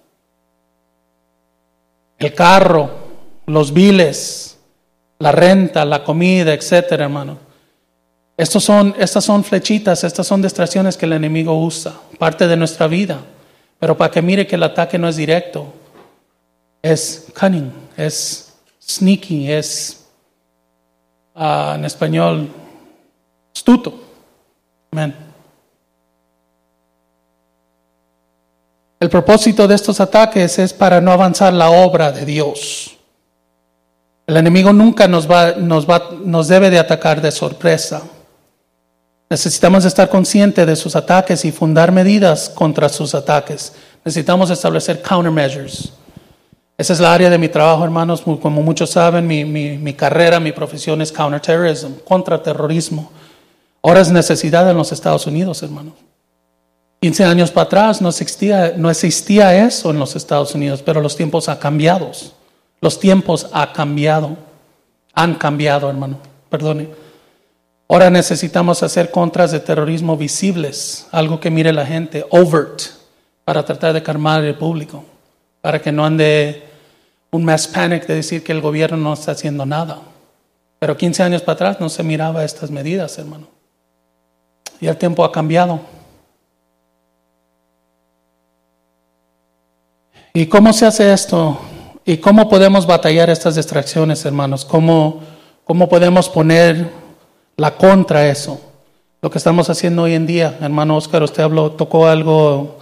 El 2.17 2.33
carro, 2.33 3.04
los 3.45 3.73
biles, 3.73 4.57
la 5.19 5.31
renta, 5.31 5.85
la 5.85 6.03
comida, 6.03 6.53
etcétera, 6.53 7.05
hermano. 7.05 7.37
Estos 8.37 8.63
son, 8.63 8.93
estas 8.99 9.23
son 9.23 9.43
flechitas, 9.43 10.03
estas 10.03 10.27
son 10.27 10.41
distracciones 10.41 10.97
que 10.97 11.05
el 11.05 11.13
enemigo 11.13 11.57
usa, 11.57 11.93
parte 12.19 12.47
de 12.47 12.57
nuestra 12.57 12.87
vida. 12.87 13.19
Pero 13.79 13.97
para 13.97 14.11
que 14.11 14.21
mire 14.21 14.45
que 14.45 14.55
el 14.55 14.63
ataque 14.63 14.97
no 14.97 15.07
es 15.07 15.15
directo, 15.15 15.67
es 16.81 17.27
cunning, 17.39 17.71
es 17.95 18.53
sneaky, 18.81 19.51
es 19.51 20.05
uh, 21.35 21.75
en 21.75 21.85
español 21.85 22.49
astuto. 23.53 24.01
Amén. 24.91 25.15
El 28.99 29.09
propósito 29.09 29.67
de 29.67 29.75
estos 29.75 29.99
ataques 29.99 30.57
es 30.59 30.73
para 30.73 30.99
no 30.99 31.11
avanzar 31.11 31.53
la 31.53 31.69
obra 31.69 32.11
de 32.11 32.25
Dios. 32.25 32.94
El 34.27 34.37
enemigo 34.37 34.73
nunca 34.73 35.07
nos, 35.07 35.29
va, 35.29 35.51
nos, 35.53 35.87
va, 35.89 36.09
nos 36.23 36.47
debe 36.47 36.69
de 36.69 36.79
atacar 36.79 37.21
de 37.21 37.31
sorpresa. 37.31 38.01
Necesitamos 39.29 39.85
estar 39.85 40.09
conscientes 40.09 40.65
de 40.65 40.75
sus 40.75 40.95
ataques 40.95 41.45
y 41.45 41.51
fundar 41.51 41.91
medidas 41.91 42.49
contra 42.49 42.89
sus 42.89 43.13
ataques. 43.13 43.73
Necesitamos 44.03 44.49
establecer 44.49 45.01
countermeasures. 45.01 45.93
Esa 46.77 46.93
es 46.93 46.99
la 46.99 47.13
área 47.13 47.29
de 47.29 47.37
mi 47.37 47.49
trabajo, 47.49 47.83
hermanos. 47.83 48.21
Como 48.21 48.61
muchos 48.61 48.89
saben, 48.89 49.25
mi, 49.25 49.45
mi, 49.45 49.77
mi 49.77 49.93
carrera, 49.93 50.39
mi 50.39 50.51
profesión 50.51 51.01
es 51.01 51.11
counterterrorism, 51.11 51.93
contraterrorismo. 52.03 53.11
Ahora 53.81 54.01
es 54.01 54.11
necesidad 54.11 54.69
en 54.69 54.77
los 54.77 54.91
Estados 54.91 55.27
Unidos, 55.27 55.61
hermanos. 55.63 55.93
15 57.01 57.23
años 57.25 57.51
para 57.51 57.65
atrás 57.65 58.01
no 58.01 58.09
existía, 58.09 58.73
no 58.75 58.89
existía 58.89 59.65
eso 59.65 59.91
en 59.91 59.99
los 59.99 60.15
Estados 60.15 60.55
Unidos, 60.55 60.81
pero 60.83 61.01
los 61.01 61.15
tiempos 61.15 61.47
han 61.47 61.57
cambiado. 61.57 62.11
Los 62.85 62.99
tiempos 62.99 63.47
han 63.51 63.73
cambiado. 63.73 64.37
Han 65.15 65.33
cambiado, 65.33 65.89
hermano. 65.89 66.19
Perdone. 66.51 66.87
Ahora 67.89 68.11
necesitamos 68.11 68.83
hacer 68.83 69.09
contras 69.09 69.49
de 69.49 69.59
terrorismo 69.59 70.15
visibles, 70.15 71.07
algo 71.11 71.39
que 71.39 71.49
mire 71.49 71.73
la 71.73 71.83
gente, 71.83 72.27
overt, 72.29 72.83
para 73.43 73.65
tratar 73.65 73.91
de 73.91 74.03
calmar 74.03 74.43
el 74.43 74.53
público, 74.53 75.03
para 75.61 75.81
que 75.81 75.91
no 75.91 76.05
ande 76.05 76.61
un 77.31 77.43
mass 77.43 77.67
panic 77.67 78.05
de 78.05 78.17
decir 78.17 78.43
que 78.43 78.51
el 78.51 78.61
gobierno 78.61 78.97
no 78.97 79.13
está 79.13 79.31
haciendo 79.31 79.65
nada. 79.65 79.97
Pero 80.77 80.95
15 80.95 81.23
años 81.23 81.41
para 81.41 81.55
atrás 81.55 81.79
no 81.79 81.89
se 81.89 82.03
miraba 82.03 82.43
estas 82.43 82.69
medidas, 82.69 83.17
hermano. 83.17 83.47
Y 84.79 84.85
el 84.85 84.97
tiempo 84.97 85.25
ha 85.25 85.31
cambiado. 85.31 85.79
¿Y 90.35 90.45
cómo 90.45 90.71
se 90.71 90.85
hace 90.85 91.11
esto? 91.11 91.59
¿Y 92.05 92.17
cómo 92.17 92.47
podemos 92.47 92.85
batallar 92.85 93.29
estas 93.29 93.55
distracciones, 93.55 94.23
hermanos? 94.25 94.63
¿Cómo, 94.63 95.21
cómo 95.63 95.89
podemos 95.89 96.29
poner 96.29 96.91
la 97.57 97.75
contra 97.75 98.27
eso? 98.27 98.61
Lo 99.21 99.31
que 99.31 99.39
estamos 99.39 99.69
haciendo 99.69 100.03
hoy 100.03 100.13
en 100.13 100.27
día, 100.27 100.57
hermano 100.61 100.97
Oscar, 100.97 101.23
usted 101.23 101.41
habló, 101.41 101.71
tocó 101.71 102.05
algo 102.05 102.77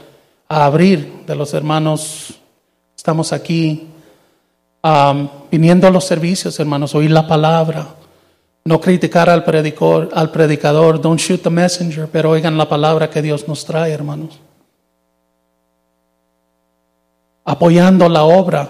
a 0.50 0.66
abrir 0.66 1.24
de 1.26 1.36
los 1.36 1.54
hermanos. 1.54 2.34
Estamos 2.98 3.32
aquí 3.32 3.88
viniendo 5.50 5.88
a 5.88 5.92
los 5.92 6.04
servicios, 6.04 6.60
hermanos, 6.60 6.94
oír 6.94 7.12
la 7.12 7.26
palabra. 7.26 7.88
No 8.66 8.82
criticar 8.82 9.30
al 9.30 9.46
predicador, 9.46 10.10
al 10.14 10.32
predicador, 10.32 11.02
don't 11.02 11.20
shoot 11.20 11.42
the 11.42 11.50
messenger, 11.50 12.10
pero 12.12 12.32
oigan 12.32 12.58
la 12.58 12.68
palabra 12.68 13.10
que 13.10 13.22
Dios 13.22 13.48
nos 13.48 13.66
trae, 13.66 13.94
hermanos 13.94 14.40
apoyando 17.46 18.08
la 18.10 18.24
obra. 18.24 18.70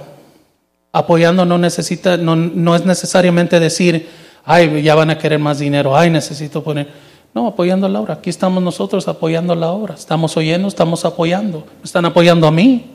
Apoyando 0.94 1.44
no 1.44 1.58
necesita, 1.58 2.16
no, 2.16 2.36
no 2.36 2.76
es 2.76 2.86
necesariamente 2.86 3.60
decir, 3.60 4.08
ay, 4.46 4.82
ya 4.82 4.96
van 4.96 5.10
a 5.10 5.18
querer 5.18 5.40
más 5.40 5.60
dinero, 5.60 5.98
ay, 5.98 6.10
necesito 6.10 6.64
poner. 6.64 6.88
No, 7.34 7.48
apoyando 7.48 7.90
la 7.90 8.00
obra. 8.00 8.14
Aquí 8.14 8.30
estamos 8.30 8.64
nosotros 8.64 9.08
apoyando 9.08 9.56
la 9.56 9.72
obra. 9.72 9.96
Estamos 9.96 10.38
oyendo, 10.38 10.68
estamos 10.68 11.04
apoyando. 11.04 11.66
Están 11.84 12.06
apoyando 12.06 12.48
a 12.48 12.52
mí. 12.52 12.92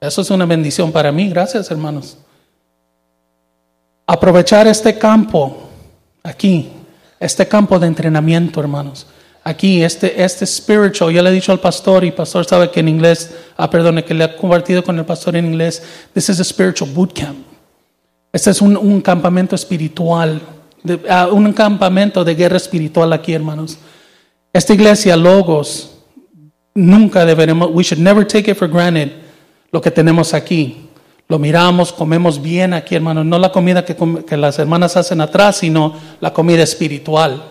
Eso 0.00 0.22
es 0.22 0.30
una 0.30 0.46
bendición 0.46 0.90
para 0.90 1.12
mí. 1.12 1.28
Gracias, 1.28 1.70
hermanos. 1.70 2.16
Aprovechar 4.06 4.66
este 4.66 4.98
campo 4.98 5.68
aquí, 6.22 6.70
este 7.20 7.46
campo 7.46 7.78
de 7.78 7.86
entrenamiento, 7.86 8.58
hermanos 8.58 9.06
aquí, 9.44 9.82
este, 9.82 10.22
este 10.22 10.46
spiritual, 10.46 11.12
yo 11.12 11.22
le 11.22 11.30
he 11.30 11.32
dicho 11.32 11.52
al 11.52 11.60
pastor 11.60 12.04
y 12.04 12.12
pastor 12.12 12.44
sabe 12.44 12.70
que 12.70 12.80
en 12.80 12.88
inglés, 12.88 13.34
ah, 13.56 13.68
perdón, 13.68 14.02
que 14.02 14.14
le 14.14 14.24
ha 14.24 14.36
compartido 14.36 14.82
con 14.84 14.98
el 14.98 15.04
pastor 15.04 15.36
en 15.36 15.46
inglés, 15.46 15.82
this 16.14 16.28
is 16.28 16.40
a 16.40 16.44
spiritual 16.44 16.90
boot 16.90 17.12
camp. 17.12 17.38
Este 18.32 18.50
es 18.50 18.62
un, 18.62 18.76
un 18.76 19.00
campamento 19.00 19.54
espiritual, 19.54 20.40
de, 20.82 20.94
uh, 20.94 21.34
un 21.34 21.52
campamento 21.52 22.24
de 22.24 22.34
guerra 22.34 22.56
espiritual 22.56 23.12
aquí, 23.12 23.32
hermanos. 23.32 23.78
Esta 24.52 24.72
iglesia, 24.74 25.16
Logos, 25.16 25.98
nunca 26.74 27.24
deberemos, 27.24 27.70
we 27.72 27.82
should 27.82 28.02
never 28.02 28.26
take 28.26 28.50
it 28.50 28.56
for 28.56 28.68
granted 28.68 29.10
lo 29.70 29.80
que 29.80 29.90
tenemos 29.90 30.34
aquí. 30.34 30.88
Lo 31.28 31.38
miramos, 31.38 31.92
comemos 31.92 32.40
bien 32.40 32.74
aquí, 32.74 32.94
hermanos. 32.94 33.24
No 33.24 33.38
la 33.38 33.52
comida 33.52 33.84
que, 33.84 33.96
que 34.26 34.36
las 34.36 34.58
hermanas 34.58 34.96
hacen 34.96 35.20
atrás, 35.20 35.56
sino 35.56 35.94
la 36.20 36.32
comida 36.32 36.62
espiritual. 36.62 37.42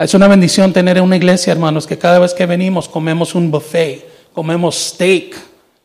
Es 0.00 0.14
una 0.14 0.28
bendición 0.28 0.72
tener 0.72 0.98
una 1.02 1.16
iglesia, 1.16 1.52
hermanos, 1.52 1.86
que 1.86 1.98
cada 1.98 2.18
vez 2.18 2.32
que 2.32 2.46
venimos 2.46 2.88
comemos 2.88 3.34
un 3.34 3.50
buffet, 3.50 4.32
comemos 4.32 4.74
steak, 4.74 5.36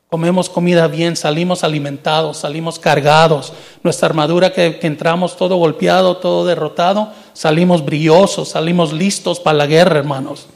comemos 0.09 0.49
comida 0.49 0.88
bien, 0.88 1.18
salimos 1.18 1.66
alimentados, 1.66 2.38
salimos 2.38 2.80
cargados. 2.80 3.51
Nuestra 3.84 4.07
armadura 4.07 4.53
que, 4.53 4.80
entramos 4.84 5.36
todo 5.36 5.57
golpeado, 5.57 6.16
todo 6.16 6.45
derrotado, 6.45 7.11
salimos 7.34 7.84
brillosos, 7.84 8.51
salimos 8.51 8.93
listos 8.93 9.41
para 9.41 9.57
la 9.57 9.66
guerra, 9.66 9.99
hermanos. 9.99 10.47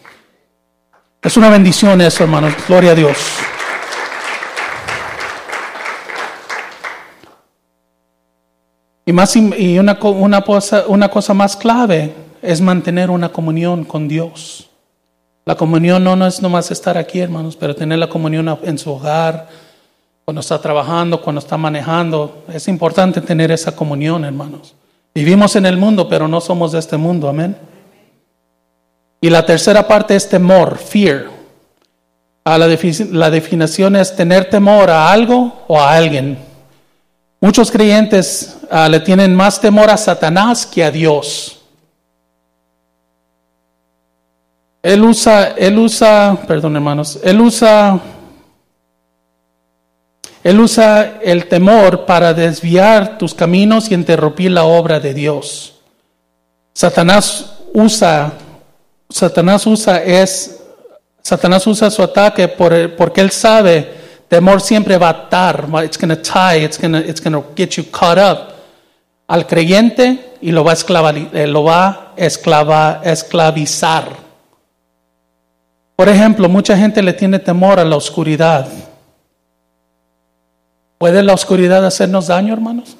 Es 1.22 1.36
una 1.36 1.50
bendición 1.50 2.00
eso, 2.00 2.24
hermanos. 2.24 2.54
Gloria 2.66 2.92
a 2.92 2.96
Dios. 2.96 3.18
Y, 9.06 9.12
más, 9.12 9.36
y 9.36 9.78
una, 9.78 10.00
una, 10.02 10.42
cosa, 10.44 10.86
una 10.88 11.10
cosa 11.10 11.34
más 11.34 11.58
clave 11.58 12.29
es 12.42 12.62
mantener 12.62 13.10
una 13.10 13.30
comunión 13.30 13.84
con 13.84 14.08
Dios. 14.08 14.70
La 15.46 15.56
comunión 15.56 16.04
no, 16.04 16.28
es 16.28 16.42
nomás 16.42 16.70
estar 16.72 16.98
aquí, 16.98 17.20
hermanos, 17.20 17.56
pero 17.56 17.76
tener 17.76 17.98
la 17.98 18.08
comunión 18.08 18.58
en 18.64 18.78
su 18.78 18.92
hogar, 18.92 19.48
cuando 20.26 20.42
está 20.42 20.62
trabajando, 20.62 21.22
cuando 21.22 21.40
está 21.40 21.58
manejando. 21.58 22.44
Es 22.54 22.68
importante 22.68 23.20
tener 23.20 23.52
esa 23.52 23.76
comunión, 23.76 24.24
hermanos. 24.24 24.76
Vivimos 25.16 25.56
en 25.56 25.66
el 25.66 25.76
mundo, 25.76 26.08
pero 26.08 26.28
no 26.28 26.40
somos 26.40 26.72
de 26.72 26.80
este 26.80 26.98
mundo, 26.98 27.28
amén. 27.28 27.58
Y 29.22 29.30
la 29.30 29.46
tercera 29.46 29.88
parte 29.88 30.16
es 30.16 30.30
temor, 30.30 30.78
fear. 30.78 31.26
Ah, 32.44 32.58
la, 32.58 32.68
la 32.68 33.30
definición 33.32 33.96
es 33.96 34.16
tener 34.16 34.50
temor 34.50 34.90
a 34.90 35.12
algo 35.12 35.64
o 35.68 35.80
a 35.80 35.94
alguien. 35.94 36.38
Muchos 37.42 37.72
creyentes 37.72 38.58
ah, 38.70 38.88
le 38.88 39.00
tienen 39.00 39.36
más 39.36 39.60
temor 39.60 39.90
a 39.90 39.98
Satanás 39.98 40.66
que 40.66 40.84
a 40.84 40.92
Dios. 40.92 41.59
Él 44.82 45.04
usa, 45.04 45.56
él 45.58 45.78
usa, 45.78 46.38
perdón 46.48 46.76
hermanos, 46.76 47.20
él 47.22 47.42
usa, 47.42 48.00
él 50.42 50.60
usa 50.60 51.20
el 51.22 51.48
temor 51.48 52.06
para 52.06 52.34
desviar 52.34 53.18
tus 53.18 53.34
caminos 53.34 53.92
y 53.92 53.94
interrumpir 53.94 54.52
la 54.52 54.64
obra 54.64 55.02
de 55.02 55.14
Dios. 55.14 55.76
Satanás 56.74 57.58
usa, 57.74 58.32
Satanás 59.10 59.68
usa 59.68 60.02
es, 60.02 60.62
Satanás 61.22 61.68
usa 61.68 61.92
su 61.92 62.02
ataque 62.02 62.48
por, 62.48 62.96
porque 62.96 63.20
él 63.20 63.32
sabe, 63.32 63.96
temor 64.30 64.62
siempre 64.62 64.98
va 64.98 65.08
a 65.08 65.26
atar, 65.26 65.68
it's 65.84 65.98
to 65.98 66.16
tie, 66.16 66.64
it's 66.64 66.80
going 66.80 66.96
it's 66.96 67.20
to 67.20 67.44
get 67.56 67.72
you 67.72 67.84
caught 67.92 68.18
up 68.18 68.54
al 69.28 69.46
creyente 69.46 70.38
y 70.42 70.52
lo 70.52 70.64
va 70.64 70.72
a, 70.72 71.12
eh, 71.34 71.48
lo 71.48 71.64
va 71.66 72.14
a 72.18 73.04
esclavizar. 73.04 74.29
Por 76.00 76.08
ejemplo, 76.08 76.48
mucha 76.48 76.78
gente 76.78 77.04
le 77.04 77.12
tiene 77.12 77.40
temor 77.40 77.78
a 77.78 77.84
la 77.84 77.98
oscuridad. 77.98 78.70
¿Puede 80.98 81.22
la 81.22 81.34
oscuridad 81.34 81.86
hacernos 81.86 82.28
daño, 82.28 82.54
hermanos? 82.54 82.96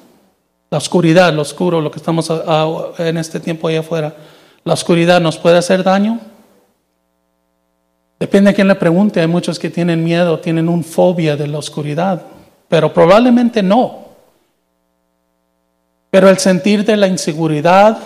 La 0.68 0.76
oscuridad, 0.76 1.32
lo 1.32 1.40
oscuro, 1.40 1.80
lo 1.80 1.90
que 1.90 1.96
estamos 1.96 2.30
en 2.98 3.16
este 3.16 3.40
tiempo 3.40 3.68
allá 3.68 3.80
afuera, 3.80 4.14
¿la 4.64 4.74
oscuridad 4.74 5.18
nos 5.18 5.38
puede 5.38 5.56
hacer 5.56 5.82
daño? 5.82 6.20
Depende 8.18 8.50
de 8.50 8.54
quién 8.54 8.68
le 8.68 8.74
pregunte. 8.74 9.18
Hay 9.22 9.28
muchos 9.28 9.58
que 9.58 9.70
tienen 9.70 10.04
miedo, 10.04 10.38
tienen 10.38 10.68
un 10.68 10.84
fobia 10.84 11.38
de 11.38 11.46
la 11.46 11.56
oscuridad, 11.56 12.20
pero 12.68 12.92
probablemente 12.92 13.62
no. 13.62 14.08
Pero 16.10 16.28
el 16.28 16.36
sentir 16.36 16.84
de 16.84 16.98
la 16.98 17.06
inseguridad, 17.06 17.96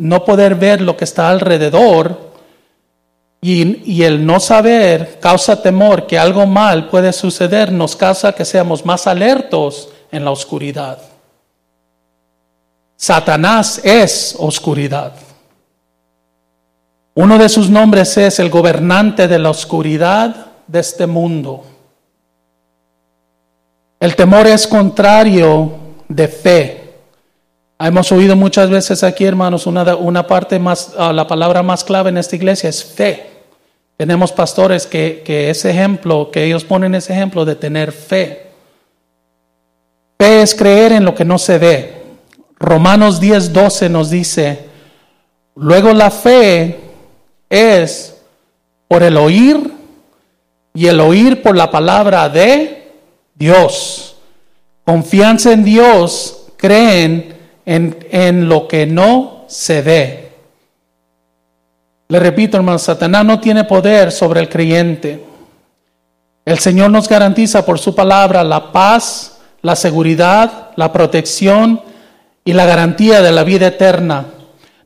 no 0.00 0.24
poder 0.24 0.56
ver 0.56 0.80
lo 0.80 0.96
que 0.96 1.04
está 1.04 1.30
alrededor 1.30 2.27
y, 3.40 4.02
el 4.02 4.26
no 4.26 4.40
saber 4.40 5.18
causa 5.20 5.62
temor 5.62 6.06
que 6.06 6.18
algo 6.18 6.46
mal 6.46 6.88
puede 6.88 7.12
suceder, 7.12 7.70
nos 7.70 7.94
causa 7.94 8.32
que 8.32 8.44
seamos 8.44 8.84
más 8.84 9.06
alertos 9.06 9.90
en 10.10 10.24
la 10.24 10.32
oscuridad. 10.32 10.98
Satanás 12.96 13.80
es 13.84 14.34
oscuridad. 14.38 15.12
Uno 17.14 17.38
de 17.38 17.48
sus 17.48 17.70
nombres 17.70 18.16
es 18.16 18.40
el 18.40 18.50
gobernante 18.50 19.28
de 19.28 19.38
la 19.38 19.50
oscuridad 19.50 20.46
de 20.66 20.80
este 20.80 21.06
mundo. 21.06 21.64
El 24.00 24.16
temor 24.16 24.46
es 24.48 24.66
contrario 24.66 25.72
de 26.08 26.28
fe. 26.28 26.94
Hemos 27.78 28.10
oído 28.10 28.34
muchas 28.34 28.68
veces 28.70 29.04
aquí, 29.04 29.24
hermanos, 29.24 29.66
una, 29.66 29.94
una 29.94 30.26
parte 30.26 30.58
más, 30.58 30.94
ah, 30.98 31.12
la 31.12 31.28
palabra 31.28 31.62
más 31.62 31.84
clave 31.84 32.10
en 32.10 32.18
esta 32.18 32.34
iglesia 32.34 32.68
es 32.68 32.84
fe. 32.84 33.27
Tenemos 33.98 34.30
pastores 34.30 34.86
que, 34.86 35.50
ese 35.50 35.70
ejemplo, 35.70 36.30
que 36.30 36.44
ellos 36.44 36.62
ponen 36.62 36.94
ese 36.94 37.12
ejemplo 37.12 37.44
de 37.44 37.56
tener 37.56 37.90
fe. 37.90 38.46
Fe 40.16 40.40
es 40.40 40.54
creer 40.54 40.92
en 40.92 41.04
lo 41.04 41.16
que 41.16 41.24
no 41.24 41.36
se 41.36 41.58
ve. 41.58 41.94
Romanos 42.60 43.18
10, 43.18 43.52
12 43.52 43.88
nos 43.88 44.08
dice, 44.08 44.60
luego 45.56 45.92
la 45.94 46.12
fe 46.12 46.78
es 47.50 48.16
por 48.86 49.02
el 49.02 49.16
oír 49.16 49.72
y 50.74 50.86
el 50.86 51.00
oír 51.00 51.42
por 51.42 51.56
la 51.56 51.68
palabra 51.72 52.28
de 52.28 52.92
Dios. 53.34 54.14
Confianza 54.84 55.50
en 55.52 55.64
Dios, 55.64 56.46
creen 56.56 57.36
en, 57.66 57.98
en 58.12 58.48
lo 58.48 58.68
que 58.68 58.86
no 58.86 59.44
se 59.48 59.82
ve. 59.82 60.27
Le 62.08 62.18
repito, 62.18 62.56
hermano, 62.56 62.78
Satanás 62.78 63.24
no 63.24 63.38
tiene 63.38 63.64
poder 63.64 64.10
sobre 64.10 64.40
el 64.40 64.48
creyente. 64.48 65.24
El 66.44 66.58
Señor 66.58 66.90
nos 66.90 67.06
garantiza 67.08 67.66
por 67.66 67.78
su 67.78 67.94
palabra 67.94 68.42
la 68.42 68.72
paz, 68.72 69.38
la 69.60 69.76
seguridad, 69.76 70.70
la 70.76 70.90
protección 70.90 71.82
y 72.44 72.54
la 72.54 72.64
garantía 72.64 73.20
de 73.20 73.30
la 73.30 73.44
vida 73.44 73.66
eterna. 73.66 74.24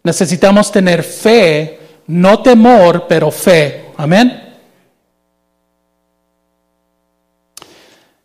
Necesitamos 0.02 0.72
tener 0.72 1.04
fe 1.04 1.78
no 2.08 2.42
temor, 2.42 3.06
pero 3.08 3.30
fe. 3.30 3.92
Amén. 3.96 4.40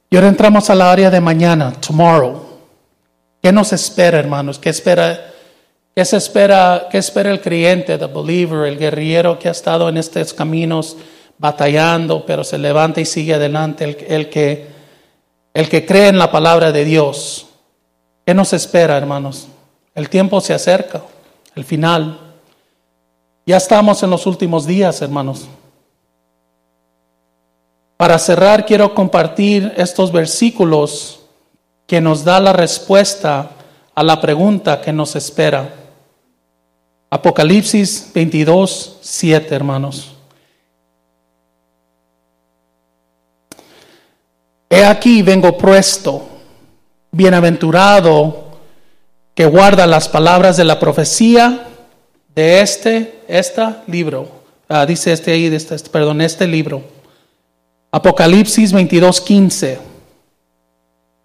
Y 0.10 0.16
ahora 0.16 0.30
entramos 0.30 0.70
a 0.72 0.76
la 0.76 0.92
área 0.92 1.12
de 1.12 1.22
mañana, 1.22 1.72
tomorrow. 1.74 2.44
¿Qué 3.44 3.52
nos 3.52 3.74
espera, 3.74 4.18
hermanos? 4.18 4.58
¿Qué 4.58 4.70
espera? 4.70 5.34
¿Qué 5.98 6.06
se 6.06 6.18
espera? 6.18 6.90
¿Qué 6.92 7.00
espera 7.00 7.32
el 7.32 7.42
creyente, 7.42 7.94
el 7.94 8.08
believer, 8.08 8.68
el 8.68 8.78
guerrillero 8.78 9.40
que 9.40 9.48
ha 9.48 9.52
estado 9.52 9.90
en 9.90 9.98
estos 9.98 10.32
caminos 10.32 10.96
batallando, 11.40 12.24
pero 12.24 12.44
se 12.44 12.60
levanta 12.60 13.02
y 13.02 13.06
sigue 13.06 13.34
adelante, 13.34 13.84
el, 13.84 13.98
el 14.08 14.30
que, 14.30 14.68
el 15.56 15.68
que 15.68 15.88
cree 15.88 16.10
en 16.10 16.20
la 16.20 16.30
palabra 16.30 16.72
de 16.72 16.86
Dios? 16.86 17.48
¿Qué 18.28 18.36
nos 18.36 18.54
espera, 18.54 18.96
hermanos? 18.96 19.48
El 19.96 20.08
tiempo 20.08 20.40
se 20.40 20.54
acerca, 20.54 21.02
el 21.56 21.66
final. 21.66 22.20
Ya 23.48 23.58
estamos 23.58 24.04
en 24.04 24.12
los 24.12 24.28
últimos 24.28 24.68
días, 24.68 25.02
hermanos. 25.02 25.48
Para 27.98 28.20
cerrar, 28.20 28.68
quiero 28.68 28.94
compartir 28.94 29.74
estos 29.76 30.12
versículos 30.12 31.22
que 31.88 32.02
nos 32.02 32.24
da 32.24 32.40
la 32.40 32.54
respuesta 32.54 33.50
a 33.96 34.04
la 34.04 34.22
pregunta 34.22 34.80
que 34.80 34.94
nos 34.94 35.16
espera. 35.16 35.87
Apocalipsis 37.10 38.12
22, 38.14 38.98
7, 39.02 39.56
hermanos. 39.56 40.14
He 44.70 44.84
aquí 44.84 45.22
vengo 45.22 45.58
presto, 45.58 46.28
bienaventurado 47.12 48.48
que 49.34 49.46
guarda 49.46 49.88
las 49.88 50.10
palabras 50.10 50.58
de 50.58 50.66
la 50.66 50.80
profecía 50.80 51.68
de 52.36 52.62
este, 52.62 53.22
este 53.28 53.64
libro, 53.88 54.28
ah, 54.68 54.86
dice 54.86 55.14
este 55.14 55.32
ahí, 55.32 55.46
este, 55.46 55.76
este, 55.76 55.90
perdón, 55.90 56.22
este 56.22 56.46
libro, 56.46 56.84
Apocalipsis 57.92 58.74
22, 58.74 59.22
15. 59.22 59.80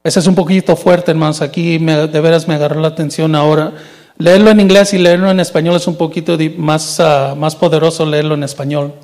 Ese 0.05 0.21
es 0.21 0.27
un 0.27 0.35
poquito 0.35 0.77
fuerte, 0.77 1.11
hermanos. 1.11 1.43
Aquí 1.43 1.79
de 1.79 2.21
veras 2.21 2.49
me 2.49 2.55
agarró 2.55 2.81
la 2.81 2.89
atención 2.89 3.35
ahora. 3.35 3.73
Leerlo 4.19 4.51
en 4.51 4.61
inglés 4.61 4.95
y 4.95 4.99
leerlo 4.99 5.31
en 5.31 5.41
español 5.41 5.77
es 5.77 5.87
un 5.87 5.97
poquito 5.97 6.37
más, 6.57 7.01
ah, 7.01 7.35
más 7.37 7.57
poderoso 7.57 8.07
leerlo 8.07 8.35
en 8.35 8.45
español. 8.45 8.95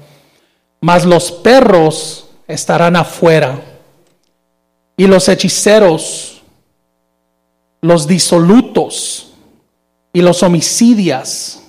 Mas 0.80 1.04
los 1.04 1.32
perros 1.32 2.28
estarán 2.46 2.96
afuera 2.96 3.61
y 4.96 5.06
los 5.06 5.28
hechiceros, 5.28 6.42
los 7.80 8.06
disolutos 8.06 9.32
y 10.12 10.20
los 10.20 10.42
homicidias 10.42 11.62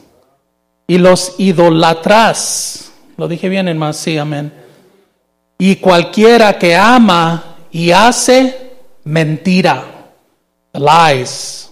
y 0.87 0.97
los 0.97 1.35
idolatras. 1.37 2.91
Lo 3.17 3.27
dije 3.27 3.49
bien, 3.49 3.67
hermano, 3.67 3.93
sí, 3.93 4.17
amén. 4.17 4.51
Y 5.57 5.75
cualquiera 5.75 6.57
que 6.57 6.75
ama 6.75 7.57
y 7.71 7.91
hace 7.91 8.71
mentira, 9.03 10.11
lies. 10.73 11.68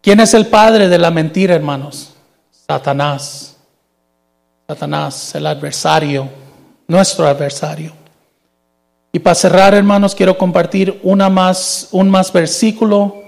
¿Quién 0.00 0.20
es 0.20 0.34
el 0.34 0.46
padre 0.46 0.88
de 0.88 0.98
la 0.98 1.10
mentira, 1.10 1.54
hermanos? 1.54 2.14
Satanás. 2.50 3.56
Satanás, 4.66 5.34
el 5.34 5.46
adversario, 5.46 6.28
nuestro 6.86 7.26
adversario. 7.26 7.92
Y 9.12 9.18
para 9.18 9.34
cerrar, 9.34 9.74
hermanos, 9.74 10.14
quiero 10.14 10.38
compartir 10.38 11.00
una 11.02 11.28
más, 11.28 11.88
un 11.90 12.08
más 12.08 12.32
versículo 12.32 13.24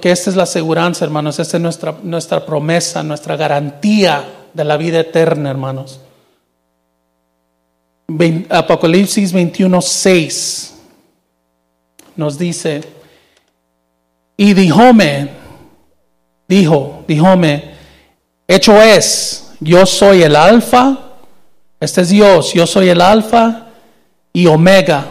que, 0.00 0.10
esta 0.10 0.30
es 0.30 0.36
la 0.36 0.44
aseguranza, 0.44 1.04
hermanos, 1.04 1.38
esta 1.38 1.56
es 1.56 1.62
nuestra, 1.62 1.94
nuestra 2.02 2.46
promesa, 2.46 3.02
nuestra 3.02 3.36
garantía 3.36 4.24
de 4.52 4.64
la 4.64 4.76
vida 4.76 5.00
eterna, 5.00 5.50
hermanos. 5.50 6.00
Apocalipsis 8.48 9.32
21, 9.32 9.82
6 9.82 10.74
nos 12.14 12.38
dice, 12.38 12.82
y 14.36 14.54
dijome, 14.54 15.28
dijo, 16.46 17.04
dijome, 17.08 17.74
hecho 18.46 18.80
es, 18.80 19.52
yo 19.60 19.86
soy 19.86 20.22
el 20.22 20.36
alfa, 20.36 20.98
este 21.80 22.02
es 22.02 22.10
Dios, 22.10 22.52
yo 22.52 22.66
soy 22.66 22.88
el 22.88 23.00
alfa 23.00 23.68
y 24.32 24.46
omega, 24.46 25.06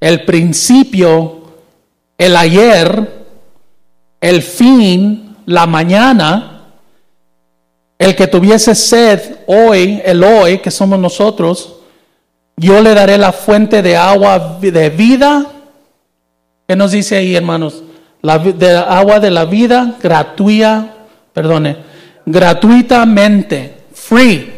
el 0.00 0.24
principio, 0.24 1.42
el 2.16 2.36
ayer, 2.36 3.24
el 4.20 4.42
fin, 4.42 5.36
la 5.46 5.66
mañana, 5.66 6.52
el 7.98 8.14
que 8.14 8.26
tuviese 8.26 8.74
sed 8.74 9.36
hoy, 9.46 10.00
el 10.04 10.22
hoy, 10.22 10.58
que 10.58 10.70
somos 10.70 10.98
nosotros, 10.98 11.76
yo 12.56 12.80
le 12.80 12.94
daré 12.94 13.18
la 13.18 13.32
fuente 13.32 13.82
de 13.82 13.96
agua 13.96 14.58
de 14.60 14.90
vida. 14.90 15.46
¿Qué 16.68 16.76
nos 16.76 16.92
dice 16.92 17.16
ahí, 17.16 17.34
hermanos? 17.34 17.82
La 18.22 18.38
de 18.38 18.76
agua 18.76 19.18
de 19.18 19.30
la 19.30 19.44
vida 19.44 19.96
gratuita, 20.00 20.86
perdone, 21.32 21.76
gratuitamente, 22.24 23.74
free. 23.92 24.50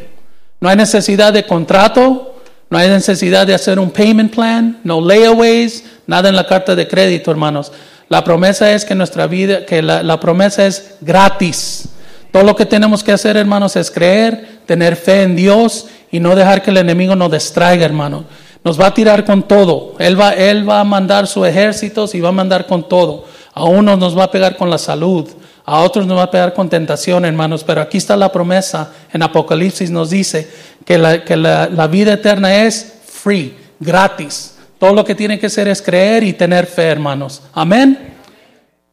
No 0.60 0.68
hay 0.68 0.76
necesidad 0.76 1.32
de 1.32 1.46
contrato, 1.46 2.34
no 2.70 2.78
hay 2.78 2.88
necesidad 2.88 3.46
de 3.46 3.54
hacer 3.54 3.78
un 3.78 3.90
payment 3.90 4.34
plan, 4.34 4.80
no 4.84 5.00
layaways, 5.00 5.84
nada 6.06 6.28
en 6.28 6.36
la 6.36 6.46
carta 6.46 6.74
de 6.74 6.88
crédito, 6.88 7.30
hermanos. 7.30 7.72
La 8.08 8.22
promesa 8.22 8.70
es 8.72 8.84
que 8.84 8.94
nuestra 8.94 9.26
vida, 9.26 9.64
que 9.64 9.82
la, 9.82 10.20
promesa 10.20 10.66
es 10.66 10.96
gratis. 11.00 11.88
Todo 12.32 12.42
lo 12.42 12.56
que 12.56 12.66
tenemos 12.66 13.02
que 13.02 13.12
hacer, 13.12 13.36
hermanos, 13.36 13.76
es 13.76 13.90
creer, 13.90 14.60
tener 14.66 14.96
fe 14.96 15.22
en 15.22 15.36
Dios 15.36 15.86
y 16.10 16.20
no 16.20 16.34
dejar 16.34 16.62
que 16.62 16.70
el 16.70 16.76
enemigo 16.76 17.16
nos 17.16 17.30
distraiga, 17.32 17.84
hermano. 17.84 18.24
Nos 18.62 18.80
va 18.80 18.88
a 18.88 18.94
tirar 18.94 19.24
con 19.24 19.42
todo. 19.42 19.94
Él 19.98 20.20
va, 20.20 20.32
él 20.32 20.68
va 20.68 20.80
a 20.80 20.84
mandar 20.84 21.26
sus 21.26 21.46
ejércitos 21.46 22.14
y 22.14 22.20
va 22.20 22.30
a 22.30 22.32
mandar 22.32 22.66
con 22.66 22.88
todo. 22.88 23.24
A 23.54 23.64
unos 23.64 23.98
nos 23.98 24.18
va 24.18 24.24
a 24.24 24.30
pegar 24.30 24.56
con 24.56 24.68
la 24.68 24.78
salud, 24.78 25.28
a 25.64 25.80
otros 25.80 26.06
nos 26.06 26.18
va 26.18 26.24
a 26.24 26.30
pegar 26.30 26.52
con 26.52 26.68
tentación, 26.68 27.24
hermanos. 27.24 27.64
Pero 27.64 27.80
aquí 27.80 27.98
está 27.98 28.16
la 28.16 28.30
promesa. 28.30 28.92
En 29.12 29.22
Apocalipsis 29.22 29.90
nos 29.90 30.10
dice 30.10 30.50
que 30.84 30.98
la, 30.98 31.24
que 31.24 31.36
la 31.36 31.86
vida 31.86 32.14
eterna 32.14 32.64
es 32.64 32.94
free, 33.06 33.56
gratis. 33.80 34.56
Todo 34.78 34.92
lo 34.92 35.04
que 35.04 35.14
tiene 35.14 35.38
que 35.38 35.46
hacer 35.46 35.68
es 35.68 35.80
creer 35.80 36.24
y 36.24 36.32
tener 36.32 36.66
fe, 36.66 36.82
hermanos. 36.82 37.42
Amén. 37.52 38.14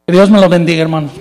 Dios 0.07 0.29
me 0.29 0.39
lo 0.39 0.47
bendiga, 0.47 0.81
hermanos. 0.81 1.11